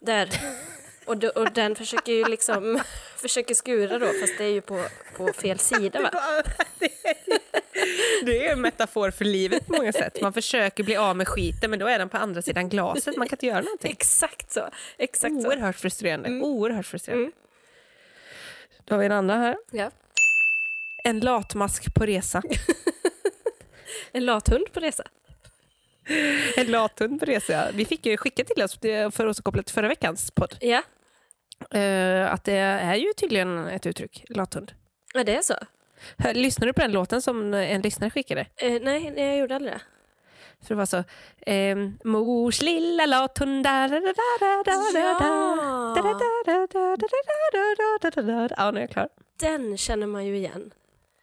Där. 0.00 0.30
Och, 1.06 1.16
då, 1.16 1.28
och 1.28 1.52
den 1.52 1.76
försöker 1.76 2.12
ju 2.12 2.24
liksom 2.24 2.82
försöker 3.16 3.54
skura 3.54 3.98
då, 3.98 4.06
fast 4.06 4.38
det 4.38 4.44
är 4.44 4.48
ju 4.48 4.60
på, 4.60 4.84
på 5.16 5.32
fel 5.32 5.58
sida 5.58 6.00
va? 6.02 6.10
Det 8.22 8.46
är 8.46 8.52
en 8.52 8.60
metafor 8.60 9.10
för 9.10 9.24
livet 9.24 9.66
på 9.66 9.72
många 9.72 9.92
sätt. 9.92 10.20
Man 10.20 10.32
försöker 10.32 10.84
bli 10.84 10.96
av 10.96 11.16
med 11.16 11.28
skiten 11.28 11.70
men 11.70 11.78
då 11.78 11.86
är 11.86 11.98
den 11.98 12.08
på 12.08 12.16
andra 12.16 12.42
sidan 12.42 12.68
glaset. 12.68 13.16
Man 13.16 13.28
kan 13.28 13.36
inte 13.36 13.46
göra 13.46 13.60
någonting. 13.60 13.92
Exakt 13.92 14.52
så. 14.52 14.68
Exakt 14.98 15.42
så. 15.42 15.48
Oerhört 15.48 15.76
frustrerande. 15.76 16.28
Mm. 16.28 16.42
Oerhört 16.42 16.86
frustrerande. 16.86 17.24
Mm. 17.24 17.32
Då 18.84 18.94
har 18.94 19.00
vi 19.00 19.06
en 19.06 19.12
andra 19.12 19.34
här. 19.36 19.56
Ja. 19.70 19.90
En 21.04 21.20
latmask 21.20 21.94
på 21.94 22.06
resa. 22.06 22.42
En 24.12 24.24
lathund 24.24 24.72
på 24.72 24.80
resa. 24.80 25.04
En 26.56 26.66
lathund 26.66 27.20
på 27.20 27.26
resa. 27.26 27.52
ja. 27.52 27.64
Vi 27.74 27.84
fick 27.84 28.06
ju 28.06 28.16
skicka 28.16 28.44
till 28.44 28.62
oss 28.62 28.78
för 29.12 29.26
oss 29.26 29.40
kopplat 29.40 29.66
till 29.66 29.74
förra 29.74 29.88
veckans 29.88 30.30
podd. 30.30 30.54
Ja, 30.60 30.82
eh, 31.78 32.32
att 32.32 32.44
det 32.44 32.52
är 32.58 32.94
ju 32.94 33.12
tydligen 33.12 33.66
ett 33.68 33.86
uttryck, 33.86 34.24
lathund. 34.28 34.72
ja 35.14 35.24
det 35.24 35.36
är 35.36 35.42
så. 35.42 35.54
Hör- 36.18 36.34
Lyssnade 36.34 36.68
du 36.68 36.72
på 36.72 36.80
den 36.80 36.92
låten 36.92 37.22
som 37.22 37.54
en 37.54 37.82
lyssnare 37.82 38.10
skickade? 38.10 38.40
Eh, 38.56 38.72
nej, 38.72 38.80
nej, 39.16 39.24
jag 39.26 39.38
gjorde 39.38 39.56
aldrig 39.56 39.74
det. 39.74 39.80
För 40.62 40.74
det 40.74 40.78
var 40.78 40.86
så... 40.86 41.04
ehm, 41.46 41.98
mors 42.04 42.62
lilla 42.62 43.06
lathund... 43.06 43.64
da, 43.64 43.88
da, 43.88 44.00
da, 44.00 44.12
da, 44.40 44.62
da, 44.64 44.64
da, 44.64 44.82
da, 44.92 46.02
da, 46.02 46.02
da, 46.02 46.12
da, 46.44 46.66
da, 46.66 46.96
da, 46.96 46.96
da, 46.96 47.74
da, 47.78 48.10
da, 48.10 48.10
da, 48.10 48.22
da, 48.22 48.48
da. 48.48 48.54
Ja, 48.58 48.70
nu 48.70 48.78
är 48.78 48.82
jag 48.82 48.90
klar. 48.90 49.08
Den 49.40 49.76
känner 49.78 50.06
man 50.06 50.26
ju 50.26 50.36
igen. 50.36 50.70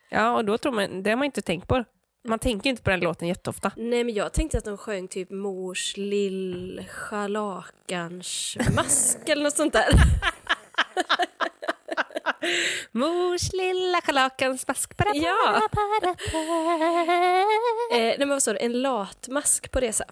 Ja, 0.09 0.35
och 0.35 0.45
då 0.45 0.57
tror 0.57 0.71
man... 0.71 1.03
Det 1.03 1.09
har 1.09 1.17
man 1.17 1.25
inte 1.25 1.41
tänkt 1.41 1.67
på. 1.67 1.83
Man 2.23 2.39
tänker 2.39 2.69
inte 2.69 2.83
på 2.83 2.89
den 2.89 2.99
låten 2.99 3.27
jätteofta. 3.27 3.71
Nej, 3.75 4.03
men 4.03 4.13
jag 4.13 4.33
tänkte 4.33 4.57
att 4.57 4.65
de 4.65 4.77
sjöng 4.77 5.07
typ 5.07 5.29
mors 5.29 5.97
lill 5.97 6.85
mask 8.75 9.29
eller 9.29 9.43
något 9.43 9.57
sånt 9.57 9.73
där. 9.73 9.89
Mors 12.91 13.53
lilla 13.53 14.01
schalakans 14.01 14.67
mask. 14.67 14.97
Para, 14.97 15.09
para, 15.09 15.19
Ja. 15.19 15.61
Eh, 17.91 17.97
nej, 17.97 18.15
men 18.19 18.29
vad 18.29 18.43
sa 18.43 18.53
du? 18.53 18.59
En 18.59 18.81
latmask 18.81 19.71
på 19.71 19.79
resa. 19.79 20.05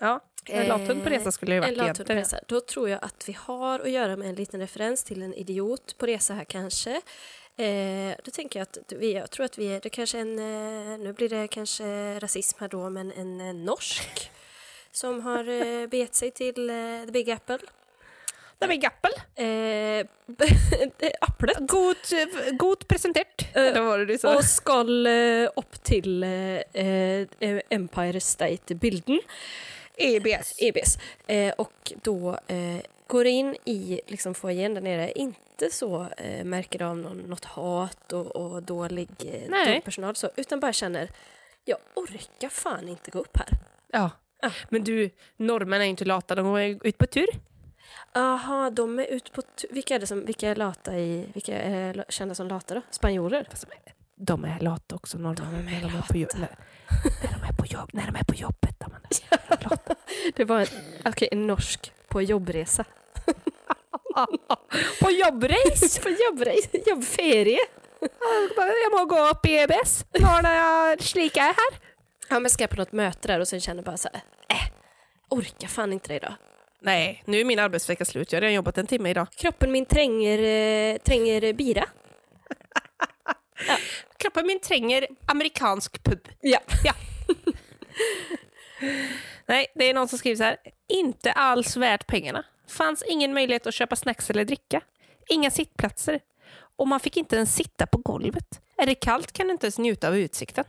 Ja, 0.00 0.20
en 0.44 0.66
lathund 0.66 1.04
på 1.04 1.10
resa 1.10 1.32
skulle 1.32 1.52
det 1.52 1.56
ju 1.56 1.62
En 1.62 1.78
varit 1.78 1.88
lathund 1.88 2.06
på 2.06 2.14
resa. 2.14 2.38
Då 2.46 2.60
tror 2.60 2.88
jag 2.88 3.04
att 3.04 3.28
vi 3.28 3.32
har 3.32 3.80
att 3.80 3.90
göra 3.90 4.16
med 4.16 4.28
en 4.28 4.34
liten 4.34 4.60
referens 4.60 5.04
till 5.04 5.22
en 5.22 5.34
idiot 5.34 5.98
på 5.98 6.06
resa 6.06 6.34
här 6.34 6.44
kanske. 6.44 7.00
Eh, 7.58 8.14
då 8.24 8.30
tänker 8.30 8.60
jag 8.60 8.62
att 8.62 8.92
vi, 8.92 9.12
jag 9.12 9.30
tror 9.30 9.44
att 9.46 9.58
vi 9.58 9.66
är, 9.66 9.80
det 9.80 9.90
kanske 9.90 10.18
en, 10.18 10.38
eh, 10.38 10.98
nu 10.98 11.12
blir 11.12 11.28
det 11.28 11.48
kanske 11.48 12.18
rasism 12.18 12.56
här 12.60 12.68
då, 12.68 12.90
men 12.90 13.12
en, 13.12 13.40
eh, 13.40 13.54
norsk 13.54 14.30
som 14.92 15.20
har 15.20 15.48
eh, 15.48 15.86
begett 15.86 16.14
sig 16.14 16.30
till 16.30 16.70
eh, 16.70 16.76
The 17.06 17.12
Big 17.12 17.30
Apple. 17.30 17.58
Det 18.58 18.66
var 18.66 18.74
gappel. 18.74 19.10
Eh, 19.34 20.06
Äpplet. 21.28 21.58
God, 21.58 21.96
god 22.58 22.88
presentert. 22.88 23.56
Eh, 23.56 23.62
Eller 23.62 23.82
vad 23.82 24.06
du 24.08 24.18
sa? 24.18 24.32
Og 24.36 24.44
skal 24.44 25.06
eh, 25.06 25.50
opp 25.56 25.78
til 25.86 26.24
eh, 26.26 26.58
eh, 26.72 27.60
Empire 27.70 28.20
State-bilden. 28.20 29.20
EBS. 29.96 30.54
EBS. 30.58 30.98
Och 31.56 31.92
då 32.02 32.38
går 33.08 33.26
in 33.26 33.56
i 33.64 34.00
liksom 34.06 34.34
foajén 34.34 34.74
där 34.74 34.80
nere. 34.80 35.12
Inte 35.12 35.70
så 35.70 36.06
eh, 36.16 36.44
märker 36.44 36.82
av 36.82 36.96
någon, 36.98 37.16
något 37.18 37.44
hat 37.44 38.12
och, 38.12 38.26
och 38.36 38.62
dålig, 38.62 39.08
eh, 39.24 39.50
dålig 39.64 39.84
personal 39.84 40.16
så, 40.16 40.30
utan 40.36 40.60
bara 40.60 40.72
känner 40.72 41.10
jag 41.64 41.78
orkar 41.94 42.48
fan 42.48 42.88
inte 42.88 43.10
gå 43.10 43.18
upp 43.18 43.36
här. 43.36 43.48
Ja. 43.92 44.10
Ja. 44.42 44.50
Men 44.68 44.84
du, 44.84 45.10
norrmän 45.36 45.80
är 45.80 45.84
inte 45.84 46.04
lata, 46.04 46.34
de 46.34 46.46
går 46.46 46.86
ut 46.86 46.98
på 46.98 47.06
tur. 47.06 47.26
Aha, 48.14 48.70
de 48.70 48.98
är 48.98 49.04
ute 49.06 49.30
på... 49.30 49.42
tu- 49.42 49.66
Vilka 49.70 49.94
är 49.94 49.98
det 49.98 50.06
som, 50.06 50.24
vilka 50.24 50.48
är 50.48 50.54
lata 50.56 50.98
i, 50.98 51.26
vilka 51.34 51.58
är 51.62 52.04
kända 52.08 52.34
som 52.34 52.48
lata 52.48 52.74
då? 52.74 52.82
Spanjorer? 52.90 53.48
De 53.50 53.72
är- 53.72 53.94
De 54.16 54.44
är 54.44 54.60
lata 54.60 54.94
också, 54.94 55.18
norrmännen, 55.18 55.66
De 55.66 55.72
är 55.72 55.80
när 55.80 55.88
de 55.88 55.96
är 55.96 56.02
på 56.02 56.16
jobb. 56.16 56.30
lata. 56.34 56.38
När, 56.38 57.30
när, 57.30 57.38
de 57.38 57.48
är 57.48 57.52
på 57.56 57.66
jobb 57.66 57.90
när 57.92 58.06
de 58.06 58.16
är 58.18 58.24
på 58.24 58.34
jobbet. 58.34 58.82
Amanda. 58.82 59.94
Det 60.36 60.44
var 60.44 60.60
en, 60.60 60.66
okej, 61.04 61.28
en 61.32 61.46
norsk 61.46 61.92
på 62.08 62.22
jobbresa. 62.22 62.84
på 65.00 65.10
jobbrace! 65.10 66.00
på 66.02 66.08
jobbresa, 66.08 66.68
jobbferie. 66.86 67.58
Jag 68.56 68.92
må 68.98 69.04
gå 69.04 69.28
upp 69.28 69.46
i 69.46 69.56
EBS 69.56 70.04
när 70.42 70.56
jag 70.56 71.02
slikar 71.02 71.42
här. 71.42 71.78
Ja 72.28 72.40
men 72.40 72.50
ska 72.50 72.62
jag 72.62 72.70
på 72.70 72.76
något 72.76 72.92
möte 72.92 73.28
där 73.28 73.40
och 73.40 73.48
sen 73.48 73.60
känner 73.60 73.82
bara 73.82 73.96
så 73.96 74.08
här, 74.12 74.22
äh, 74.48 74.72
orkar 75.28 75.68
fan 75.68 75.92
inte 75.92 76.08
det 76.08 76.16
idag. 76.16 76.34
Nej, 76.80 77.22
nu 77.26 77.40
är 77.40 77.44
min 77.44 77.58
arbetsvecka 77.58 78.04
slut. 78.04 78.32
Jag 78.32 78.36
har 78.36 78.40
redan 78.40 78.54
jobbat 78.54 78.78
en 78.78 78.86
timme 78.86 79.10
idag. 79.10 79.26
Kroppen 79.36 79.72
min 79.72 79.86
tränger, 79.86 80.38
eh, 80.38 80.98
tränger 80.98 81.52
bira. 81.52 81.84
Kroppen 84.16 84.46
min 84.46 84.60
tränger 84.60 85.06
amerikansk 85.26 86.02
pub. 86.02 86.28
Ja. 86.40 86.60
Ja. 86.84 86.92
Nej, 89.48 89.66
det 89.74 89.90
är 89.90 89.94
någon 89.94 90.08
som 90.08 90.18
skriver 90.18 90.36
så 90.36 90.42
här. 90.42 90.56
Inte 90.88 91.32
alls 91.32 91.76
värt 91.76 92.06
pengarna. 92.06 92.44
Fanns 92.68 93.02
ingen 93.08 93.34
möjlighet 93.34 93.66
att 93.66 93.74
köpa 93.74 93.96
snacks 93.96 94.30
eller 94.30 94.44
dricka. 94.44 94.80
Inga 95.28 95.50
sittplatser. 95.50 96.20
Och 96.76 96.88
man 96.88 97.00
fick 97.00 97.16
inte 97.16 97.36
ens 97.36 97.54
sitta 97.54 97.86
på 97.86 97.98
golvet. 97.98 98.60
Är 98.76 98.86
det 98.86 98.94
kallt 98.94 99.32
kan 99.32 99.46
du 99.46 99.52
inte 99.52 99.66
ens 99.66 99.78
njuta 99.78 100.08
av 100.08 100.16
utsikten. 100.16 100.64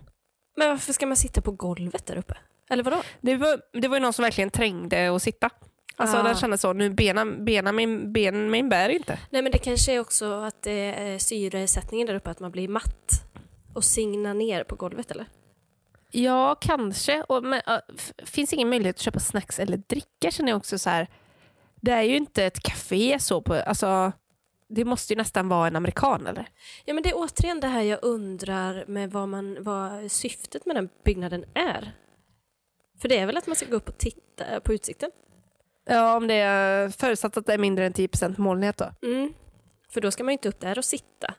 Men 0.57 0.69
varför 0.69 0.93
ska 0.93 1.05
man 1.05 1.17
sitta 1.17 1.41
på 1.41 1.51
golvet 1.51 2.05
där 2.05 2.17
uppe? 2.17 2.37
Eller 2.69 2.83
vadå? 2.83 3.03
Det 3.21 3.35
var, 3.35 3.61
det 3.73 3.87
var 3.87 3.95
ju 3.95 4.01
någon 4.01 4.13
som 4.13 4.23
verkligen 4.23 4.49
trängde 4.49 5.15
att 5.15 5.21
sitta. 5.23 5.49
Alltså 5.95 6.17
Ah. 6.17 6.23
den 6.23 6.35
kände 6.35 6.57
så, 6.57 6.73
nu 6.73 6.89
benen, 6.89 7.45
benen, 7.45 7.75
min, 7.75 8.13
benen 8.13 8.51
min 8.51 8.69
bär 8.69 8.89
inte. 8.89 9.19
Nej 9.29 9.41
men 9.41 9.51
det 9.51 9.57
kanske 9.57 9.93
är 9.93 9.99
också 9.99 10.33
att 10.33 10.61
det 10.61 10.93
är 10.97 11.19
syresättningen 11.19 12.07
där 12.07 12.15
uppe, 12.15 12.29
att 12.29 12.39
man 12.39 12.51
blir 12.51 12.67
matt 12.67 13.11
och 13.73 13.83
signar 13.83 14.33
ner 14.33 14.63
på 14.63 14.75
golvet 14.75 15.11
eller? 15.11 15.25
Ja, 16.11 16.55
kanske. 16.61 17.21
Och, 17.23 17.43
men, 17.43 17.61
äh, 17.67 17.77
finns 18.25 18.53
ingen 18.53 18.69
möjlighet 18.69 18.95
att 18.95 19.01
köpa 19.01 19.19
snacks 19.19 19.59
eller 19.59 19.77
dricka 19.77 20.31
känner 20.31 20.51
jag 20.51 20.57
också 20.57 20.79
så 20.79 20.89
här. 20.89 21.07
Det 21.81 21.91
är 21.91 22.01
ju 22.03 22.17
inte 22.17 22.43
ett 22.45 22.59
café 22.59 23.19
så 23.19 23.41
på, 23.41 23.53
alltså 23.53 24.11
det 24.69 24.85
måste 24.85 25.13
ju 25.13 25.17
nästan 25.17 25.49
vara 25.49 25.67
en 25.67 25.75
amerikan 25.75 26.27
eller? 26.27 26.49
Ja 26.85 26.93
men 26.93 27.03
det 27.03 27.09
är 27.09 27.17
återigen 27.17 27.59
det 27.59 27.67
här 27.67 27.81
jag 27.81 27.99
undrar 28.01 28.85
med 28.87 29.11
vad, 29.11 29.29
man, 29.29 29.57
vad 29.63 30.11
syftet 30.11 30.65
med 30.65 30.75
den 30.75 30.89
byggnaden 31.03 31.45
är. 31.53 31.91
För 33.01 33.09
det 33.09 33.17
är 33.17 33.25
väl 33.25 33.37
att 33.37 33.47
man 33.47 33.55
ska 33.55 33.65
gå 33.65 33.75
upp 33.75 33.89
och 33.89 33.97
titta 33.97 34.59
på 34.63 34.73
utsikten? 34.73 35.11
Ja, 35.85 36.17
om 36.17 36.27
det 36.27 36.33
är 36.33 36.89
förutsatt 36.89 37.37
att 37.37 37.45
det 37.45 37.53
är 37.53 37.57
mindre 37.57 37.85
än 37.85 37.93
10% 37.93 38.39
molnighet 38.39 38.77
då. 38.77 39.07
Mm. 39.07 39.33
För 39.89 40.01
då 40.01 40.11
ska 40.11 40.23
man 40.23 40.31
ju 40.31 40.33
inte 40.33 40.49
upp 40.49 40.59
där 40.59 40.77
och 40.77 40.85
sitta. 40.85 41.33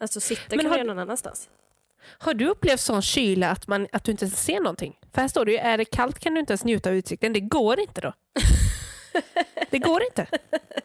Alltså 0.00 0.20
sitta 0.20 0.42
Men 0.48 0.58
kan 0.58 0.66
har- 0.66 0.70
man 0.70 0.78
göra 0.78 0.94
någon 0.94 0.98
annanstans. 1.02 1.48
Har 2.18 2.34
du 2.34 2.48
upplevt 2.48 2.80
sån 2.80 3.02
kyla 3.02 3.50
att, 3.50 3.66
man, 3.66 3.86
att 3.92 4.04
du 4.04 4.10
inte 4.12 4.24
ens 4.24 4.44
ser 4.44 4.60
någonting? 4.60 4.98
För 5.14 5.20
här 5.20 5.28
står 5.28 5.44
det 5.44 5.52
ju, 5.52 5.58
är 5.58 5.78
det 5.78 5.84
kallt 5.84 6.18
kan 6.18 6.34
du 6.34 6.40
inte 6.40 6.52
ens 6.52 6.64
njuta 6.64 6.90
av 6.90 6.96
utsikten. 6.96 7.32
Det 7.32 7.40
går 7.40 7.80
inte 7.80 8.00
då. 8.00 8.12
Det 9.70 9.78
går 9.78 10.02
inte. 10.02 10.26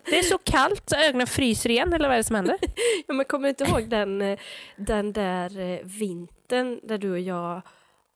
Det 0.06 0.20
är 0.20 0.24
så 0.24 0.38
kallt 0.38 0.90
så 0.90 0.96
ögonen 0.96 1.28
fryser 1.28 1.70
igen 1.70 1.94
eller 1.94 2.08
vad 2.08 2.14
är 2.14 2.18
det 2.18 2.24
som 2.24 2.36
händer? 2.36 2.58
Ja, 3.08 3.14
men 3.14 3.26
kommer 3.26 3.44
du 3.44 3.50
inte 3.50 3.64
ihåg 3.64 3.90
den, 3.90 4.22
eh, 4.22 4.40
den 4.76 5.14
där 5.14 5.60
eh, 5.60 5.80
vintern 5.84 6.80
där 6.84 6.98
du 6.98 7.12
och 7.12 7.20
jag 7.20 7.62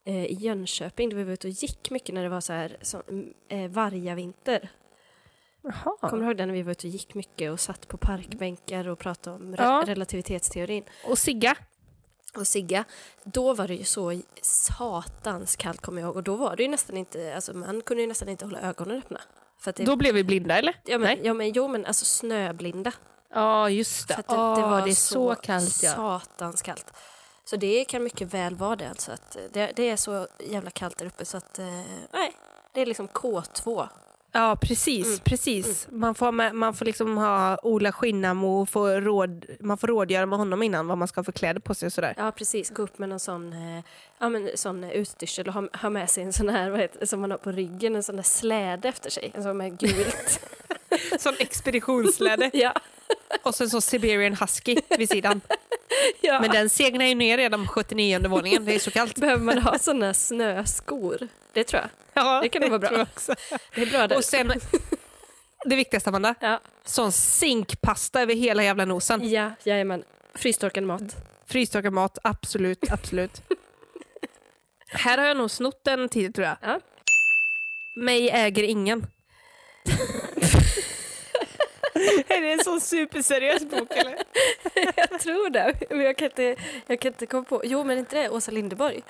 eh, 0.07 0.25
i 0.25 0.33
Jönköping, 0.33 1.09
där 1.09 1.17
vi 1.17 1.23
var 1.23 1.31
ute 1.33 1.47
och 1.47 1.53
gick 1.53 1.89
mycket 1.89 2.15
när 2.15 2.23
det 2.23 2.29
var 2.29 2.41
så 2.41 2.53
här 2.53 2.77
så, 2.81 3.01
mm, 3.09 3.33
eh, 3.49 3.71
vargavinter. 3.71 4.69
Jaha. 5.63 5.97
Kommer 6.09 6.23
du 6.23 6.29
ihåg 6.29 6.37
den 6.37 6.47
när 6.47 6.55
vi 6.55 6.61
var 6.61 6.71
ute 6.71 6.87
och 6.87 6.93
gick 6.93 7.13
mycket 7.13 7.51
och 7.51 7.59
satt 7.59 7.87
på 7.87 7.97
parkbänkar 7.97 8.87
och 8.87 8.99
pratade 8.99 9.35
om 9.35 9.55
re- 9.55 9.63
Ja. 9.63 9.83
relativitetsteorin? 9.87 10.83
Och 11.03 11.17
Sigga? 11.17 11.55
Och 12.37 12.47
Sigga, 12.47 12.83
då 13.23 13.53
var 13.53 13.67
det 13.67 13.75
ju 13.75 13.83
så 13.83 14.21
satans 14.41 15.55
kallt 15.55 15.81
kommer 15.81 16.01
jag 16.01 16.07
ihåg 16.07 16.15
och 16.15 16.23
då 16.23 16.35
var 16.35 16.55
det 16.55 16.63
ju 16.63 16.69
nästan 16.69 16.97
inte, 16.97 17.35
alltså 17.35 17.53
man 17.53 17.81
kunde 17.81 18.01
ju 18.01 18.07
nästan 18.07 18.29
inte 18.29 18.45
hålla 18.45 18.61
ögonen 18.61 18.97
öppna. 18.97 19.21
För 19.59 19.73
det, 19.75 19.83
Då 19.83 19.95
blev 19.95 20.15
vi 20.15 20.23
blinda 20.23 20.57
eller? 20.57 20.79
ja, 20.85 20.97
Nej. 20.97 21.15
men, 21.15 21.25
ja, 21.25 21.33
men, 21.33 21.53
jo 21.53 21.67
men 21.67 21.85
alltså 21.85 22.05
snöblinda. 22.05 22.91
Ja, 23.33 23.69
just 23.69 24.07
det. 24.07 24.13
För 24.13 24.23
det, 24.27 24.33
Åh, 24.33 24.55
det 24.55 24.61
var 24.61 24.81
det 24.81 24.89
är 24.91 24.95
så, 24.95 25.35
kallt 25.35 25.83
ja. 25.83 25.91
satans 25.91 26.61
kallt. 26.61 26.93
Så 27.45 27.55
det 27.55 27.85
kan 27.85 28.03
mycket 28.03 28.33
väl 28.33 28.55
vara 28.55 28.75
det 28.75 28.89
alltså. 28.89 29.11
Att 29.11 29.37
det, 29.51 29.71
det 29.75 29.89
är 29.89 29.95
så 29.97 30.27
jävla 30.39 30.69
kallt 30.71 30.97
där 30.97 31.05
uppe 31.05 31.25
så 31.25 31.37
att, 31.37 31.59
eh, 31.59 31.65
nej, 32.13 32.35
det 32.73 32.81
är 32.81 32.85
liksom 32.85 33.07
K2. 33.07 33.87
Ja, 34.35 34.55
precis. 34.61 35.07
Mm. 35.07 35.19
precis. 35.19 35.87
Man, 35.91 36.15
får 36.15 36.31
med, 36.31 36.55
man 36.55 36.73
får 36.73 36.85
liksom 36.85 37.17
ha 37.17 37.57
Ola 37.63 37.91
Skinnamo 37.91 38.61
och 38.61 38.69
få 38.69 38.87
råd, 38.87 39.45
man 39.59 39.77
får 39.77 39.87
rådgöra 39.87 40.25
med 40.25 40.39
honom 40.39 40.63
innan 40.63 40.87
vad 40.87 40.97
man 40.97 41.07
ska 41.07 41.19
ha 41.19 41.23
för 41.23 41.31
kläder 41.31 41.59
på 41.59 41.75
sig 41.75 41.85
och 41.85 41.93
sådär. 41.93 42.13
Ja 42.17 42.31
precis, 42.31 42.69
gå 42.69 42.81
upp 42.81 42.99
med 42.99 43.09
någon 43.09 43.19
sån, 43.19 43.53
eh, 43.53 43.83
ja, 44.19 44.29
men, 44.29 44.49
sån 44.55 44.83
eh, 44.83 44.89
utstyrsel 44.89 45.47
och 45.47 45.53
ha, 45.53 45.67
ha 45.73 45.89
med 45.89 46.09
sig 46.09 46.23
en 46.23 46.33
sån 46.33 46.49
här, 46.49 46.69
vad 46.69 46.79
heter, 46.79 47.05
som 47.05 47.21
man 47.21 47.31
har 47.31 47.37
på 47.37 47.51
ryggen, 47.51 47.95
en 47.95 48.03
sån 48.03 48.15
där 48.15 48.23
släde 48.23 48.89
efter 48.89 49.09
sig, 49.09 49.31
en 49.33 49.43
sån 49.43 49.57
med 49.57 49.79
gult. 49.79 50.39
Sån 51.19 51.35
expeditionsläde. 51.39 52.51
ja. 52.53 52.73
Och 53.43 53.55
sen 53.55 53.69
så 53.69 53.81
Siberian 53.81 54.35
Husky 54.35 54.75
vid 54.97 55.09
sidan. 55.09 55.41
ja. 56.21 56.39
Men 56.41 56.51
den 56.51 56.69
segnar 56.69 57.05
ju 57.05 57.15
ner 57.15 57.37
redan 57.37 57.65
på 57.65 57.71
79 57.71 58.27
våningen. 58.27 58.65
Det 58.65 58.75
är 58.75 58.79
så 58.79 58.91
kallt. 58.91 59.15
Behöver 59.19 59.43
man 59.43 59.57
ha 59.57 59.79
såna 59.79 60.13
snöskor? 60.13 61.27
Det 61.53 61.63
tror 61.63 61.81
jag. 61.81 61.89
Ja, 62.13 62.39
Det 62.41 62.49
kan 62.49 62.61
nog 62.61 62.69
vara 62.71 62.79
bra. 62.79 63.05
Det 63.75 63.81
är 63.81 63.85
bra 63.91 64.07
där. 64.07 64.17
Och 64.17 64.23
sen, 64.23 64.53
det 65.65 65.75
viktigaste 65.75 66.09
Amanda, 66.09 66.35
Ja, 66.39 66.59
sån 66.83 67.11
zinkpasta 67.11 68.21
över 68.21 68.33
hela 68.33 68.63
jävla 68.63 68.85
nosen. 68.85 69.29
ja 69.31 69.51
jajamän. 69.63 70.03
Frystorkad 70.35 70.83
mat. 70.83 71.15
Frystorkad 71.47 71.93
mat, 71.93 72.17
absolut, 72.23 72.91
absolut. 72.91 73.41
Här 74.87 75.17
har 75.17 75.25
jag 75.25 75.37
nog 75.37 75.51
snott 75.51 75.83
den 75.83 76.09
tid 76.09 76.35
tror 76.35 76.47
jag. 76.47 76.57
Ja. 76.61 76.79
Mig 77.95 78.29
äger 78.29 78.63
ingen. 78.63 79.07
Det 82.75 82.81
sån 82.81 82.99
superseriös 82.99 83.65
bok 83.65 83.91
eller? 83.91 84.17
Jag 84.95 85.19
tror 85.19 85.49
det, 85.49 85.73
men 85.89 86.01
jag 86.01 86.17
kan 86.17 86.25
inte, 86.25 86.55
jag 86.87 86.99
kan 86.99 87.11
inte 87.11 87.25
komma 87.25 87.43
på. 87.43 87.61
Jo, 87.63 87.83
men 87.83 87.97
inte 87.97 88.15
det 88.15 88.29
Åsa 88.29 88.51
Linderborg? 88.51 89.03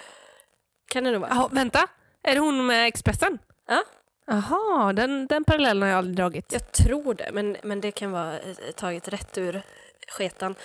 Kan 0.87 1.03
det 1.03 1.11
nog 1.11 1.21
vara? 1.21 1.31
Jaha, 1.35 1.49
vänta. 1.51 1.87
Är 2.23 2.33
det 2.33 2.39
hon 2.39 2.65
med 2.65 2.87
Expressen? 2.87 3.39
Ja. 3.67 3.83
Jaha, 4.27 4.93
den, 4.93 5.27
den 5.27 5.43
parallellen 5.43 5.81
har 5.81 5.89
jag 5.89 5.97
aldrig 5.97 6.15
dragit. 6.15 6.53
Jag 6.53 6.71
tror 6.71 7.13
det, 7.13 7.29
men, 7.33 7.57
men 7.63 7.81
det 7.81 7.91
kan 7.91 8.11
vara 8.11 8.39
eh, 8.39 8.55
taget 8.75 9.07
rätt 9.07 9.37
ur 9.37 9.61
sketan. 10.07 10.55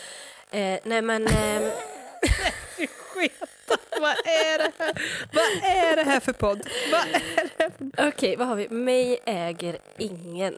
Eh, 0.51 0.79
nej, 0.85 1.03
men... 1.03 1.27
ehm, 1.27 1.71
Vad 4.01 4.11
är 4.11 4.59
det 4.59 4.73
här? 4.79 4.93
Vad 5.33 5.71
är 5.71 5.97
det 5.97 6.03
här 6.03 6.21
för 6.21 6.33
podd? 6.33 6.69
Vad 6.93 7.01
är... 7.01 8.09
Okej, 8.09 8.37
vad 8.37 8.47
har 8.47 8.57
vi? 8.57 8.69
Mig 8.69 9.21
äger 9.25 9.79
ingen. 9.99 10.55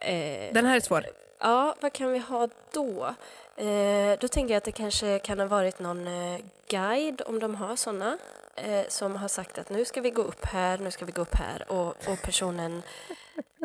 Eh, 0.00 0.52
Den 0.52 0.66
här 0.66 0.76
är 0.76 0.80
svår. 0.80 1.06
Ja, 1.40 1.74
vad 1.80 1.92
kan 1.92 2.12
vi 2.12 2.18
ha 2.18 2.48
då? 2.72 3.14
Eh, 3.56 4.18
då 4.20 4.28
tänker 4.28 4.54
jag 4.54 4.56
att 4.56 4.64
det 4.64 4.72
kanske 4.72 5.18
kan 5.18 5.40
ha 5.40 5.46
varit 5.46 5.78
någon 5.78 6.06
eh, 6.06 6.40
guide, 6.68 7.22
om 7.26 7.38
de 7.38 7.54
har 7.54 7.76
såna, 7.76 8.18
eh, 8.56 8.88
som 8.88 9.16
har 9.16 9.28
sagt 9.28 9.58
att 9.58 9.70
nu 9.70 9.84
ska 9.84 10.00
vi 10.00 10.10
gå 10.10 10.22
upp 10.22 10.44
här, 10.44 10.78
nu 10.78 10.90
ska 10.90 11.04
vi 11.04 11.12
gå 11.12 11.22
upp 11.22 11.34
här 11.34 11.72
och, 11.72 11.88
och 11.88 12.22
personen 12.22 12.82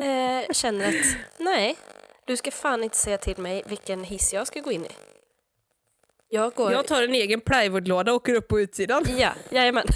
eh, 0.02 0.52
känner 0.52 0.88
att 0.88 1.16
nej, 1.38 1.76
du 2.24 2.36
ska 2.36 2.50
fan 2.50 2.84
inte 2.84 2.96
säga 2.96 3.18
till 3.18 3.38
mig 3.38 3.62
vilken 3.66 4.04
hiss 4.04 4.32
jag 4.32 4.46
ska 4.46 4.60
gå 4.60 4.72
in 4.72 4.84
i. 4.84 4.90
Jag 6.28 6.54
går... 6.54 6.72
Jag 6.72 6.86
tar 6.86 7.02
en 7.02 7.14
egen 7.14 7.40
plywoodlåda 7.40 8.12
och 8.12 8.16
åker 8.16 8.34
upp 8.34 8.48
på 8.48 8.60
utsidan. 8.60 9.04
Ja, 9.18 9.32
jajamän. 9.50 9.86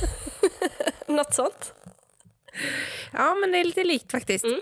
Något 1.07 1.35
sånt. 1.35 1.74
Ja, 3.12 3.35
men 3.35 3.53
det 3.53 3.59
är 3.59 3.64
lite 3.64 3.85
likt 3.85 4.11
faktiskt. 4.11 4.45
Mm. 4.45 4.61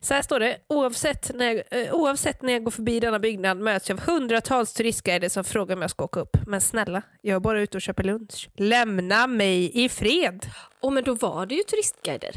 Så 0.00 0.14
här 0.14 0.22
står 0.22 0.40
det. 0.40 0.58
Oavsett 0.68 1.30
när, 1.34 1.46
jag, 1.70 1.86
eh, 1.86 1.94
oavsett 1.94 2.42
när 2.42 2.52
jag 2.52 2.64
går 2.64 2.70
förbi 2.70 3.00
denna 3.00 3.18
byggnad 3.18 3.58
möts 3.58 3.88
jag 3.88 3.98
av 4.00 4.04
hundratals 4.06 4.72
turistguider 4.72 5.28
som 5.28 5.44
frågar 5.44 5.76
om 5.76 5.82
jag 5.82 5.90
ska 5.90 6.04
åka 6.04 6.20
upp. 6.20 6.36
Men 6.46 6.60
snälla, 6.60 7.02
jag 7.22 7.36
är 7.36 7.40
bara 7.40 7.60
ute 7.60 7.76
och 7.76 7.82
köper 7.82 8.04
lunch. 8.04 8.48
Lämna 8.56 9.26
mig 9.26 9.84
i 9.84 9.88
fred! 9.88 10.46
Och 10.80 10.92
men 10.92 11.04
då 11.04 11.14
var 11.14 11.46
det 11.46 11.54
ju 11.54 11.62
turistguider. 11.62 12.32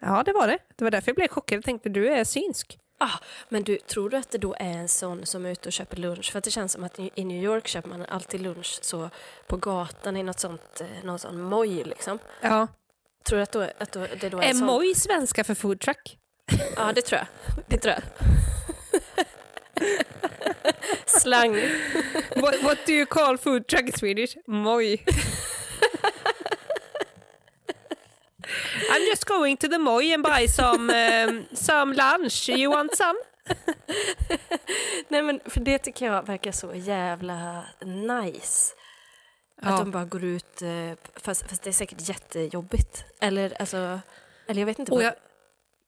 Ja, 0.00 0.22
det 0.26 0.32
var 0.32 0.46
det. 0.48 0.58
Det 0.76 0.84
var 0.84 0.90
därför 0.90 1.08
jag 1.08 1.16
blev 1.16 1.28
chockad 1.28 1.58
och 1.58 1.64
tänkte 1.64 1.88
du 1.88 2.08
är 2.08 2.24
synsk. 2.24 2.78
Ah, 2.98 3.18
men 3.48 3.62
du, 3.62 3.76
tror 3.78 4.10
du 4.10 4.16
att 4.16 4.30
det 4.30 4.38
då 4.38 4.54
är 4.58 4.64
en 4.78 4.88
sån 4.88 5.26
som 5.26 5.46
är 5.46 5.50
ute 5.50 5.68
och 5.68 5.72
köper 5.72 5.96
lunch? 5.96 6.32
För 6.32 6.40
det 6.40 6.50
känns 6.50 6.72
som 6.72 6.84
att 6.84 6.98
i 7.14 7.24
New 7.24 7.42
York 7.44 7.66
köper 7.68 7.88
man 7.88 8.06
alltid 8.08 8.40
lunch 8.40 8.78
så 8.82 9.10
på 9.46 9.56
gatan 9.56 10.16
i 10.16 10.22
något 10.22 10.40
sånt, 10.40 10.80
eh, 10.80 11.04
någon 11.04 11.18
sån 11.18 11.40
moj 11.42 11.84
liksom. 11.84 12.18
Ja. 12.40 12.66
Tror 13.24 13.36
du 13.36 13.42
att, 13.42 13.52
då, 13.52 13.60
att 13.78 13.92
då, 13.92 14.06
det 14.20 14.28
då 14.28 14.38
är 14.38 14.42
Är 14.42 14.48
en 14.48 14.56
sån? 14.56 14.66
moj 14.66 14.94
svenska 14.94 15.44
för 15.44 15.54
food 15.54 15.80
truck? 15.80 16.18
Ja, 16.76 16.92
det 16.94 17.02
tror 17.02 17.18
jag. 17.18 17.26
Det 17.66 17.78
tror 17.78 17.94
jag. 17.94 18.02
Slang. 21.06 21.52
what, 22.36 22.62
what 22.62 22.78
do 22.86 22.92
you 22.92 23.06
call 23.06 23.38
food 23.38 23.66
truck 23.66 23.82
in 23.86 23.92
Swedish? 23.92 24.36
Moj. 24.46 25.04
I'm 28.92 29.02
just 29.10 29.24
going 29.26 29.56
to 29.56 29.68
the 29.68 29.78
Moj 29.78 30.12
and 30.14 30.22
buy 30.22 30.46
some, 30.48 30.90
um, 30.90 31.46
some 31.52 31.94
lunch. 31.94 32.48
You 32.48 32.70
want 32.72 32.96
some? 32.96 33.18
Nej 35.08 35.22
men 35.22 35.40
för 35.44 35.60
det 35.60 35.78
tycker 35.78 36.06
jag 36.06 36.26
verkar 36.26 36.52
så 36.52 36.74
jävla 36.74 37.64
nice. 37.84 38.74
Att 39.62 39.70
Ja. 39.70 39.78
de 39.78 39.90
bara 39.90 40.04
går 40.04 40.24
ut, 40.24 40.62
eh, 40.62 40.92
fast, 41.16 41.48
fast 41.50 41.62
det 41.62 41.70
är 41.70 41.72
säkert 41.72 42.08
jättejobbigt. 42.08 43.04
Eller 43.20 43.60
alltså, 43.60 44.00
eller 44.48 44.60
jag 44.60 44.66
vet 44.66 44.78
inte. 44.78 44.92
Och 44.92 45.02
jag, 45.02 45.14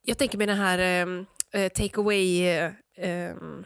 jag 0.07 0.18
tänker 0.18 0.38
med 0.38 0.48
den 0.48 0.57
här 0.59 1.02
um, 1.02 1.26
uh, 1.57 1.68
take 1.68 2.00
away, 2.00 2.59
uh, 2.62 2.70
um, 3.30 3.64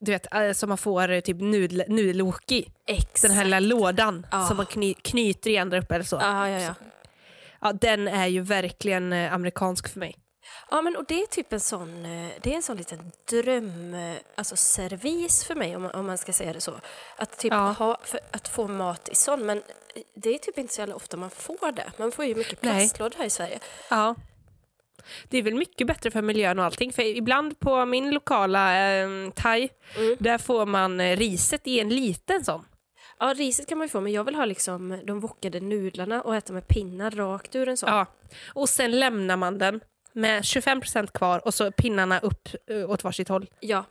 du 0.00 0.12
vet, 0.12 0.26
uh, 0.34 0.52
som 0.52 0.68
man 0.68 0.78
får 0.78 1.10
uh, 1.10 1.20
typ 1.20 1.40
nudel, 1.40 1.84
nudelwok 1.88 2.52
i. 2.52 2.68
Exakt. 2.86 3.22
Den 3.22 3.30
här 3.30 3.44
lilla 3.44 3.60
lådan 3.60 4.26
Ja. 4.32 4.46
som 4.46 4.56
man 4.56 4.66
kny, 4.66 4.94
knyter 4.94 5.50
igen 5.50 5.70
där 5.70 5.78
uppe 5.78 5.94
eller 5.94 6.04
så. 6.04 6.16
Ja, 6.16 6.48
ja, 6.48 6.60
ja. 6.60 6.74
Ja, 7.60 7.72
den 7.72 8.08
är 8.08 8.26
ju 8.26 8.40
verkligen 8.40 9.12
uh, 9.12 9.32
amerikansk 9.34 9.88
för 9.92 10.00
mig. 10.00 10.16
Ja, 10.70 10.82
men 10.82 10.96
och 10.96 11.04
det 11.08 11.22
är 11.22 11.26
typ 11.26 11.52
en 11.52 11.60
sån, 11.60 12.04
eh, 12.04 12.28
det 12.42 12.50
är 12.52 12.56
en 12.56 12.62
sån 12.62 12.76
liten 12.76 13.10
dröm, 13.30 13.94
eh, 13.94 14.16
alltså 14.34 14.56
servis 14.56 15.44
för 15.44 15.54
mig 15.54 15.76
om 15.76 15.82
man, 15.82 15.90
om 15.90 16.06
man 16.06 16.18
ska 16.18 16.32
säga 16.32 16.52
det 16.52 16.60
så. 16.60 16.74
Att, 17.16 17.38
typ 17.38 17.52
Ja. 17.52 17.72
ha, 17.78 17.98
att 18.30 18.48
få 18.48 18.68
mat 18.68 19.08
i 19.08 19.14
sån, 19.14 19.46
men 19.46 19.62
det 20.16 20.34
är 20.34 20.38
typ 20.38 20.58
inte 20.58 20.74
så 20.74 20.80
jävla 20.80 20.94
ofta 20.94 21.16
man 21.16 21.30
får 21.30 21.72
det. 21.72 21.92
Man 21.96 22.12
får 22.12 22.24
ju 22.24 22.34
mycket 22.34 22.60
plastlådor 22.60 23.18
här 23.18 23.24
i 23.24 23.30
Sverige. 23.30 23.58
Ja. 23.90 24.14
Det 25.28 25.38
är 25.38 25.42
väl 25.42 25.54
mycket 25.54 25.86
bättre 25.86 26.10
för 26.10 26.22
miljön 26.22 26.58
och 26.58 26.64
allting. 26.64 26.92
För 26.92 27.02
ibland 27.02 27.60
på 27.60 27.84
min 27.86 28.10
lokala 28.10 28.92
eh, 28.96 29.08
thai, 29.34 29.68
Mm. 29.98 30.16
där 30.20 30.38
får 30.38 30.66
man 30.66 31.00
eh, 31.00 31.16
riset 31.16 31.66
i 31.66 31.80
en 31.80 31.88
liten 31.88 32.44
sån. 32.44 32.64
Ja, 33.18 33.34
riset 33.36 33.68
kan 33.68 33.78
man 33.78 33.84
ju 33.84 33.88
få, 33.88 34.00
men 34.00 34.12
jag 34.12 34.24
vill 34.24 34.34
ha 34.34 34.44
liksom 34.44 35.00
de 35.06 35.20
wokade 35.20 35.60
nudlarna 35.60 36.22
och 36.22 36.36
äta 36.36 36.52
med 36.52 36.68
pinnar 36.68 37.10
rakt 37.10 37.54
ur 37.54 37.68
en 37.68 37.76
sån. 37.76 37.88
Ja. 37.92 38.06
Och 38.48 38.68
sen 38.68 38.98
lämnar 39.00 39.36
man 39.36 39.58
den 39.58 39.80
med 40.12 40.42
25% 40.42 41.06
kvar 41.12 41.46
och 41.46 41.54
så 41.54 41.72
pinnarna 41.72 42.18
upp 42.18 42.48
eh, 42.70 42.90
åt 42.90 43.04
varsitt 43.04 43.28
håll. 43.28 43.46
Ja, 43.60 43.84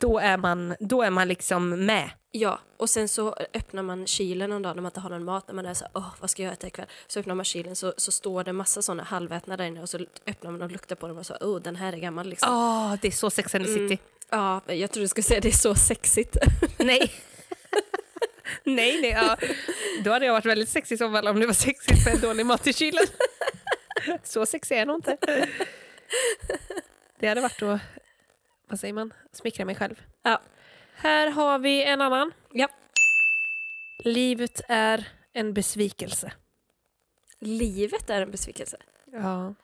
Då 0.00 0.18
är 0.18 0.36
man, 0.36 0.74
då 0.80 1.02
är 1.02 1.10
man 1.10 1.28
liksom 1.28 1.86
med. 1.86 2.10
Ja. 2.32 2.58
Och 2.76 2.90
sen 2.90 3.08
så 3.08 3.36
öppnar 3.54 3.82
man 3.82 4.06
kylen 4.06 4.50
någon 4.50 4.62
dag 4.62 4.76
när 4.76 4.82
man 4.82 4.90
inte 4.90 5.00
har 5.00 5.10
någon 5.10 5.24
mat, 5.24 5.46
när 5.48 5.54
man 5.54 5.66
är 5.66 5.74
så 5.74 5.86
åh, 5.94 6.14
vad 6.20 6.30
ska 6.30 6.42
jag 6.42 6.52
äta 6.52 6.66
ikväll? 6.66 6.86
Så 7.06 7.20
öppnar 7.20 7.34
man 7.34 7.44
kylen 7.44 7.76
så, 7.76 7.94
så 7.96 8.12
står 8.12 8.44
det 8.44 8.52
massa 8.52 8.82
såna 8.82 9.02
halvätna 9.02 9.56
där 9.56 9.64
inne 9.64 9.82
och 9.82 9.88
så 9.88 9.98
öppnar 10.26 10.50
man 10.50 10.62
och 10.62 10.70
luktar 10.70 10.96
på 10.96 11.08
dem 11.08 11.18
och 11.18 11.26
så, 11.26 11.36
åh, 11.40 11.60
den 11.60 11.76
här 11.76 11.92
är 11.92 11.96
gammal 11.96 12.26
liksom. 12.28 12.52
Ja, 12.52 12.98
det 13.02 13.08
är 13.08 13.12
så 13.12 13.30
Sex 13.30 13.54
and 13.54 13.64
the 13.64 13.70
Mm. 13.72 13.88
City. 13.88 14.02
Ja, 14.30 14.60
jag 14.66 14.90
tror 14.90 15.00
du 15.02 15.08
skulle 15.08 15.24
säga 15.24 15.40
det 15.40 15.48
är 15.48 15.52
så 15.52 15.74
sexigt. 15.74 16.36
Nej. 16.78 17.12
nej, 18.64 19.00
nej. 19.02 19.10
Ja. 19.10 19.36
Då 20.04 20.10
hade 20.10 20.26
jag 20.26 20.32
varit 20.32 20.44
väldigt 20.46 20.68
sexig 20.68 20.98
så 20.98 21.10
fall 21.12 21.28
om 21.28 21.40
det 21.40 21.46
var 21.46 21.52
sexigt 21.54 22.06
med 22.06 22.20
dålig 22.20 22.46
mat 22.46 22.66
i 22.66 22.72
kylen. 22.72 23.06
så 24.24 24.46
sexig 24.46 24.78
är 24.78 24.86
nog 24.86 24.96
inte. 24.96 25.16
Det 27.20 27.28
hade 27.28 27.40
varit 27.40 27.62
att, 27.62 27.80
vad 28.68 28.80
säger 28.80 28.94
man, 28.94 29.12
smickra 29.32 29.64
mig 29.64 29.74
själv. 29.74 30.02
Ja. 30.22 30.40
Här 30.94 31.30
har 31.30 31.58
vi 31.58 31.82
en 31.84 32.00
annan. 32.00 32.32
Ja. 32.52 32.68
Livet 34.04 34.60
är 34.68 35.08
en 35.32 35.54
besvikelse. 35.54 36.32
Livet 37.40 38.10
är 38.10 38.22
en 38.22 38.30
besvikelse. 38.30 38.76
Ja. 39.12 39.54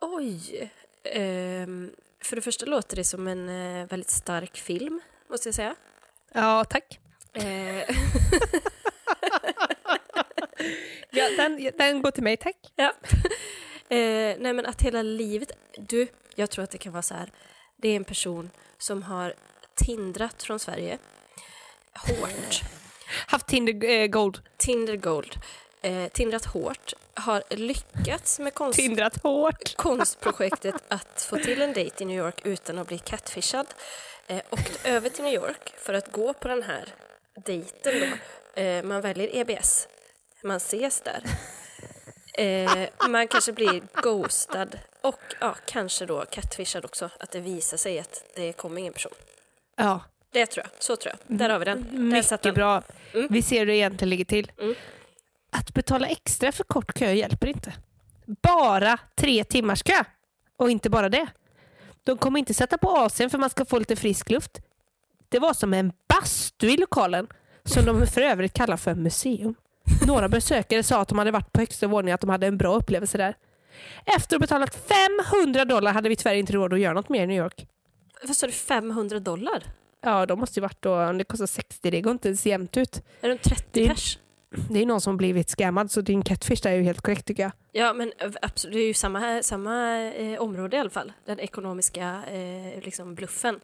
Oj. 0.00 0.70
Ehm, 1.04 1.92
för 2.22 2.36
det 2.36 2.42
första 2.42 2.66
låter 2.66 2.96
det 2.96 3.04
som 3.04 3.26
en 3.28 3.48
eh, 3.48 3.86
väldigt 3.88 4.10
stark 4.10 4.56
film, 4.56 5.00
måste 5.30 5.48
jag 5.48 5.54
säga. 5.54 5.74
Ja, 6.32 6.64
tack. 6.64 6.98
Eh, 7.32 7.96
Ja, 11.10 11.28
den, 11.36 11.70
den 11.78 12.02
går 12.02 12.10
till 12.10 12.22
mig, 12.22 12.36
tack. 12.36 12.56
ja. 12.76 12.92
eh, 13.96 14.36
nej 14.38 14.52
men 14.52 14.66
att 14.66 14.82
hela 14.82 15.02
livet... 15.02 15.50
Du, 15.78 16.08
jag 16.34 16.50
tror 16.50 16.64
att 16.64 16.70
det 16.70 16.78
kan 16.78 16.92
vara 16.92 17.02
så 17.02 17.14
här. 17.14 17.30
Det 17.76 17.88
är 17.88 17.96
en 17.96 18.04
person 18.04 18.50
som 18.78 19.02
har 19.02 19.34
tindrat 19.76 20.42
från 20.42 20.58
Sverige. 20.58 20.98
Hårt. 21.94 22.62
Haft 23.26 23.46
Tinder 23.46 23.84
eh, 23.84 24.06
Gold. 24.06 24.42
Tinder 24.56 24.96
Gold. 24.96 25.38
Eh, 25.82 26.08
tindrat 26.08 26.44
hårt. 26.44 26.92
Har 27.14 27.42
lyckats 27.50 28.38
med 28.38 28.54
konst... 28.54 28.78
Tindrat 28.78 29.22
hårt. 29.22 29.76
konstprojektet 29.76 30.74
att 30.88 31.22
få 31.30 31.36
till 31.36 31.62
en 31.62 31.72
dejt 31.72 32.04
i 32.04 32.06
New 32.06 32.18
York 32.18 32.40
utan 32.46 32.78
att 32.78 32.88
bli 32.88 32.98
catfishad. 32.98 33.66
Eh, 34.26 34.42
åkt 34.50 34.86
över 34.86 35.08
till 35.08 35.24
New 35.24 35.34
York 35.34 35.74
för 35.78 35.94
att 35.94 36.12
gå 36.12 36.32
på 36.32 36.48
den 36.48 36.62
här 36.62 36.94
dejten 37.44 37.94
då. 38.00 38.60
Eh, 38.60 38.82
man 38.82 39.00
väljer 39.00 39.36
EBS. 39.36 39.88
Man 40.42 40.56
ses 40.56 41.00
där. 41.00 41.22
Eh, 42.38 42.88
man 43.08 43.28
kanske 43.28 43.52
blir 43.52 43.82
ghostad 44.02 44.78
och 45.00 45.20
ja, 45.40 45.56
kanske 45.66 46.06
då 46.06 46.24
catfishad 46.24 46.84
också. 46.84 47.10
Att 47.20 47.30
det 47.30 47.40
visar 47.40 47.76
sig 47.76 47.98
att 47.98 48.24
det 48.34 48.52
kommer 48.52 48.80
ingen 48.80 48.92
person. 48.92 49.12
Ja, 49.76 50.00
Det 50.32 50.46
tror 50.46 50.66
jag. 50.66 50.82
Så 50.82 50.96
tror 50.96 51.14
jag. 51.28 51.38
Där 51.38 51.50
har 51.50 51.58
vi 51.58 51.64
den. 51.64 51.78
Satt 52.22 52.30
mycket 52.30 52.42
den. 52.42 52.54
bra. 52.54 52.82
Mm. 53.14 53.26
Vi 53.30 53.42
ser 53.42 53.58
hur 53.58 53.66
det 53.66 53.76
egentligen 53.76 54.10
ligger 54.10 54.24
till. 54.24 54.52
Mm. 54.60 54.74
Att 55.50 55.74
betala 55.74 56.06
extra 56.06 56.52
för 56.52 56.64
kort 56.64 56.94
kö 56.94 57.12
hjälper 57.12 57.46
inte. 57.46 57.72
Bara 58.26 58.98
tre 59.16 59.44
timmars 59.44 59.82
kö. 59.82 60.04
Och 60.56 60.70
inte 60.70 60.90
bara 60.90 61.08
det. 61.08 61.26
De 62.04 62.18
kommer 62.18 62.38
inte 62.38 62.54
sätta 62.54 62.78
på 62.78 62.88
AC'n 62.88 63.28
för 63.28 63.38
man 63.38 63.50
ska 63.50 63.64
få 63.64 63.78
lite 63.78 63.96
frisk 63.96 64.30
luft. 64.30 64.60
Det 65.28 65.38
var 65.38 65.54
som 65.54 65.74
en 65.74 65.92
bastu 66.08 66.66
i 66.68 66.76
lokalen 66.76 67.26
som 67.64 67.84
de 67.84 68.06
för 68.06 68.20
övrigt 68.20 68.52
kallar 68.52 68.76
för 68.76 68.94
museum. 68.94 69.54
Några 70.06 70.28
besökare 70.28 70.82
sa 70.82 71.00
att 71.00 71.08
de 71.08 71.18
hade 71.18 71.30
varit 71.30 71.52
på 71.52 71.60
högsta 71.60 71.86
våningen 71.86 72.14
att 72.14 72.20
de 72.20 72.30
hade 72.30 72.46
en 72.46 72.58
bra 72.58 72.74
upplevelse 72.76 73.18
där. 73.18 73.34
Efter 74.04 74.16
att 74.16 74.32
ha 74.32 74.38
betalat 74.38 74.74
500 75.34 75.64
dollar 75.64 75.92
hade 75.92 76.08
vi 76.08 76.16
tyvärr 76.16 76.34
inte 76.34 76.52
råd 76.52 76.72
att 76.72 76.80
göra 76.80 76.92
något 76.94 77.08
mer 77.08 77.22
i 77.22 77.26
New 77.26 77.36
York. 77.36 77.66
Vad 78.24 78.36
sa 78.36 78.46
du? 78.46 78.52
500 78.52 79.20
dollar? 79.20 79.62
Ja, 80.00 80.26
de 80.26 80.40
måste 80.40 80.60
ju 80.60 80.62
varit 80.62 80.82
då, 80.82 81.02
om 81.04 81.18
det 81.18 81.24
kostar 81.24 81.46
60, 81.46 81.90
det 81.90 82.00
går 82.00 82.12
inte 82.12 82.28
ens 82.28 82.46
jämnt 82.46 82.76
ut. 82.76 83.02
Är 83.20 83.28
de 83.28 83.38
30 83.38 83.64
Det 83.72 83.84
är- 83.84 83.88
pers? 83.88 84.18
Det 84.70 84.82
är 84.82 84.86
någon 84.86 85.00
som 85.00 85.16
blivit 85.16 85.48
scammad 85.50 85.90
så 85.90 86.00
din 86.00 86.22
catfish 86.22 86.62
där 86.62 86.70
är 86.70 86.74
ju 86.76 86.82
helt 86.82 87.00
korrekt 87.00 87.26
tycker 87.26 87.42
jag. 87.42 87.52
Ja, 87.72 87.92
men 87.92 88.12
absolut, 88.42 88.74
det 88.74 88.80
är 88.80 88.86
ju 88.86 88.94
samma, 88.94 89.42
samma 89.42 90.00
eh, 90.02 90.40
område 90.40 90.76
i 90.76 90.80
alla 90.80 90.90
fall. 90.90 91.12
Den 91.24 91.40
ekonomiska 91.40 92.22
eh, 92.30 92.80
liksom 92.82 93.14
bluffen. 93.14 93.60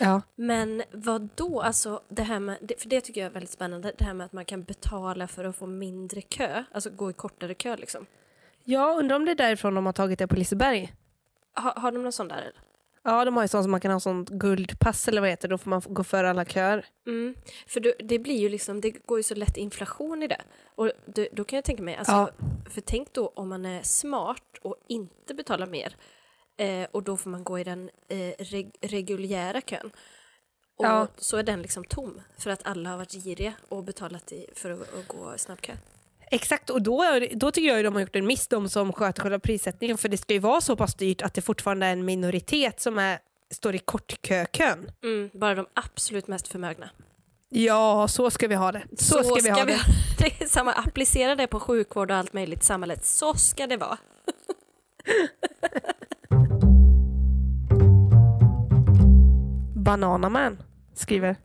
Ja. 0.00 0.22
Men 0.34 0.82
vad 0.92 1.28
då? 1.34 1.60
Alltså 1.62 2.00
det 2.08 2.22
här 2.22 2.40
med, 2.40 2.72
för 2.78 2.88
det 2.88 3.00
tycker 3.00 3.20
jag 3.20 3.26
är 3.30 3.32
väldigt 3.34 3.50
spännande, 3.50 3.92
det 3.98 4.04
här 4.04 4.14
med 4.14 4.24
att 4.24 4.32
man 4.32 4.44
kan 4.44 4.62
betala 4.62 5.28
för 5.28 5.44
att 5.44 5.56
få 5.56 5.66
mindre 5.66 6.20
kö, 6.20 6.64
alltså 6.72 6.90
gå 6.90 7.10
i 7.10 7.12
kortare 7.12 7.54
kö 7.54 7.76
liksom. 7.76 8.06
Jag 8.64 8.96
undrar 8.98 9.16
om 9.16 9.24
det 9.24 9.30
är 9.30 9.34
därifrån 9.36 9.74
de 9.74 9.86
har 9.86 9.92
tagit 9.92 10.18
det 10.18 10.26
på 10.26 10.36
Liseberg. 10.36 10.92
Ha, 11.56 11.72
har 11.80 11.92
de 11.92 12.02
någon 12.02 12.12
sån 12.12 12.28
där? 12.28 12.36
eller? 12.38 12.52
Ja, 13.06 13.24
de 13.24 13.36
har 13.36 13.44
ju 13.44 13.48
sånt 13.48 13.64
som 13.64 13.70
man 13.70 13.80
kan 13.80 13.90
ha 13.92 14.00
sånt 14.00 14.28
guldpass 14.30 15.08
eller 15.08 15.20
vad 15.20 15.30
heter 15.30 15.48
då 15.48 15.58
får 15.58 15.70
man 15.70 15.82
gå 15.88 16.04
före 16.04 16.30
alla 16.30 16.44
köer. 16.44 16.86
Mm. 17.06 17.34
För 17.66 17.80
då, 17.80 17.92
det 17.98 18.18
blir 18.18 18.38
ju 18.38 18.48
liksom, 18.48 18.80
det 18.80 18.90
går 18.90 19.18
ju 19.18 19.22
så 19.22 19.34
lätt 19.34 19.56
inflation 19.56 20.22
i 20.22 20.26
det. 20.26 20.42
Och 20.74 20.90
då, 21.06 21.26
då 21.32 21.44
kan 21.44 21.56
jag 21.56 21.64
tänka 21.64 21.82
mig, 21.82 21.96
alltså, 21.96 22.12
Ja. 22.12 22.30
för 22.70 22.80
tänk 22.80 23.12
då 23.12 23.28
om 23.28 23.48
man 23.48 23.66
är 23.66 23.82
smart 23.82 24.58
och 24.62 24.76
inte 24.88 25.34
betalar 25.34 25.66
mer 25.66 25.96
eh, 26.58 26.86
och 26.92 27.02
då 27.02 27.16
får 27.16 27.30
man 27.30 27.44
gå 27.44 27.58
i 27.58 27.64
den 27.64 27.90
eh, 28.08 28.32
reg, 28.38 28.74
reguljära 28.80 29.60
kön. 29.60 29.90
Och 30.78 30.84
Ja. 30.86 31.06
så 31.16 31.36
är 31.36 31.42
den 31.42 31.62
liksom 31.62 31.84
tom 31.84 32.20
för 32.38 32.50
att 32.50 32.66
alla 32.66 32.90
har 32.90 32.96
varit 32.96 33.12
giriga 33.12 33.52
och 33.68 33.84
betalat 33.84 34.32
i, 34.32 34.46
för 34.54 34.70
att, 34.70 34.80
att 34.80 35.08
gå 35.08 35.32
snabbkö. 35.36 35.72
Exakt, 36.30 36.70
och 36.70 36.82
då, 36.82 37.02
det- 37.02 37.30
då 37.34 37.50
tycker 37.50 37.68
jag 37.68 37.76
ju 37.76 37.82
de 37.82 37.94
har 37.94 38.00
gjort 38.00 38.16
en 38.16 38.26
miss 38.26 38.46
de 38.48 38.68
som 38.68 38.92
sköter 38.92 39.22
själva 39.22 39.38
prissättningen 39.38 39.98
för 39.98 40.08
det 40.08 40.16
ska 40.16 40.32
ju 40.34 40.38
vara 40.40 40.60
så 40.60 40.76
pass 40.76 40.94
dyrt 40.94 41.22
att 41.22 41.34
det 41.34 41.42
fortfarande 41.42 41.86
är 41.86 41.92
en 41.92 42.04
minoritet 42.04 42.80
som 42.80 42.98
är, 42.98 43.18
står 43.50 43.74
i 43.74 43.78
kortkökön. 43.78 44.90
Mm, 45.02 45.30
bara 45.34 45.54
de 45.54 45.66
absolut 45.74 46.28
mest 46.28 46.48
förmögna. 46.48 46.90
Ja, 47.48 48.08
så 48.08 48.30
ska 48.30 48.48
vi 48.48 48.54
ha 48.54 48.72
det. 48.72 48.82
Så, 48.98 49.22
ska, 49.22 49.34
vi 49.42 49.50
ha 49.50 49.64
det. 49.64 49.78
Det 50.18 50.40
är 50.42 50.46
samma, 50.48 50.72
applicera 50.72 51.34
det 51.36 51.46
på 51.46 51.60
sjukvård 51.60 52.10
och 52.10 52.16
allt 52.16 52.32
möjligt 52.32 52.62
i 52.62 52.64
samhället. 52.64 53.04
Så 53.04 53.34
ska 53.34 53.66
det 53.66 53.76
vara. 53.76 53.98
Bananaman 59.74 60.62
skriver 60.94 61.36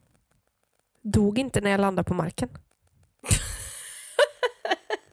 Dog 1.01 1.39
inte 1.39 1.61
när 1.61 1.71
jag 1.71 1.81
landade 1.81 2.07
på 2.07 2.13
marken. 2.13 2.49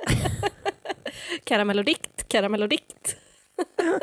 Karamellodikt, 1.44 2.28
karamellodikt. 2.28 3.16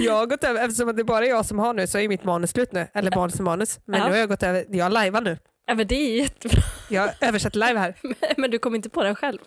Jag 0.00 0.12
har 0.12 0.26
gått 0.26 0.44
över, 0.44 0.64
eftersom 0.64 0.96
det 0.96 1.02
är 1.02 1.04
bara 1.04 1.26
jag 1.26 1.46
som 1.46 1.58
har 1.58 1.74
nu 1.74 1.86
så 1.86 1.98
är 1.98 2.08
mitt 2.08 2.24
manus 2.24 2.50
slut 2.50 2.72
nu. 2.72 2.86
Eller 2.94 3.16
manus 3.16 3.34
och 3.34 3.44
manus. 3.44 3.78
Men 3.84 4.00
Ja. 4.00 4.06
nu 4.06 4.12
har 4.12 4.18
jag 4.18 4.28
gått 4.28 4.42
över, 4.42 4.64
jag 4.70 4.92
lajvar 4.92 5.20
nu. 5.20 5.38
Ja, 5.66 5.74
men 5.74 5.86
det 5.86 5.94
är 5.94 6.16
jättebra. 6.16 6.62
Jag 6.90 7.10
översätter 7.20 7.58
live 7.68 7.78
här. 7.80 7.94
Men 8.36 8.50
du 8.50 8.58
kom 8.58 8.74
inte 8.74 8.90
på 8.90 9.02
den 9.02 9.14
själv. 9.14 9.38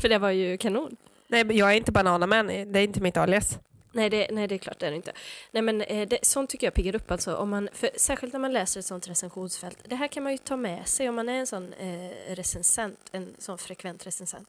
För 0.00 0.08
det 0.08 0.18
var 0.18 0.30
ju 0.30 0.56
kanon. 0.58 0.96
Nej, 1.28 1.44
men 1.44 1.56
jag 1.56 1.72
är 1.72 1.76
inte 1.76 1.92
Bananaman, 1.92 2.46
det 2.46 2.78
är 2.78 2.82
inte 2.84 3.00
mitt 3.00 3.16
alias. 3.16 3.58
Nej 3.94 4.10
det, 4.10 4.28
nej, 4.30 4.48
det 4.48 4.54
är 4.54 4.58
klart 4.58 4.78
det 4.78 4.86
är 4.86 4.90
det 4.90 4.96
inte. 4.96 5.12
Nej, 5.50 5.62
men 5.62 5.82
eh, 5.82 6.08
det, 6.08 6.18
sånt 6.22 6.50
tycker 6.50 6.66
jag 6.66 6.74
piggar 6.74 6.94
upp. 6.94 7.10
Alltså, 7.10 7.36
om 7.36 7.50
man, 7.50 7.68
för, 7.72 7.90
särskilt 7.96 8.32
när 8.32 8.40
man 8.40 8.52
läser 8.52 8.80
ett 8.80 8.86
sånt 8.86 9.08
recensionsfält. 9.08 9.78
Det 9.84 9.96
här 9.96 10.08
kan 10.08 10.22
man 10.22 10.32
ju 10.32 10.38
ta 10.38 10.56
med 10.56 10.88
sig 10.88 11.08
om 11.08 11.14
man 11.14 11.28
är 11.28 11.38
en 11.38 11.46
sån 11.46 11.72
eh, 11.72 12.10
recensent, 12.34 12.98
en 13.12 13.34
sån 13.38 13.58
frekvent 13.58 14.06
recensent. 14.06 14.48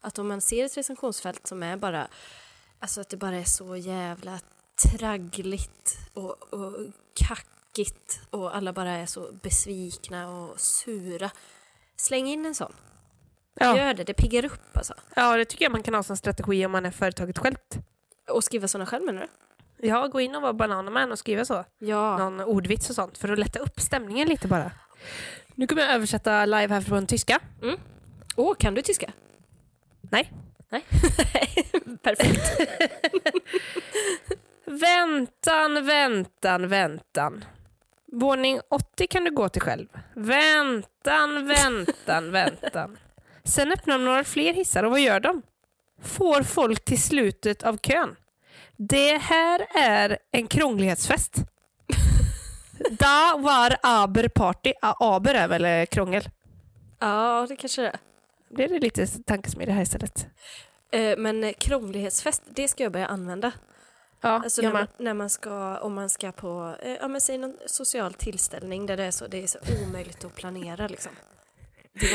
Att 0.00 0.18
om 0.18 0.28
man 0.28 0.40
ser 0.40 0.64
ett 0.64 0.76
recensionsfält 0.76 1.46
som 1.46 1.62
är 1.62 1.76
bara, 1.76 2.08
alltså 2.78 3.00
att 3.00 3.08
det 3.08 3.16
bara 3.16 3.36
är 3.36 3.44
så 3.44 3.76
jävla 3.76 4.40
traggligt 4.90 5.98
och, 6.14 6.52
och 6.52 6.76
kackigt 7.14 8.20
och 8.30 8.56
alla 8.56 8.72
bara 8.72 8.90
är 8.90 9.06
så 9.06 9.32
besvikna 9.42 10.30
och 10.30 10.60
sura. 10.60 11.30
Släng 11.96 12.28
in 12.28 12.46
en 12.46 12.54
sån. 12.54 12.72
Ja. 13.54 13.76
Gör 13.76 13.94
det, 13.94 14.04
det 14.04 14.14
piggar 14.14 14.44
upp 14.44 14.76
alltså. 14.76 14.94
ja, 15.16 15.36
det 15.36 15.44
tycker 15.44 15.64
jag 15.64 15.72
man 15.72 15.82
kan 15.82 15.94
ha 15.94 16.02
som 16.02 16.16
strategi 16.16 16.66
om 16.66 16.72
man 16.72 16.86
är 16.86 16.90
företaget 16.90 17.38
självt. 17.38 17.78
Och 18.30 18.44
skriva 18.44 18.68
såna 18.68 18.86
själv 18.86 19.04
menar 19.04 19.20
du? 19.20 19.28
Ja, 19.88 20.06
gå 20.06 20.20
in 20.20 20.34
och 20.34 20.42
vara 20.42 20.52
Bananaman 20.52 21.12
och 21.12 21.18
skriva 21.18 21.44
så. 21.44 21.64
Ja. 21.78 22.18
Någon 22.18 22.40
ordvits 22.40 22.90
och 22.90 22.94
sånt 22.94 23.18
för 23.18 23.28
att 23.32 23.38
lätta 23.38 23.58
upp 23.58 23.80
stämningen 23.80 24.28
lite 24.28 24.48
bara. 24.48 24.70
Nu 25.54 25.66
kommer 25.66 25.82
jag 25.82 25.94
översätta 25.94 26.44
live 26.46 26.74
här 26.74 26.80
från 26.80 27.06
tyska. 27.06 27.40
Åh, 28.36 28.54
kan 28.54 28.74
du 28.74 28.82
tyska? 28.82 29.12
Nej. 30.00 30.32
Nej. 30.68 30.84
Perfekt. 32.02 32.60
Väntan, 34.64 35.86
väntan, 35.86 36.68
väntan. 36.68 37.44
Våning 38.12 38.60
80 38.68 39.06
kan 39.06 39.24
du 39.24 39.30
gå 39.30 39.48
till 39.48 39.62
själv. 39.62 39.88
Väntan, 40.14 41.46
väntan, 41.46 42.32
väntan. 42.32 42.98
Sen 43.44 43.72
öppnar 43.72 43.98
de 43.98 44.04
några 44.04 44.24
fler 44.24 44.54
hissar 44.54 44.82
och 44.82 44.90
vad 44.90 45.00
gör 45.00 45.20
de? 45.20 45.42
Får 46.02 46.42
folk 46.42 46.84
till 46.84 47.02
slutet 47.02 47.62
av 47.62 47.76
kön. 47.78 48.16
Det 48.76 49.16
här 49.16 49.66
är 49.74 50.18
en 50.32 50.46
krånglighetsfest. 50.46 51.34
Da 52.90 53.36
var 53.38 53.76
aber 53.82 54.28
party. 54.28 54.72
Aber 54.82 55.34
är 55.34 55.48
väl 55.48 55.64
eh, 55.64 55.86
krångel? 55.86 56.28
Ja, 56.98 57.46
det 57.48 57.56
kanske 57.56 57.82
det 57.82 57.88
är. 57.88 57.98
Blir 58.50 58.68
det 58.68 58.78
lite 58.78 59.06
tankesmedja 59.06 59.74
här 59.74 59.82
istället? 59.82 60.26
Eh, 60.92 61.16
Men 61.18 61.44
eh, 61.44 61.52
krånglighetsfest, 61.52 62.42
det 62.46 62.68
ska 62.68 62.82
jag 62.82 62.92
börja 62.92 63.06
använda. 63.06 63.52
Ja, 64.20 64.28
Alltså 64.28 64.62
när 64.62 64.72
man, 64.72 64.86
när 64.98 65.14
man 65.14 65.30
ska, 65.30 65.78
om 65.78 65.94
man 65.94 66.08
ska 66.10 66.32
på, 66.32 66.76
eh, 66.82 66.92
ja 66.92 67.08
men 67.08 67.20
säg 67.20 67.38
någon 67.38 67.56
social 67.66 68.14
tillställning 68.14 68.86
där 68.86 68.96
det 68.96 69.04
är 69.04 69.10
så, 69.10 69.26
det 69.26 69.42
är 69.42 69.46
så 69.46 69.58
omöjligt 69.86 70.24
att 70.24 70.34
planera 70.34 70.88
liksom. 70.88 71.12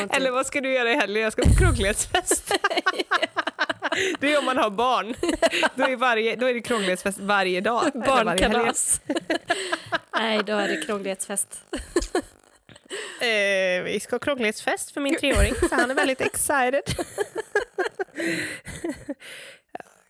Eller 0.10 0.32
vad 0.32 0.46
ska 0.46 0.62
du 0.62 0.74
göra 0.74 0.92
i 0.92 0.96
helgen? 0.96 1.24
Jag 1.24 1.34
ska 1.34 1.42
på 1.42 1.56
krånglighetsfest. 1.56 2.52
det 4.20 4.34
är 4.34 4.40
om 4.40 4.46
man 4.46 4.58
har 4.58 4.70
barn. 4.70 5.16
Då 5.76 5.84
är, 5.84 5.96
varje, 5.96 6.36
då 6.36 6.46
är 6.46 6.54
det 6.54 6.62
krånglighetsfest 6.62 7.20
varje 7.20 7.62
dag. 7.62 7.92
barnkalas. 7.94 9.02
Nej, 10.18 10.44
då 10.46 10.54
är 10.54 10.68
det 10.68 10.78
krånglighetsfest. 10.86 11.66
Eh, 13.22 13.84
vi 13.84 14.00
ska 14.02 14.16
ha 14.16 14.20
krånglighetsfest 14.20 14.92
för 14.92 15.02
min 15.02 15.16
treåring, 15.16 15.54
så 15.70 15.76
han 15.76 15.92
är 15.92 15.96
väldigt 15.96 16.22
excited. 16.32 16.84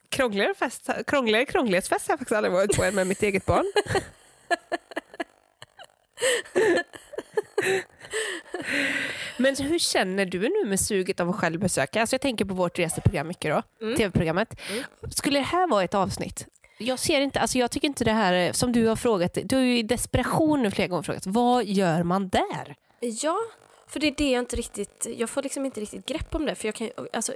Krångligare, 0.10 0.54
fest, 0.54 0.90
krångligare 1.08 1.46
krånglighetsfest 1.46 2.08
har 2.08 2.14
jag 2.14 2.20
faktiskt 2.20 2.36
aldrig 2.36 2.54
varit 2.54 2.76
på 2.78 2.84
än 2.84 2.96
med 2.96 3.08
mitt 3.08 3.24
eget 3.24 3.46
barn. 3.46 3.66
Men 9.42 9.56
hur 9.56 9.80
känner 9.80 10.26
du 10.26 10.40
nu 10.40 10.70
med 10.70 10.80
suget 10.80 11.20
av 11.20 11.30
att 11.30 11.36
själv 11.36 11.60
besöka? 11.60 12.02
Alltså 12.02 12.14
jag 12.14 12.22
tänker 12.22 12.46
på 12.46 12.54
vårt 12.54 12.80
reseprogram 12.80 13.28
mycket 13.28 13.52
då, 13.56 13.86
Mm. 13.86 13.98
tv-programmet. 13.98 14.60
Skulle 15.16 15.40
det 15.40 15.44
här 15.44 15.68
vara 15.68 15.84
ett 15.84 15.94
avsnitt? 15.94 16.48
Jag 16.80 17.00
ser 17.00 17.22
inte, 17.22 17.40
alltså 17.40 17.58
jag 17.58 17.72
tycker 17.72 17.88
inte 17.88 18.04
det 18.04 18.12
här, 18.12 18.34
är- 18.34 18.54
som 18.54 18.72
du 18.72 18.88
har 18.88 18.96
frågat, 18.96 19.38
du 19.44 19.56
har 19.56 19.64
ju 19.64 19.78
i 19.78 19.84
desperation 19.84 20.62
nu 20.64 20.72
flera 20.72 20.88
gånger 20.88 21.04
frågat, 21.04 21.26
vad 21.26 21.66
gör 21.66 22.04
man 22.04 22.30
där? 22.30 22.76
Ja, 23.00 23.38
för 23.88 24.00
det 24.00 24.08
är 24.08 24.12
det 24.18 24.32
jag 24.32 24.42
inte 24.42 24.56
riktigt, 24.56 25.08
jag 25.18 25.30
får 25.30 25.44
liksom 25.44 25.66
inte 25.66 25.82
riktigt 25.82 26.06
grepp 26.06 26.36
om 26.36 26.46
det. 26.46 26.56
För 26.56 26.68
jag 26.68 26.76
kan 26.76 26.88
ju, 26.88 26.94
alltså, 27.14 27.34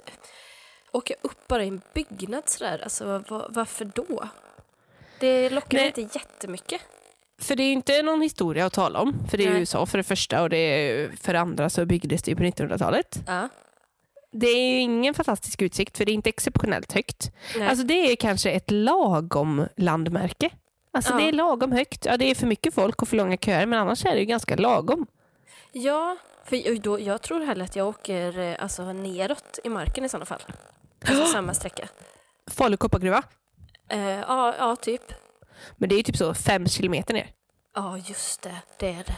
åka 0.91 1.13
upp 1.21 1.47
bara 1.47 1.63
i 1.63 1.67
en 1.67 1.81
byggnad 1.93 2.49
sådär, 2.49 2.79
alltså 2.83 3.05
va- 3.29 3.47
varför 3.49 3.85
då? 3.95 4.29
Det 5.19 5.49
lockar 5.49 5.77
Nej. 5.77 5.87
inte 5.87 6.01
jättemycket. 6.19 6.81
För 7.41 7.55
det 7.55 7.63
är 7.63 7.73
inte 7.73 8.01
någon 8.01 8.21
historia 8.21 8.65
att 8.65 8.73
tala 8.73 8.99
om, 8.99 9.27
för 9.29 9.37
det 9.37 9.45
är 9.45 9.49
Nej. 9.49 9.59
USA 9.59 9.85
för 9.85 9.97
det 9.97 10.03
första 10.03 10.41
och 10.41 10.49
det 10.49 10.57
är, 10.57 11.11
för 11.21 11.33
det 11.33 11.39
andra 11.39 11.69
så 11.69 11.85
byggdes 11.85 12.23
det 12.23 12.31
ju 12.31 12.35
på 12.37 12.43
1900-talet. 12.43 13.19
Ja. 13.27 13.49
Det 14.31 14.47
är 14.47 14.71
ju 14.71 14.77
ingen 14.79 15.13
fantastisk 15.13 15.61
utsikt 15.61 15.97
för 15.97 16.05
det 16.05 16.11
är 16.11 16.13
inte 16.13 16.29
exceptionellt 16.29 16.91
högt. 16.93 17.31
Nej. 17.57 17.67
Alltså 17.67 17.85
det 17.85 18.11
är 18.11 18.15
kanske 18.15 18.51
ett 18.51 18.71
lagom 18.71 19.67
landmärke. 19.77 20.49
Alltså 20.91 21.13
Ja. 21.13 21.17
det 21.17 21.27
är 21.27 21.31
lagom 21.31 21.71
högt. 21.71 22.05
Ja, 22.05 22.17
det 22.17 22.25
är 22.31 22.35
för 22.35 22.47
mycket 22.47 22.73
folk 22.73 23.01
och 23.01 23.07
för 23.07 23.17
långa 23.17 23.37
köer 23.37 23.65
men 23.65 23.79
annars 23.79 24.05
är 24.05 24.11
det 24.11 24.19
ju 24.19 24.25
ganska 24.25 24.55
lagom. 24.55 25.07
Ja, 25.71 26.17
för 26.45 26.79
då, 26.79 26.99
jag 26.99 27.21
tror 27.21 27.39
hellre 27.45 27.63
att 27.63 27.75
jag 27.75 27.87
åker 27.87 28.39
eh, 28.39 28.55
alltså, 28.59 28.93
neråt 28.93 29.59
i 29.63 29.69
marken 29.69 30.05
i 30.05 30.09
sådana 30.09 30.25
fall. 30.25 30.41
Alltså 31.07 31.25
samma 31.33 31.53
sträcka. 31.53 31.87
Falu 32.51 32.77
koppargruva. 32.77 33.23
Eh, 33.89 33.99
ja, 34.09 34.55
ja, 34.59 34.75
typ. 34.75 35.01
Men 35.77 35.89
det 35.89 35.95
är 35.95 35.97
ju 35.97 36.03
typ 36.03 36.17
så 36.17 36.33
fem 36.33 36.67
kilometer 36.67 37.13
ner. 37.13 37.31
Ja, 37.75 37.97
just 37.97 38.41
det. 38.41 38.55
Det 38.77 38.89
är 38.89 39.03
det. 39.03 39.15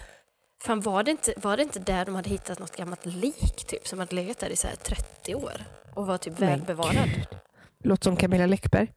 Fan, 0.61 0.81
var 0.81 1.03
det, 1.03 1.11
inte, 1.11 1.33
var 1.37 1.57
det 1.57 1.63
inte 1.63 1.79
där 1.79 2.05
de 2.05 2.15
hade 2.15 2.29
hittat 2.29 2.59
något 2.59 2.75
gammalt 2.75 3.05
lik 3.05 3.65
typ 3.67 3.87
som 3.87 3.99
hade 3.99 4.15
legat 4.15 4.39
där 4.39 4.49
i 4.49 4.55
så 4.55 4.67
här 4.67 4.75
30 4.75 5.35
år 5.35 5.65
och 5.93 6.07
var 6.07 6.17
typ 6.17 6.39
välbevarad? 6.39 7.09
Låter 7.83 8.03
som 8.03 8.17
Camilla 8.17 8.45
Läckberg. 8.45 8.91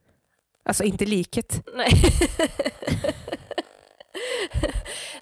Alltså 0.64 0.84
inte 0.84 1.05
liket. 1.05 1.62
Nej. 1.74 1.93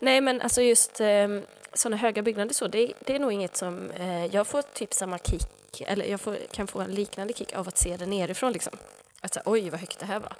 Nej, 0.00 0.20
men 0.20 0.40
alltså 0.40 0.62
just 0.62 1.00
eh, 1.00 1.28
sådana 1.72 1.96
höga 1.96 2.22
byggnader 2.22 2.54
så, 2.54 2.68
det, 2.68 2.92
det 3.00 3.14
är 3.14 3.18
nog 3.18 3.32
inget 3.32 3.56
som... 3.56 3.90
Eh, 3.90 4.26
jag 4.26 4.46
får 4.46 4.62
typ 4.62 4.94
samma 4.94 5.18
kick, 5.18 5.80
eller 5.80 6.06
jag 6.06 6.20
får, 6.20 6.36
kan 6.52 6.66
få 6.66 6.80
en 6.80 6.90
liknande 6.94 7.32
kick 7.32 7.52
av 7.52 7.68
att 7.68 7.78
se 7.78 7.96
det 7.96 8.06
nerifrån 8.06 8.52
liksom. 8.52 8.72
Att 9.20 9.34
så, 9.34 9.40
oj, 9.44 9.70
vad 9.70 9.80
högt 9.80 9.98
det 9.98 10.06
här 10.06 10.20
var. 10.20 10.32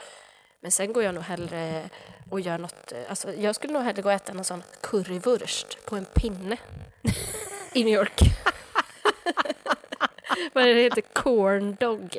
Men 0.61 0.71
sen 0.71 0.93
går 0.93 1.03
jag 1.03 1.15
nog 1.15 1.25
hellre 1.25 1.89
och 2.31 2.41
gör 2.41 2.59
något... 2.59 2.93
eh, 2.93 2.99
Alltså, 3.09 3.35
jag 3.35 3.55
skulle 3.55 3.73
nog 3.73 3.83
hellre 3.83 4.03
gå 4.03 4.09
och 4.09 4.13
äta 4.15 4.33
någon 4.33 4.45
sån 4.45 4.63
currywurst 4.81 5.87
på 5.87 5.97
en 5.97 6.05
pinne 6.05 6.57
i 7.75 7.85
New 7.85 7.95
York. 7.95 8.21
Vad 10.53 10.65
är 10.65 10.75
det 10.75 10.83
heter? 10.83 11.01
Corn 11.13 11.77
dog. 11.81 12.17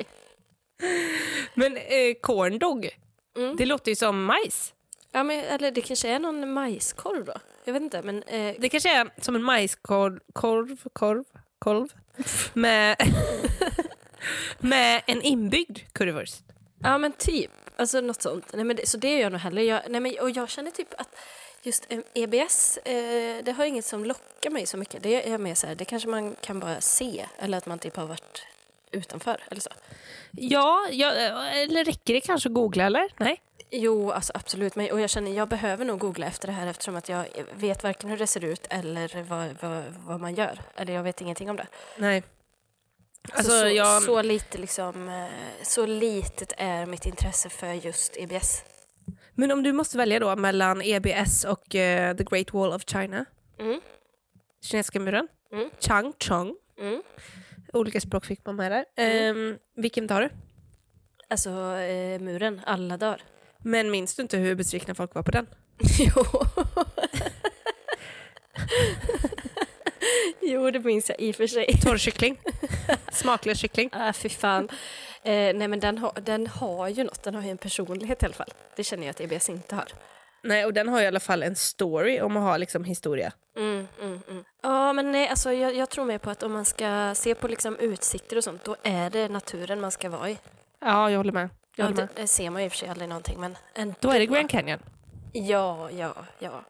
Men 1.54 1.76
eh, 1.76 2.14
corn 2.22 2.58
dog, 2.58 2.88
Mm. 3.36 3.56
det 3.56 3.66
låter 3.66 3.90
ju 3.90 3.96
som 3.96 4.24
majs. 4.24 4.74
Ja, 5.12 5.22
men, 5.22 5.40
eller 5.44 5.70
det 5.70 5.80
kanske 5.80 6.08
är 6.08 6.18
någon 6.18 6.52
majskorv 6.52 7.24
då? 7.24 7.32
Jag 7.64 7.72
vet 7.72 7.82
inte, 7.82 8.02
men... 8.02 8.22
Eh, 8.22 8.54
Det 8.58 8.68
kanske 8.68 8.96
är 9.00 9.10
som 9.20 9.34
en 9.36 9.42
majskorv, 9.42 10.20
korv, 10.32 10.76
korv, 10.92 11.24
kolv 11.58 11.88
med, 12.52 12.96
med 14.58 15.02
en 15.06 15.22
inbyggd 15.22 15.78
currywurst. 15.92 16.42
Ja 16.82 16.98
men 16.98 17.12
typ, 17.12 17.50
alltså 17.80 18.00
något 18.00 18.22
sånt. 18.22 18.52
Nej, 18.52 18.64
men 18.64 18.76
det, 18.76 18.88
så 18.88 18.96
det 18.96 19.10
gör 19.12 19.20
jag 19.20 19.32
nog 19.32 19.40
hellre. 19.40 19.64
Jag, 19.64 19.82
nej, 19.88 20.00
men, 20.00 20.18
och 20.20 20.30
jag 20.30 20.48
känner 20.48 20.70
typ 20.70 20.94
att 21.00 21.16
just 21.62 21.86
eh, 21.88 21.98
EBS, 22.14 22.76
eh, 22.76 23.44
det 23.44 23.52
har 23.52 23.64
inget 23.64 23.84
som 23.84 24.04
lockar 24.04 24.50
mig 24.50 24.66
så 24.66 24.76
mycket. 24.76 25.02
Det 25.02 25.28
är 25.30 25.38
mer 25.38 25.54
så 25.54 25.66
här, 25.66 25.74
det 25.74 25.84
kanske 25.84 26.08
man 26.08 26.36
kan 26.40 26.60
bara 26.60 26.80
se. 26.80 27.26
Eller 27.38 27.58
att 27.58 27.66
man 27.66 27.78
typ 27.78 27.96
har 27.96 28.06
varit 28.06 28.46
utanför 28.90 29.42
eller 29.50 29.60
så. 29.60 29.70
Ja, 30.30 30.88
ja, 30.90 31.12
eller 31.44 31.84
räcker 31.84 32.14
det 32.14 32.20
kanske 32.20 32.48
att 32.48 32.54
googla 32.54 32.84
eller? 32.84 33.08
Nej. 33.16 33.40
Jo, 33.70 34.10
alltså 34.10 34.32
absolut. 34.34 34.76
Men, 34.76 34.90
och 34.90 35.00
jag 35.00 35.10
känner, 35.10 35.32
jag 35.32 35.48
behöver 35.48 35.84
nog 35.84 35.98
googla 35.98 36.26
efter 36.26 36.48
det 36.48 36.52
här 36.52 36.66
eftersom 36.66 36.96
att 36.96 37.08
jag 37.08 37.26
vet 37.52 37.82
varken 37.82 38.10
hur 38.10 38.16
det 38.16 38.26
ser 38.26 38.44
ut 38.44 38.66
eller 38.70 39.22
vad, 39.22 39.56
vad, 39.60 39.82
vad 40.06 40.20
man 40.20 40.34
gör. 40.34 40.60
Eller 40.76 40.92
jag 40.92 41.02
vet 41.02 41.20
ingenting 41.20 41.50
om 41.50 41.56
det. 41.56 41.66
Nej. 41.96 42.22
Alltså, 43.32 43.50
så, 43.52 43.60
så, 43.60 43.66
jag, 43.68 44.02
så, 44.02 44.22
lite 44.22 44.58
liksom, 44.58 45.08
eh, 45.08 45.26
så 45.62 45.86
litet 45.86 46.52
är 46.56 46.86
mitt 46.86 47.06
intresse 47.06 47.48
för 47.48 47.72
just 47.72 48.16
EBS. 48.16 48.62
men 49.34 49.52
om 49.52 49.62
du 49.62 49.72
måste 49.72 49.98
välja 49.98 50.18
då 50.18 50.36
mellan 50.36 50.82
EBS 50.82 51.44
och 51.44 51.74
eh, 51.74 52.16
The 52.16 52.24
Great 52.24 52.54
Wall 52.54 52.72
of 52.72 52.82
China, 52.86 53.24
Mm. 53.58 53.80
kinesiska 54.64 55.00
muren, 55.00 55.28
Mm. 55.52 55.70
Chang 55.80 56.12
Chong, 56.18 56.54
Mm. 56.80 57.02
olika 57.72 58.00
språk 58.00 58.24
fick 58.26 58.46
man 58.46 58.56
med 58.56 58.72
där. 58.72 58.84
Ehm, 58.96 59.58
vilken 59.76 60.08
tar 60.08 60.20
du? 60.20 60.30
Alltså 61.28 61.50
eh, 61.76 62.20
muren, 62.20 62.60
alla 62.66 62.96
dagar. 62.96 63.22
Men 63.58 63.90
minns 63.90 64.14
du 64.14 64.22
inte 64.22 64.36
hur 64.38 64.54
besvikna 64.54 64.94
folk 64.94 65.14
var 65.14 65.22
på 65.22 65.30
den? 65.30 65.46
Jo. 65.98 66.24
Jo, 70.42 70.70
det 70.70 70.80
minns 70.80 71.08
jag 71.08 71.20
i 71.20 71.30
och 71.30 71.36
för 71.36 71.46
sig. 71.46 71.78
Torrkyckling. 71.82 72.40
Smaklös 73.12 73.58
kyckling. 73.58 73.90
Ah, 73.92 74.12
fy 74.12 74.28
fan. 74.28 74.68
Eh, 75.22 75.32
nej, 75.32 75.68
men 75.68 75.80
den, 75.80 75.98
har 75.98 76.12
den 76.22 76.46
har 76.46 76.88
ju 76.88 77.04
något. 77.04 77.22
Den 77.22 77.34
har 77.34 77.42
ju 77.42 77.50
en 77.50 77.58
personlighet 77.58 78.22
i 78.22 78.26
alla 78.26 78.34
fall. 78.34 78.52
Det 78.76 78.84
känner 78.84 79.06
jag 79.06 79.10
att 79.10 79.20
EBS 79.20 79.48
inte 79.48 79.74
har. 79.74 79.84
Nej, 80.42 80.64
och 80.64 80.72
den 80.74 80.88
har 80.88 81.02
i 81.02 81.06
alla 81.06 81.20
fall 81.20 81.42
en 81.42 81.56
story 81.56 82.20
om 82.20 82.36
att 82.36 82.42
ha 82.42 82.56
liksom 82.56 82.84
historia. 82.84 83.32
Mm, 83.56 83.88
mm, 84.02 84.20
mm. 84.30 84.44
Ja, 84.62 84.92
men 84.92 85.12
nej, 85.12 85.28
alltså, 85.28 85.52
jag, 85.52 85.74
jag 85.74 85.90
tror 85.90 86.04
mer 86.04 86.18
på 86.18 86.30
att 86.30 86.42
om 86.42 86.52
man 86.52 86.64
ska 86.64 87.12
se 87.14 87.34
på 87.34 87.48
liksom 87.48 87.76
utsikter 87.78 88.36
och 88.36 88.44
sånt, 88.44 88.64
då 88.64 88.76
är 88.82 89.10
det 89.10 89.28
naturen 89.28 89.80
man 89.80 89.90
ska 89.90 90.08
vara 90.10 90.30
i. 90.30 90.38
Ja, 90.80 91.10
jag 91.10 91.16
håller 91.18 91.32
med. 91.32 91.42
Jag 91.76 91.84
Ja, 91.84 91.84
håller 91.84 91.96
med. 91.96 92.08
det, 92.16 92.22
det 92.22 92.26
ser 92.26 92.50
man 92.50 92.62
ju 92.62 92.66
i 92.66 92.68
och 92.68 92.72
för 92.72 92.78
sig 92.78 92.88
aldrig 92.88 93.08
någonting, 93.08 93.40
men 93.40 93.56
ändå. 93.74 93.94
Då 94.00 94.10
är 94.10 94.18
det 94.18 94.26
Grand 94.26 94.50
Canyon. 94.50 94.78
Ja, 95.32 95.90
ja, 95.90 96.14
ja. 96.38 96.64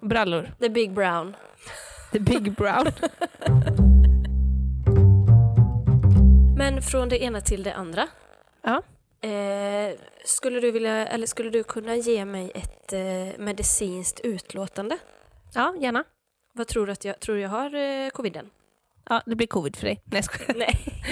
Brallor. 0.00 0.50
The 0.60 0.68
Big 0.68 0.92
Brown. 0.92 1.36
The 2.12 2.18
Big 2.20 2.52
Brown. 2.52 2.86
Men 6.56 6.82
från 6.82 7.08
det 7.08 7.22
ena 7.22 7.40
till 7.40 7.62
det 7.62 7.74
andra. 7.74 8.08
Ja. 8.62 8.82
Eh, 9.28 9.94
skulle 10.24 10.60
du 10.60 10.70
vilja, 10.70 11.06
eller 11.06 11.26
skulle 11.26 11.50
du 11.50 11.62
kunna 11.62 11.96
ge 11.96 12.24
mig 12.24 12.52
ett 12.54 12.92
eh, 12.92 13.38
medicinskt 13.38 14.20
utlåtande? 14.20 14.98
ja, 15.54 15.74
gärna. 15.80 16.04
Vad 16.52 16.68
tror 16.68 16.86
du 16.86 16.92
att 16.92 17.04
jag, 17.04 17.20
tror 17.20 17.38
jag 17.38 17.48
har 17.48 17.74
eh, 17.74 18.10
coviden? 18.10 18.50
Ja, 19.08 19.22
det 19.26 19.36
blir 19.36 19.46
covid 19.46 19.76
för 19.76 19.86
dig. 19.86 20.02
Nej, 20.04 20.22
jag. 20.48 20.56
Nej. 20.56 21.02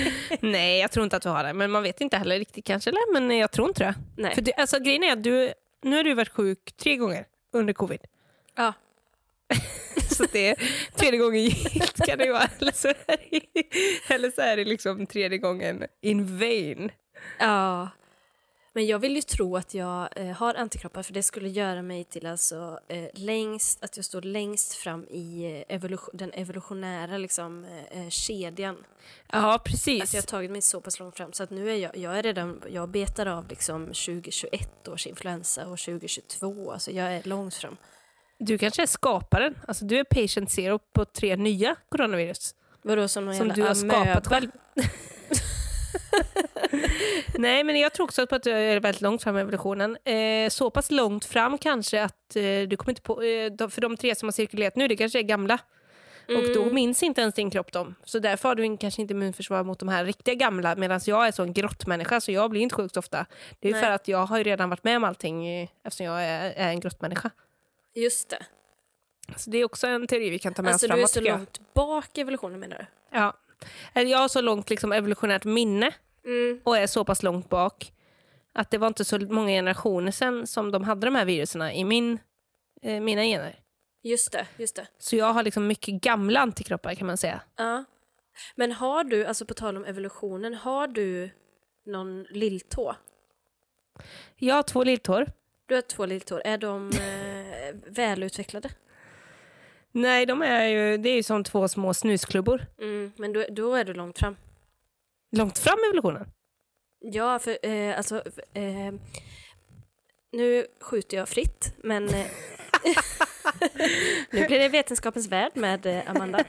Nej, 0.40 0.80
jag 0.80 0.90
tror 0.90 1.05
inte 1.05 1.16
att 1.16 1.22
du 1.22 1.28
har 1.28 1.44
det. 1.44 1.53
Men 1.53 1.70
man 1.70 1.82
vet 1.82 2.01
inte 2.01 2.16
heller 2.16 2.38
riktigt 2.38 2.64
kanske. 2.64 2.90
Eller? 2.90 3.12
Men 3.12 3.38
jag 3.38 3.51
tror 3.51 3.68
inte 3.68 3.84
det. 3.84 3.94
Nej. 4.16 4.34
För 4.34 4.42
det, 4.42 4.55
alltså, 4.55 4.78
grejen 4.78 5.03
är 5.03 5.12
att 5.12 5.22
du, 5.22 5.53
nu 5.82 5.96
har 5.96 6.05
du 6.05 6.14
varit 6.14 6.28
sjuk 6.28 6.72
tre 6.76 6.96
gånger 6.96 7.26
under 7.53 7.72
covid. 7.72 8.01
Ja. 8.55 8.72
Så 10.20 10.26
det 10.32 10.48
är 10.48 10.56
tredje 10.96 11.18
gången 11.18 11.42
gillt 11.42 12.06
kan 12.06 12.18
det 12.18 12.32
vara. 12.32 12.48
Eller 12.58 12.72
så 12.72 12.88
är 12.88 12.94
det, 13.30 14.14
eller 14.14 14.30
så 14.30 14.40
är 14.40 14.56
det 14.56 14.64
liksom 14.64 15.06
tredje 15.06 15.38
gången 15.38 15.84
in 16.00 16.38
vain. 16.38 16.90
Ja. 17.38 17.88
Men 18.72 18.86
jag 18.86 18.98
vill 18.98 19.16
ju 19.16 19.22
tro 19.22 19.56
att 19.56 19.74
jag 19.74 20.08
eh, 20.16 20.26
har 20.26 20.54
antikroppar 20.54 21.02
för 21.02 21.12
det 21.12 21.22
skulle 21.22 21.48
göra 21.48 21.82
mig 21.82 22.04
till 22.04 22.26
alltså 22.26 22.80
eh, 22.88 23.08
längst, 23.14 23.84
att 23.84 23.96
jag 23.96 24.04
står 24.04 24.22
längst 24.22 24.74
fram 24.74 25.06
i 25.10 25.44
eh, 25.68 25.74
evolution, 25.76 26.10
den 26.16 26.32
evolutionära 26.32 27.18
liksom, 27.18 27.64
eh, 27.64 28.02
eh, 28.02 28.08
kedjan. 28.08 28.76
Ja, 29.32 29.60
precis. 29.64 30.00
Alltså 30.00 30.16
jag 30.16 30.22
har 30.22 30.26
tagit 30.26 30.50
mig 30.50 30.62
så 30.62 30.80
pass 30.80 30.98
långt 30.98 31.16
fram 31.16 31.32
så 31.32 31.42
att 31.42 31.50
nu 31.50 31.70
är 31.70 31.76
jag, 31.76 31.96
jag 31.96 32.18
är 32.18 32.22
redan, 32.22 32.62
jag 32.70 32.88
betar 32.88 33.26
av 33.26 33.48
liksom 33.48 33.86
2021 33.86 34.88
års 34.88 35.06
influensa 35.06 35.66
och 35.66 35.78
2022, 35.78 36.72
alltså 36.72 36.90
jag 36.90 37.12
är 37.12 37.22
långt 37.22 37.54
fram. 37.54 37.76
Du 38.41 38.59
kanske 38.59 38.82
är 38.82 38.86
skaparen. 38.86 39.55
Alltså, 39.68 39.84
du 39.84 39.99
är 39.99 40.05
patient 40.05 40.51
zero 40.51 40.78
på 40.78 41.05
tre 41.05 41.36
nya 41.36 41.76
coronavirus. 41.88 42.55
Vadå 42.82 43.09
som 43.09 43.24
någon 43.24 43.34
Som 43.34 43.49
jävla 43.49 43.62
du 43.62 43.68
har 43.68 43.74
skapat 43.74 43.97
amöba? 43.97 44.20
själv. 44.20 44.51
Nej, 47.38 47.64
men 47.64 47.80
jag 47.80 47.93
tror 47.93 48.05
också 48.05 48.26
på 48.26 48.34
att 48.34 48.43
du 48.43 48.51
är 48.51 48.80
väldigt 48.80 49.03
långt 49.03 49.22
fram 49.22 49.38
i 49.38 49.41
evolutionen. 49.41 49.97
Eh, 50.05 50.49
så 50.49 50.70
pass 50.70 50.91
långt 50.91 51.24
fram 51.24 51.59
kanske 51.59 52.03
att 52.03 52.36
eh, 52.36 52.43
du 52.43 52.76
kommer 52.76 52.91
inte 52.91 53.03
på... 53.03 53.22
Eh, 53.22 53.53
de, 53.53 53.70
för 53.70 53.80
de 53.80 53.97
tre 53.97 54.14
som 54.14 54.26
har 54.26 54.32
cirkulerat 54.32 54.76
nu, 54.76 54.88
det 54.88 54.97
kanske 54.97 55.18
är 55.18 55.22
gamla. 55.22 55.59
Och 56.28 56.55
då 56.55 56.64
minns 56.64 57.03
inte 57.03 57.20
ens 57.20 57.34
din 57.34 57.51
kropp 57.51 57.72
dem. 57.72 57.95
Så 58.05 58.18
därför 58.18 58.49
har 58.49 58.55
du 58.55 58.76
kanske 58.76 59.03
inte 59.03 59.14
immunförsvar 59.14 59.64
mot 59.64 59.78
de 59.78 59.88
här 59.88 60.05
riktiga 60.05 60.34
gamla. 60.34 60.76
Medan 60.76 61.01
jag 61.07 61.26
är 61.26 61.32
så 61.32 61.43
en 61.43 61.53
grottmänniska, 61.53 62.20
så 62.20 62.32
jag 62.32 62.51
blir 62.51 62.61
inte 62.61 62.74
sjuk 62.74 62.95
så 62.95 62.99
ofta. 62.99 63.26
Det 63.61 63.68
är 63.68 63.72
Nej. 63.72 63.82
för 63.82 63.91
att 63.91 64.09
jag 64.09 64.26
har 64.26 64.38
ju 64.38 64.45
redan 64.45 64.70
varit 64.70 64.84
med 64.84 64.97
om 64.97 65.05
allting 65.05 65.47
eh, 65.47 65.68
eftersom 65.84 66.07
jag 66.07 66.24
är, 66.24 66.53
är 66.57 66.68
en 66.68 66.80
grottmänniska. 66.80 67.30
Just 67.95 68.28
det. 68.28 68.47
Så 69.36 69.51
det 69.51 69.59
är 69.59 69.64
också 69.64 69.86
en 69.86 70.07
teori 70.07 70.30
vi 70.30 70.38
kan 70.38 70.55
ta 70.55 70.62
med 70.62 70.72
Alltså 70.72 70.86
oss 70.86 70.91
du 70.91 70.95
är 70.95 70.97
framåt. 71.07 71.11
så 71.11 71.20
långt 71.20 71.74
bak 71.74 72.18
i 72.18 72.20
evolutionen 72.20 72.61
menar 72.61 72.78
du? 72.78 72.86
Ja. 73.16 73.36
Jag 73.95 74.18
har 74.18 74.28
så 74.28 74.41
långt 74.41 74.70
liksom, 74.70 74.93
evolutionärt 74.93 75.45
minne 75.45 75.95
Mm. 76.24 76.61
och 76.64 76.76
är 76.78 76.86
så 76.86 77.05
pass 77.05 77.22
långt 77.22 77.49
bak 77.49 77.93
att 78.53 78.70
det 78.70 78.78
var 78.78 78.86
inte 78.86 79.05
så 79.05 79.18
många 79.18 79.49
generationer 79.49 80.12
sedan 80.12 80.47
som 80.47 80.70
de 80.72 80.84
hade 80.84 81.07
de 81.07 81.14
här 81.14 81.24
viruserna 81.24 81.74
i 81.74 81.84
min, 81.84 82.18
eh, 82.82 83.01
mina 83.01 83.22
gener. 83.24 83.59
Just 84.03 84.32
det, 84.32 84.47
just 84.57 84.76
det. 84.76 84.86
Så 84.99 85.16
jag 85.16 85.32
har 85.32 85.43
liksom 85.43 85.66
mycket 85.66 85.95
gamla 85.95 86.41
antikroppar 86.41 86.95
kan 86.95 87.07
man 87.07 87.16
säga. 87.16 87.41
Ja. 87.57 87.84
Men 88.55 88.72
har 88.72 89.05
du, 89.05 89.24
alltså 89.24 89.45
på 89.47 89.55
tal 89.55 89.76
om 89.76 89.84
evolutionen, 89.84 90.55
har 90.55 90.86
du 90.88 91.30
någon 91.86 92.22
lilltå? 92.22 92.97
Jag 94.36 94.55
har 94.55 94.62
två 94.62 94.84
lilltår. 94.84 95.26
Du 95.70 95.74
har 95.74 95.82
två 95.82 96.06
lilltår. 96.06 96.42
Är 96.44 96.58
de 96.58 96.90
eh, 96.90 97.74
välutvecklade? 97.92 98.70
Nej, 99.92 100.26
de 100.26 100.42
är 100.42 100.64
ju, 100.64 100.96
det 100.96 101.08
är 101.08 101.14
ju 101.14 101.22
som 101.22 101.44
två 101.44 101.68
små 101.68 101.94
snusklubbor. 101.94 102.66
Mm, 102.78 103.12
men 103.16 103.32
då, 103.32 103.44
då 103.50 103.74
är 103.74 103.84
du 103.84 103.94
långt 103.94 104.18
fram. 104.18 104.36
Långt 105.36 105.58
fram 105.58 105.78
i 105.78 105.86
evolutionen. 105.86 106.30
Ja, 107.00 107.38
för 107.38 107.58
eh, 107.62 107.96
alltså... 107.96 108.22
Eh, 108.54 108.94
nu 110.32 110.66
skjuter 110.80 111.16
jag 111.16 111.28
fritt, 111.28 111.74
men... 111.76 112.08
Nu 114.30 114.47
blir 114.47 114.59
det 114.59 114.68
Vetenskapens 114.68 115.28
värld 115.28 115.53
med 115.55 115.86
eh, 115.86 116.11
Amanda. 116.11 116.45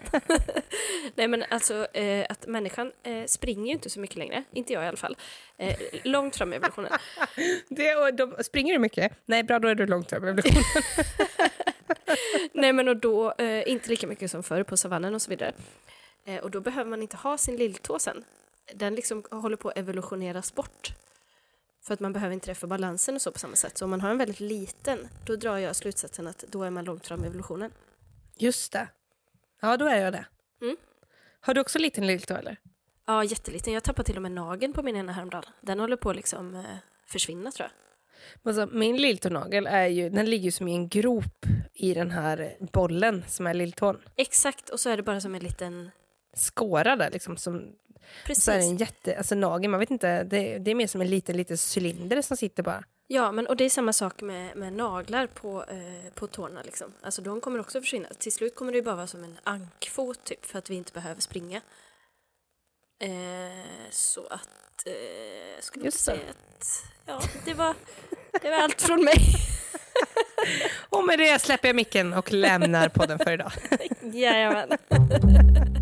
Nej, 1.16 1.28
men 1.28 1.44
alltså 1.50 1.88
eh, 1.94 2.26
att 2.30 2.48
människan 2.48 2.92
eh, 3.04 3.26
springer 3.26 3.66
ju 3.66 3.72
inte 3.72 3.90
så 3.90 4.00
mycket 4.00 4.18
längre. 4.18 4.44
Inte 4.52 4.74
jag 4.74 4.84
i 4.84 4.88
alla 4.88 4.98
fall. 4.98 5.18
Eh, 5.58 5.76
långt 6.04 6.36
fram 6.36 6.54
i 6.54 6.56
evolutionen. 6.56 6.92
Det, 7.70 7.96
och 7.96 8.14
de, 8.14 8.44
springer 8.44 8.74
du 8.74 8.80
mycket? 8.80 9.12
Nej, 9.26 9.44
bra, 9.44 9.60
då 9.60 9.68
är 9.68 9.76
du 9.76 9.88
långt 9.88 10.10
fram 10.10 10.26
i 10.26 10.28
evolutionen. 10.28 10.64
Nej, 12.54 12.74
men 12.74 12.88
och 12.88 12.98
då 12.98 13.34
eh, 13.38 13.72
inte 13.72 13.90
lika 13.90 14.08
mycket 14.08 14.32
som 14.32 14.44
förr 14.44 14.64
på 14.64 14.78
savannen 14.78 15.16
och 15.16 15.22
så 15.22 15.30
vidare. 15.30 15.54
Eh, 16.26 16.38
och 16.38 16.52
då 16.52 16.62
behöver 16.62 16.90
man 16.90 17.02
inte 17.02 17.18
ha 17.18 17.38
sin 17.38 17.56
lilltå 17.56 18.00
sen. 18.00 18.24
Den 18.74 18.96
liksom 18.96 19.24
håller 19.32 19.58
på 19.58 19.70
att 19.70 19.78
evolutioneras 19.78 20.56
bort. 20.56 20.94
För 21.82 21.94
att 21.94 22.00
man 22.00 22.14
behöver 22.14 22.34
inte 22.34 22.56
för 22.56 22.68
balansen 22.68 23.16
och 23.16 23.22
så 23.22 23.32
på 23.32 23.40
samma 23.40 23.56
sätt. 23.56 23.78
Så 23.78 23.86
om 23.86 23.92
man 23.92 24.02
har 24.02 24.10
en 24.10 24.18
väldigt 24.18 24.40
liten, 24.40 25.08
då 25.26 25.36
drar 25.36 25.58
jag 25.58 25.76
slutsatsen 25.76 26.28
att 26.28 26.44
då 26.50 26.64
är 26.64 26.70
man 26.70 26.86
långt 26.86 27.08
fram 27.08 27.24
i 27.24 27.28
evolutionen. 27.28 27.72
Just 28.38 28.72
det. 28.72 28.88
Ja, 29.62 29.78
då 29.78 29.86
är 29.86 29.98
jag 29.98 30.14
det. 30.14 30.26
Mm. 30.62 30.78
Har 31.40 31.54
du 31.54 31.62
också 31.62 31.80
liten 31.80 32.08
lilltå 32.08 32.36
eller? 32.36 32.58
Ja, 33.06 33.24
jätteliten. 33.24 33.74
Jag 33.74 33.84
tappade 33.84 34.06
till 34.06 34.16
och 34.16 34.22
med 34.22 34.32
nageln 34.32 34.74
på 34.74 34.84
min 34.84 34.96
ena 34.96 35.12
häromdagen. 35.12 35.44
Den 35.62 35.80
håller 35.80 35.96
på 35.96 36.10
att 36.10 36.16
liksom 36.16 36.56
eh, 36.56 36.64
försvinna 37.06 37.52
tror 37.52 37.70
jag. 37.70 37.82
Alltså, 38.44 38.78
min 38.78 38.98
lilltånagel 38.98 39.68
är 39.68 39.88
ju, 39.88 40.10
den 40.10 40.30
ligger 40.30 40.46
ju 40.46 40.52
som 40.52 40.68
i 40.68 40.76
en 40.76 40.90
grop 40.90 41.46
i 41.74 41.94
den 41.94 42.12
här 42.12 42.58
bollen 42.60 43.24
som 43.28 43.48
är 43.48 43.54
lilltån. 43.54 43.98
Exakt, 44.16 44.70
och 44.70 44.80
så 44.80 44.90
är 44.90 44.98
det 44.98 45.04
bara 45.04 45.22
som 45.22 45.36
en 45.36 45.44
liten... 45.44 45.92
Skåra 46.34 46.96
där 46.96 47.12
liksom. 47.12 47.38
Som, 47.38 47.72
Precis. 48.26 48.44
så 48.44 48.52
är 48.52 48.58
det 48.58 48.64
en 48.64 48.78
jätte, 48.78 49.18
alltså 49.18 49.36
nagel, 49.36 49.72
man 49.72 49.80
vet 49.80 49.92
inte, 49.92 50.24
det, 50.24 50.58
det 50.58 50.72
är 50.72 50.76
mer 50.76 50.88
som 50.88 51.02
en 51.02 51.10
liten, 51.10 51.38
liten 51.38 51.58
cylinder 51.76 52.22
som 52.22 52.38
sitter 52.38 52.64
bara. 52.64 52.84
Ja, 53.08 53.32
men 53.32 53.48
och 53.48 53.56
det 53.56 53.64
är 53.64 53.70
samma 53.70 53.94
sak 53.94 54.22
med, 54.22 54.58
med 54.58 54.74
naglar 54.74 55.28
på, 55.28 55.64
eh, 55.64 56.14
på 56.14 56.28
tårna. 56.28 56.62
Liksom. 56.64 56.94
Alltså 57.02 57.22
de 57.22 57.42
kommer 57.42 57.60
också 57.60 57.82
försvinna. 57.82 58.08
Till 58.18 58.32
slut 58.32 58.56
kommer 58.56 58.72
det 58.72 58.78
ju 58.78 58.84
bara 58.84 58.96
vara 58.96 59.08
som 59.08 59.24
en 59.24 59.40
ankfot 59.44 60.24
typ, 60.24 60.46
för 60.46 60.60
att 60.60 60.70
vi 60.70 60.76
inte 60.76 60.94
behöver 60.94 61.22
springa. 61.22 61.62
Eh, 63.00 63.66
så 63.90 64.28
att... 64.28 64.88
Eh, 64.88 65.62
skulle 65.62 65.86
Just 65.86 66.00
säga 66.00 66.20
att... 66.30 66.66
Ja, 67.06 67.22
det 67.46 67.54
var, 67.54 67.76
det 68.42 68.50
var 68.50 68.58
allt 68.58 68.82
från 68.82 69.04
mig. 69.04 69.18
Och 70.90 71.06
med 71.06 71.20
det 71.20 71.42
släpper 71.42 71.68
jag 71.68 71.76
micken 71.76 72.14
och 72.14 72.34
lämnar 72.34 72.90
podden 72.90 73.20
för 73.20 73.32
idag. 73.32 73.52
Jajamän. 74.14 74.78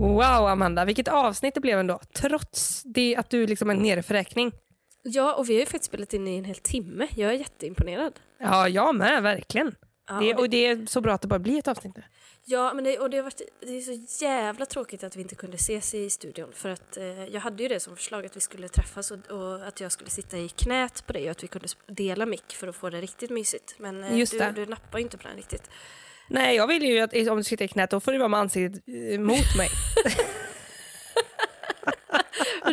Wow 0.00 0.46
Amanda, 0.46 0.84
vilket 0.84 1.08
avsnitt 1.08 1.54
det 1.54 1.60
blev 1.60 1.78
ändå. 1.78 2.00
Trots 2.14 2.82
det 2.82 3.16
att 3.16 3.30
du 3.30 3.46
liksom 3.46 3.70
är 3.70 3.74
nere 3.74 4.02
för 4.02 4.14
räkning. 4.14 4.52
Ja, 5.02 5.34
och 5.34 5.48
vi 5.48 5.52
har 5.54 5.60
ju 5.60 5.66
faktiskt 5.66 5.84
spelat 5.84 6.12
in 6.12 6.28
i 6.28 6.38
en 6.38 6.44
hel 6.44 6.56
timme. 6.56 7.08
Jag 7.14 7.30
är 7.30 7.38
jätteimponerad. 7.38 8.12
Ja, 8.38 8.68
jag 8.68 8.94
med, 8.94 9.22
verkligen. 9.22 9.74
Ja, 10.08 10.14
det, 10.14 10.34
och 10.34 10.50
det 10.50 10.66
är 10.66 10.86
så 10.86 11.00
bra 11.00 11.14
att 11.14 11.20
det 11.20 11.28
bara 11.28 11.38
blir 11.38 11.58
ett 11.58 11.68
avsnitt 11.68 11.96
nu. 11.96 12.02
Ja, 12.44 12.74
men 12.74 12.84
det, 12.84 12.98
och 12.98 13.10
det, 13.10 13.16
har 13.16 13.24
varit, 13.24 13.42
det 13.60 13.78
är 13.78 13.80
så 13.80 14.24
jävla 14.24 14.66
tråkigt 14.66 15.04
att 15.04 15.16
vi 15.16 15.20
inte 15.20 15.34
kunde 15.34 15.56
ses 15.56 15.94
i 15.94 16.10
studion. 16.10 16.48
För 16.52 16.68
att 16.68 16.96
eh, 16.96 17.24
jag 17.24 17.40
hade 17.40 17.62
ju 17.62 17.68
det 17.68 17.80
som 17.80 17.96
förslag 17.96 18.26
att 18.26 18.36
vi 18.36 18.40
skulle 18.40 18.68
träffas 18.68 19.10
och, 19.10 19.30
och 19.30 19.66
att 19.66 19.80
jag 19.80 19.92
skulle 19.92 20.10
sitta 20.10 20.38
i 20.38 20.48
knät 20.48 21.06
på 21.06 21.12
dig 21.12 21.24
och 21.24 21.30
att 21.30 21.42
vi 21.42 21.48
kunde 21.48 21.68
dela 21.86 22.26
mick 22.26 22.52
för 22.52 22.68
att 22.68 22.76
få 22.76 22.90
det 22.90 23.00
riktigt 23.00 23.30
mysigt. 23.30 23.74
Men 23.78 24.04
eh, 24.04 24.26
du, 24.30 24.52
du 24.54 24.66
nappar 24.66 24.98
ju 24.98 25.02
inte 25.02 25.18
på 25.18 25.28
den 25.28 25.36
riktigt. 25.36 25.70
Nej, 26.30 26.56
jag 26.56 26.66
vill 26.66 26.82
ju 26.82 27.00
att 27.00 27.14
om 27.28 27.36
du 27.38 27.44
sitter 27.44 27.64
i 27.64 27.68
knät 27.68 27.90
då 27.90 28.00
får 28.00 28.12
du 28.12 28.18
vara 28.18 28.28
med 28.28 28.40
ansiktet 28.40 28.82
eh, 29.12 29.20
mot 29.20 29.56
mig. 29.56 29.68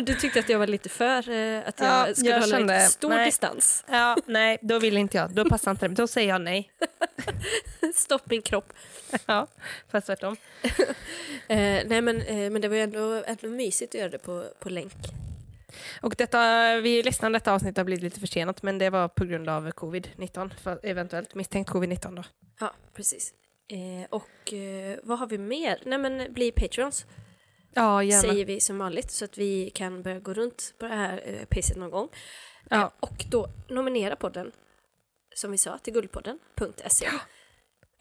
Du 0.02 0.14
tyckte 0.14 0.40
att 0.40 0.48
jag 0.48 0.58
var 0.58 0.66
lite 0.66 0.88
för 0.88 1.30
eh, 1.30 1.68
att 1.68 1.80
jag 1.80 2.08
Ja, 2.08 2.14
skulle 2.14 2.30
jag 2.30 2.40
hålla 2.40 2.56
kände- 2.58 2.78
lite 2.78 2.92
stor 2.92 3.08
nej. 3.08 3.24
distans. 3.26 3.84
Ja, 3.88 4.16
nej, 4.26 4.58
då 4.62 4.78
vill 4.78 4.96
inte 4.96 5.16
jag. 5.16 5.30
Då 5.34 5.44
passar 5.48 5.70
inte 5.70 5.88
det. 5.88 5.94
Då 5.94 6.06
säger 6.06 6.28
jag 6.28 6.40
nej. 6.40 6.70
Stopp 7.94 8.30
min 8.30 8.42
kropp. 8.42 8.72
Ja, 9.26 9.46
fast 9.90 10.06
tvärtom. 10.06 10.36
Eh, 11.50 11.82
nej 11.86 12.00
men, 12.02 12.22
eh, 12.22 12.50
men 12.50 12.60
det 12.60 12.68
var 12.68 12.76
ju 12.76 12.82
ändå, 12.82 13.22
ändå 13.26 13.48
mysigt 13.48 13.94
att 13.94 13.98
göra 14.00 14.08
det 14.08 14.18
på, 14.18 14.44
på 14.60 14.68
länk. 14.68 14.92
Och 16.02 16.14
detta, 16.18 16.38
vi 16.80 16.98
är 16.98 17.02
ledsna 17.02 17.26
om 17.26 17.32
detta 17.32 17.52
avsnitt 17.52 17.76
har 17.76 17.84
blivit 17.84 18.02
lite 18.04 18.20
försenat 18.20 18.62
men 18.62 18.78
det 18.78 18.90
var 18.90 19.08
på 19.08 19.24
grund 19.24 19.48
av 19.48 19.70
covid-19, 19.70 20.50
för 20.62 20.80
eventuellt 20.82 21.34
misstänkt 21.34 21.70
covid-19 21.70 22.16
då. 22.16 22.24
Ja, 22.60 22.72
precis. 22.94 23.32
Eh, 23.70 24.06
och 24.10 24.52
eh, 24.52 24.98
vad 25.02 25.18
har 25.18 25.26
vi 25.26 25.38
mer? 25.38 25.82
Nej 25.86 25.98
men 25.98 26.32
bli 26.32 26.52
Patreons 26.52 27.06
Ja, 27.74 28.02
gärna. 28.02 28.22
säger 28.22 28.44
vi 28.44 28.60
som 28.60 28.78
vanligt 28.78 29.10
så 29.10 29.24
att 29.24 29.38
vi 29.38 29.70
kan 29.70 30.02
börja 30.02 30.20
gå 30.20 30.34
runt 30.34 30.74
på 30.78 30.86
det 30.88 30.94
här 30.94 31.22
eh, 31.24 31.44
pisset 31.44 31.76
någon 31.76 31.90
gång. 31.90 32.08
Ja. 32.70 32.92
Och 33.00 33.24
då 33.30 33.48
nominera 33.68 34.16
podden, 34.16 34.52
som 35.34 35.50
vi 35.50 35.58
sa, 35.58 35.78
till 35.78 35.92
guldpodden.se. 35.92 37.06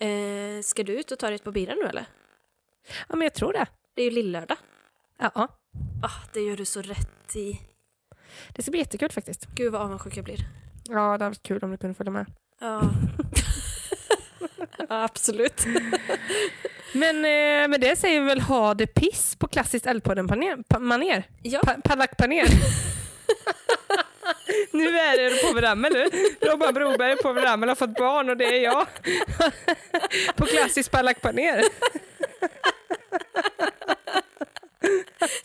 Eh, 0.05 0.61
ska 0.61 0.83
du 0.83 0.99
ut 0.99 1.11
och 1.11 1.19
ta 1.19 1.27
dig 1.27 1.35
ett 1.35 1.43
på 1.43 1.51
bilen 1.51 1.77
nu 1.83 1.89
eller? 1.89 2.05
ja, 3.09 3.15
men 3.15 3.21
jag 3.21 3.33
tror 3.33 3.53
det. 3.53 3.65
Det 3.95 4.01
är 4.01 4.05
ju 4.05 4.11
lillördag. 4.11 4.57
Ja, 5.19 5.47
Ah, 6.03 6.23
det 6.33 6.39
gör 6.41 6.57
du 6.57 6.65
så 6.65 6.81
rätt 6.81 7.35
i. 7.35 7.59
det 8.55 8.61
ska 8.61 8.71
bli 8.71 8.79
jättekul 8.79 9.11
faktiskt. 9.11 9.45
Gud 9.55 9.71
vad 9.71 9.81
avundsjuk 9.81 10.17
jag 10.17 10.23
blir. 10.25 10.39
Ja, 10.89 10.93
det 10.95 11.01
hade 11.01 11.25
varit 11.25 11.43
kul 11.43 11.63
om 11.63 11.71
du 11.71 11.77
kunde 11.77 11.93
följa 11.93 12.11
med. 12.11 12.25
Ja. 12.59 12.81
absolut. 14.89 15.65
Men 16.91 17.15
eh, 17.15 17.67
med 17.67 17.81
det 17.81 17.95
säger 17.95 18.21
vi 18.21 18.27
väl 18.27 18.41
ha 18.41 18.73
det 18.73 18.87
piss 18.87 19.35
på 19.35 19.47
klassiskt 19.47 19.85
Eldpodden-manér. 19.85 21.23
Ja, 21.43 21.59
Pa 21.65 21.75
Palackpaner. 21.83 22.47
nu 24.71 24.99
är 24.99 25.17
det 25.17 25.53
på 25.53 25.61
Rammel 25.61 25.93
nu. 25.93 26.09
Robban 26.41 26.73
Broberg 26.73 27.17
på 27.17 27.33
Rammel 27.33 27.69
har 27.69 27.75
fått 27.75 27.93
barn 27.93 28.29
och 28.29 28.37
det 28.37 28.45
är 28.45 28.63
jag. 28.63 28.87
på 30.35 30.45
klassiskt 30.45 30.91
palackpaner. 30.91 31.63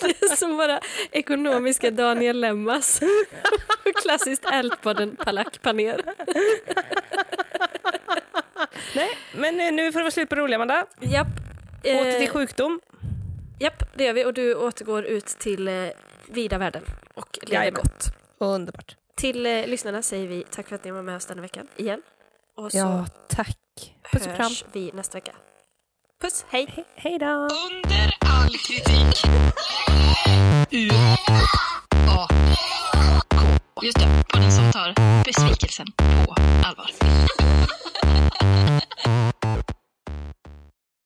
det 0.01 0.23
är 0.23 0.37
som 0.37 0.57
bara 0.57 0.81
ekonomiska 1.11 1.91
Daniel 1.91 2.41
Lemmas. 2.41 3.01
Klassiskt 4.03 4.45
Älvpodden 4.53 5.17
Palack 5.17 5.63
Paner. 5.63 6.03
Nej, 8.95 9.09
men 9.35 9.61
eh, 9.61 9.73
nu 9.73 9.93
får 9.93 9.99
det 9.99 10.05
vara 10.05 10.11
slut 10.11 10.29
på 10.29 10.35
det 10.35 10.41
roliga 10.41 10.57
Amanda. 10.57 10.87
Japp. 11.01 11.27
Åter 11.85 12.13
till 12.19 12.29
Eh, 12.29 12.33
sjukdom. 12.33 12.81
japp, 13.61 13.83
det 13.97 14.05
gör 14.05 14.13
vi. 14.13 14.25
Och 14.25 14.35
du 14.35 14.55
återgår 14.55 15.05
ut 15.05 15.27
till 15.27 15.69
eh, 15.69 15.75
vida 16.27 16.59
världen 16.59 16.83
och 17.15 17.39
lever 17.43 17.55
Jajamän. 17.55 17.83
gott. 17.83 18.07
Underbart. 18.39 18.97
Till 19.17 19.47
eh, 19.47 19.67
lyssnarna 19.67 20.03
säger 20.03 20.27
vi 20.29 20.45
tack 20.51 20.69
för 20.69 20.75
att 20.75 20.85
ni 20.85 20.91
var 20.91 21.03
med 21.03 21.17
oss 21.17 21.27
denna 21.27 21.43
veckan 21.43 21.67
igen. 21.77 22.03
Och 22.57 22.73
så 22.73 22.79
Ja, 22.79 23.07
tack. 23.29 23.59
Puss 24.13 24.27
och 24.27 24.35
kram. 24.37 24.47
hörs 24.47 24.65
vi 24.73 24.91
nästa 24.95 25.17
vecka. 25.17 25.33
Puss, 26.21 26.45
hej! 26.49 26.67
He 26.77 26.85
hej 26.95 27.19
då. 27.19 27.27
Under 27.27 28.17
all 28.21 28.51
kritik. 28.51 29.25
U 30.71 30.89
A 30.93 31.17
K. 31.91 32.35
Just 33.81 33.99
det, 33.99 34.25
på 34.33 34.39
den 34.39 34.53
som 34.53 34.73
tar 34.73 34.95
besvikelsen 35.25 35.87
på 35.97 36.35
allvar. 36.65 36.91